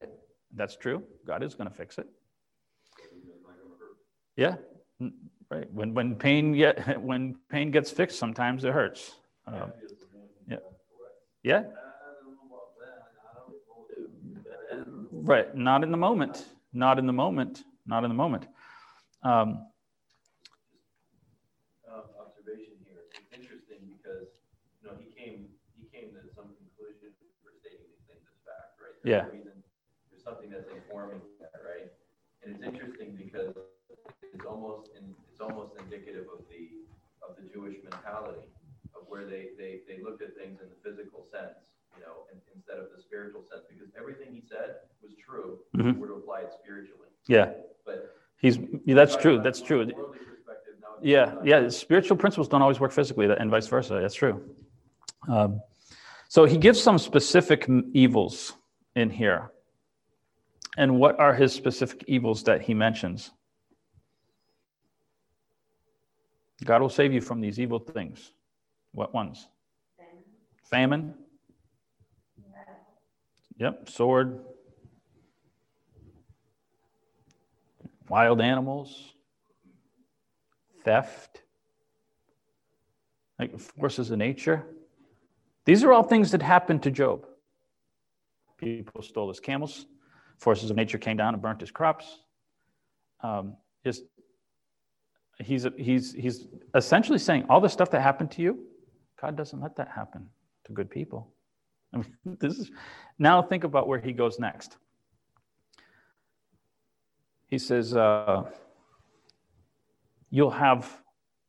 That's 0.54 0.76
true. 0.76 1.02
God 1.26 1.42
is 1.42 1.54
going 1.54 1.68
to 1.70 1.74
fix 1.76 1.98
it. 1.98 2.06
Yeah, 4.36 4.56
right. 5.50 5.72
When 5.72 5.94
when 5.94 6.16
pain 6.16 6.52
get 6.52 7.00
when 7.02 7.36
pain 7.50 7.70
gets 7.70 7.90
fixed, 7.90 8.18
sometimes 8.18 8.64
it 8.64 8.72
hurts. 8.72 9.16
Um, 9.46 9.72
yeah, 10.48 10.56
yeah. 11.42 11.62
Right. 15.12 15.54
Not 15.56 15.82
in 15.84 15.90
the 15.90 15.96
moment. 15.96 16.44
Not 16.72 16.98
in 16.98 17.06
the 17.06 17.12
moment. 17.12 17.64
Not 17.86 18.04
in 18.04 18.10
the 18.10 18.14
moment. 18.14 18.46
Um, 19.22 19.66
uh, 21.88 22.02
observation 22.20 22.76
here. 22.84 23.08
It's 23.14 23.32
interesting 23.32 23.88
because 23.88 24.28
you 24.82 24.88
know 24.88 24.96
he 25.00 25.10
came 25.16 25.48
he 25.80 25.88
came 25.90 26.12
to 26.12 26.20
some 26.36 26.52
conclusion 26.60 27.16
for 27.42 27.52
stating 27.60 27.88
these 27.88 28.04
things 28.06 28.22
as 28.26 28.36
fact, 28.44 28.76
right? 28.82 28.92
There's 28.92 28.93
yeah. 29.04 29.24
Reason, 29.30 29.52
there's 30.10 30.24
something 30.24 30.50
that's 30.50 30.68
informing 30.72 31.20
that, 31.40 31.52
right? 31.62 31.92
And 32.42 32.56
it's 32.56 32.64
interesting 32.64 33.14
because 33.16 33.54
it's 34.32 34.46
almost 34.46 34.90
in, 34.96 35.14
it's 35.30 35.40
almost 35.40 35.72
indicative 35.78 36.26
of 36.32 36.44
the 36.48 36.82
of 37.22 37.36
the 37.36 37.48
Jewish 37.48 37.76
mentality 37.84 38.48
of 38.94 39.02
where 39.08 39.24
they, 39.24 39.56
they, 39.56 39.80
they 39.88 40.02
looked 40.02 40.22
at 40.22 40.36
things 40.36 40.60
in 40.60 40.68
the 40.68 40.78
physical 40.84 41.24
sense, 41.32 41.56
you 41.96 42.02
know, 42.02 42.28
and, 42.30 42.40
instead 42.54 42.78
of 42.78 42.86
the 42.94 43.00
spiritual 43.00 43.42
sense, 43.50 43.64
because 43.68 43.88
everything 43.98 44.28
he 44.32 44.42
said 44.48 44.76
was 45.02 45.12
true. 45.16 45.58
Mm-hmm. 45.76 45.98
Were 46.00 46.08
to 46.08 46.14
apply 46.14 46.40
it 46.40 46.52
spiritually. 46.60 47.08
Yeah. 47.26 47.50
But 47.84 48.14
he's 48.40 48.58
yeah, 48.84 48.94
that's 48.94 49.16
true. 49.16 49.40
That's 49.42 49.60
true. 49.60 49.90
Yeah, 51.02 51.34
yeah. 51.44 51.68
Spiritual 51.68 52.16
principles 52.16 52.48
don't 52.48 52.62
always 52.62 52.80
work 52.80 52.92
physically, 52.92 53.28
and 53.28 53.50
vice 53.50 53.66
versa. 53.66 53.98
That's 54.00 54.14
true. 54.14 54.42
Um, 55.28 55.60
so 56.28 56.44
he 56.44 56.56
gives 56.56 56.82
some 56.82 56.98
specific 56.98 57.68
evils 57.92 58.54
in 58.94 59.10
here. 59.10 59.50
And 60.76 60.98
what 60.98 61.18
are 61.18 61.34
his 61.34 61.52
specific 61.52 62.04
evils 62.06 62.42
that 62.44 62.62
he 62.62 62.74
mentions? 62.74 63.30
God 66.64 66.80
will 66.80 66.88
save 66.88 67.12
you 67.12 67.20
from 67.20 67.40
these 67.40 67.60
evil 67.60 67.78
things. 67.78 68.32
What 68.92 69.12
ones? 69.12 69.48
Famine. 70.64 71.14
Yep, 73.56 73.88
sword. 73.88 74.40
Wild 78.08 78.40
animals. 78.40 79.14
Theft. 80.84 81.42
Like 83.38 83.58
forces 83.58 84.10
of 84.10 84.18
nature. 84.18 84.64
These 85.64 85.82
are 85.82 85.92
all 85.92 86.02
things 86.02 86.30
that 86.32 86.42
happened 86.42 86.82
to 86.84 86.90
Job. 86.90 87.26
People 88.64 89.02
stole 89.02 89.28
his 89.28 89.40
camels. 89.40 89.86
Forces 90.38 90.70
of 90.70 90.76
nature 90.76 90.98
came 90.98 91.16
down 91.16 91.34
and 91.34 91.42
burnt 91.42 91.60
his 91.60 91.70
crops. 91.70 92.20
Um, 93.22 93.56
his 93.82 94.02
he's, 95.40 95.66
he's, 95.76 96.12
he's 96.12 96.46
essentially 96.74 97.18
saying 97.18 97.46
all 97.48 97.60
the 97.60 97.68
stuff 97.68 97.90
that 97.90 98.00
happened 98.00 98.30
to 98.32 98.42
you, 98.42 98.58
God 99.20 99.36
doesn't 99.36 99.60
let 99.60 99.76
that 99.76 99.88
happen 99.88 100.28
to 100.64 100.72
good 100.72 100.90
people. 100.90 101.32
I 101.94 101.98
mean, 101.98 102.16
this 102.24 102.58
is, 102.58 102.70
now 103.18 103.42
think 103.42 103.64
about 103.64 103.86
where 103.86 104.00
he 104.00 104.12
goes 104.12 104.38
next. 104.38 104.76
He 107.46 107.58
says, 107.58 107.94
uh, 107.94 108.44
you'll 110.30 110.50
have 110.50 111.00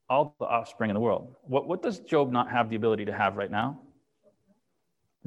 all 0.08 0.36
the 0.40 0.46
offspring 0.46 0.92
in 0.92 0.94
the 0.94 1.00
world. 1.00 1.36
What, 1.42 1.68
what 1.68 1.82
does 1.82 2.00
Job 2.00 2.32
not 2.32 2.52
have 2.52 2.70
the 2.70 2.76
ability 2.76 3.06
to 3.06 3.14
have 3.14 3.38
right 3.38 3.50
now? 3.50 3.80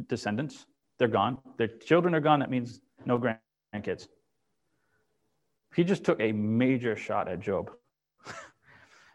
Descendants. 0.07 0.67
They're 0.99 1.09
gone. 1.09 1.39
Their 1.57 1.69
children 1.69 2.15
are 2.15 2.21
gone. 2.21 2.41
That 2.41 2.51
means 2.51 2.81
no 3.07 3.19
grandkids. 3.19 4.09
He 5.75 5.85
just 5.85 6.05
took 6.05 6.21
a 6.21 6.33
major 6.33 6.97
shot 6.97 7.29
at 7.29 7.41
Job. 7.41 7.71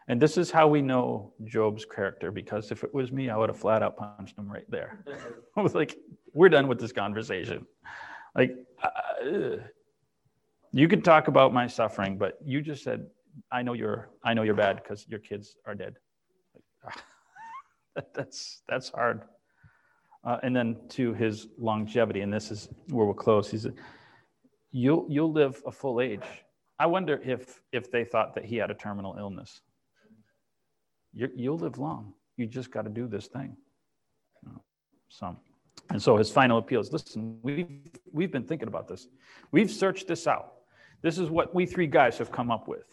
and 0.08 0.20
this 0.20 0.38
is 0.38 0.50
how 0.50 0.66
we 0.66 0.80
know 0.80 1.34
Job's 1.44 1.84
character, 1.84 2.30
because 2.30 2.70
if 2.70 2.84
it 2.84 2.94
was 2.94 3.12
me, 3.12 3.28
I 3.28 3.36
would 3.36 3.50
have 3.50 3.58
flat 3.58 3.82
out 3.82 3.96
punched 3.96 4.38
him 4.38 4.50
right 4.50 4.68
there. 4.70 5.04
I 5.56 5.60
was 5.60 5.74
like, 5.74 5.96
we're 6.32 6.48
done 6.48 6.68
with 6.68 6.80
this 6.80 6.92
conversation. 6.92 7.66
Like, 8.34 8.56
uh, 8.82 9.56
you 10.72 10.88
could 10.88 11.04
talk 11.04 11.28
about 11.28 11.52
my 11.52 11.66
suffering, 11.66 12.18
but 12.18 12.38
you 12.44 12.62
just 12.62 12.82
said, 12.82 13.06
I 13.52 13.62
know 13.62 13.74
you're, 13.74 14.10
I 14.24 14.32
know 14.34 14.42
you're 14.42 14.54
bad 14.54 14.82
because 14.82 15.06
your 15.08 15.20
kids 15.20 15.56
are 15.66 15.74
dead. 15.74 15.96
That's, 18.14 18.62
that's 18.68 18.88
hard. 18.88 19.22
Uh, 20.24 20.38
and 20.42 20.56
then 20.56 20.76
to 20.88 21.12
his 21.12 21.48
longevity, 21.58 22.22
and 22.22 22.32
this 22.32 22.50
is 22.50 22.68
where 22.88 23.04
we'll 23.04 23.14
close. 23.14 23.50
He 23.50 23.58
said, 23.58 23.74
"You'll 24.72 25.06
you'll 25.08 25.32
live 25.32 25.62
a 25.66 25.72
full 25.72 26.00
age." 26.00 26.22
I 26.78 26.86
wonder 26.86 27.20
if 27.22 27.60
if 27.72 27.90
they 27.90 28.04
thought 28.04 28.34
that 28.34 28.44
he 28.44 28.56
had 28.56 28.70
a 28.70 28.74
terminal 28.74 29.16
illness. 29.18 29.60
you 31.12 31.30
you'll 31.36 31.58
live 31.58 31.78
long. 31.78 32.14
You 32.36 32.46
just 32.46 32.70
got 32.70 32.82
to 32.82 32.90
do 32.90 33.06
this 33.06 33.26
thing. 33.26 33.56
So, 35.08 35.36
and 35.90 36.02
so 36.02 36.16
his 36.16 36.30
final 36.30 36.56
appeal 36.56 36.80
is: 36.80 36.90
Listen, 36.90 37.38
we've 37.42 37.68
we've 38.10 38.32
been 38.32 38.44
thinking 38.44 38.68
about 38.68 38.88
this. 38.88 39.08
We've 39.52 39.70
searched 39.70 40.08
this 40.08 40.26
out. 40.26 40.54
This 41.02 41.18
is 41.18 41.28
what 41.28 41.54
we 41.54 41.66
three 41.66 41.86
guys 41.86 42.16
have 42.16 42.32
come 42.32 42.50
up 42.50 42.66
with. 42.66 42.86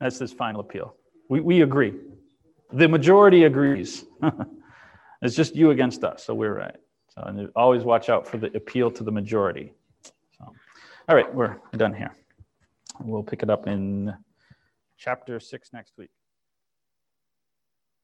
That's 0.00 0.18
his 0.18 0.32
final 0.32 0.62
appeal. 0.62 0.96
We 1.28 1.40
we 1.40 1.60
agree. 1.60 1.92
The 2.72 2.88
majority 2.88 3.44
agrees. 3.44 4.06
It's 5.24 5.34
just 5.34 5.56
you 5.56 5.70
against 5.70 6.04
us, 6.04 6.22
so 6.22 6.34
we're 6.34 6.54
right. 6.54 6.76
So 7.08 7.22
and 7.22 7.48
always 7.56 7.82
watch 7.82 8.10
out 8.10 8.26
for 8.28 8.36
the 8.36 8.54
appeal 8.54 8.90
to 8.90 9.02
the 9.02 9.10
majority. 9.10 9.72
So, 10.38 10.52
all 11.08 11.16
right, 11.16 11.34
we're 11.34 11.56
done 11.76 11.94
here. 11.94 12.14
We'll 13.00 13.22
pick 13.22 13.42
it 13.42 13.48
up 13.48 13.66
in 13.66 14.14
chapter 14.98 15.40
six 15.40 15.72
next 15.72 15.94
week. 15.96 16.10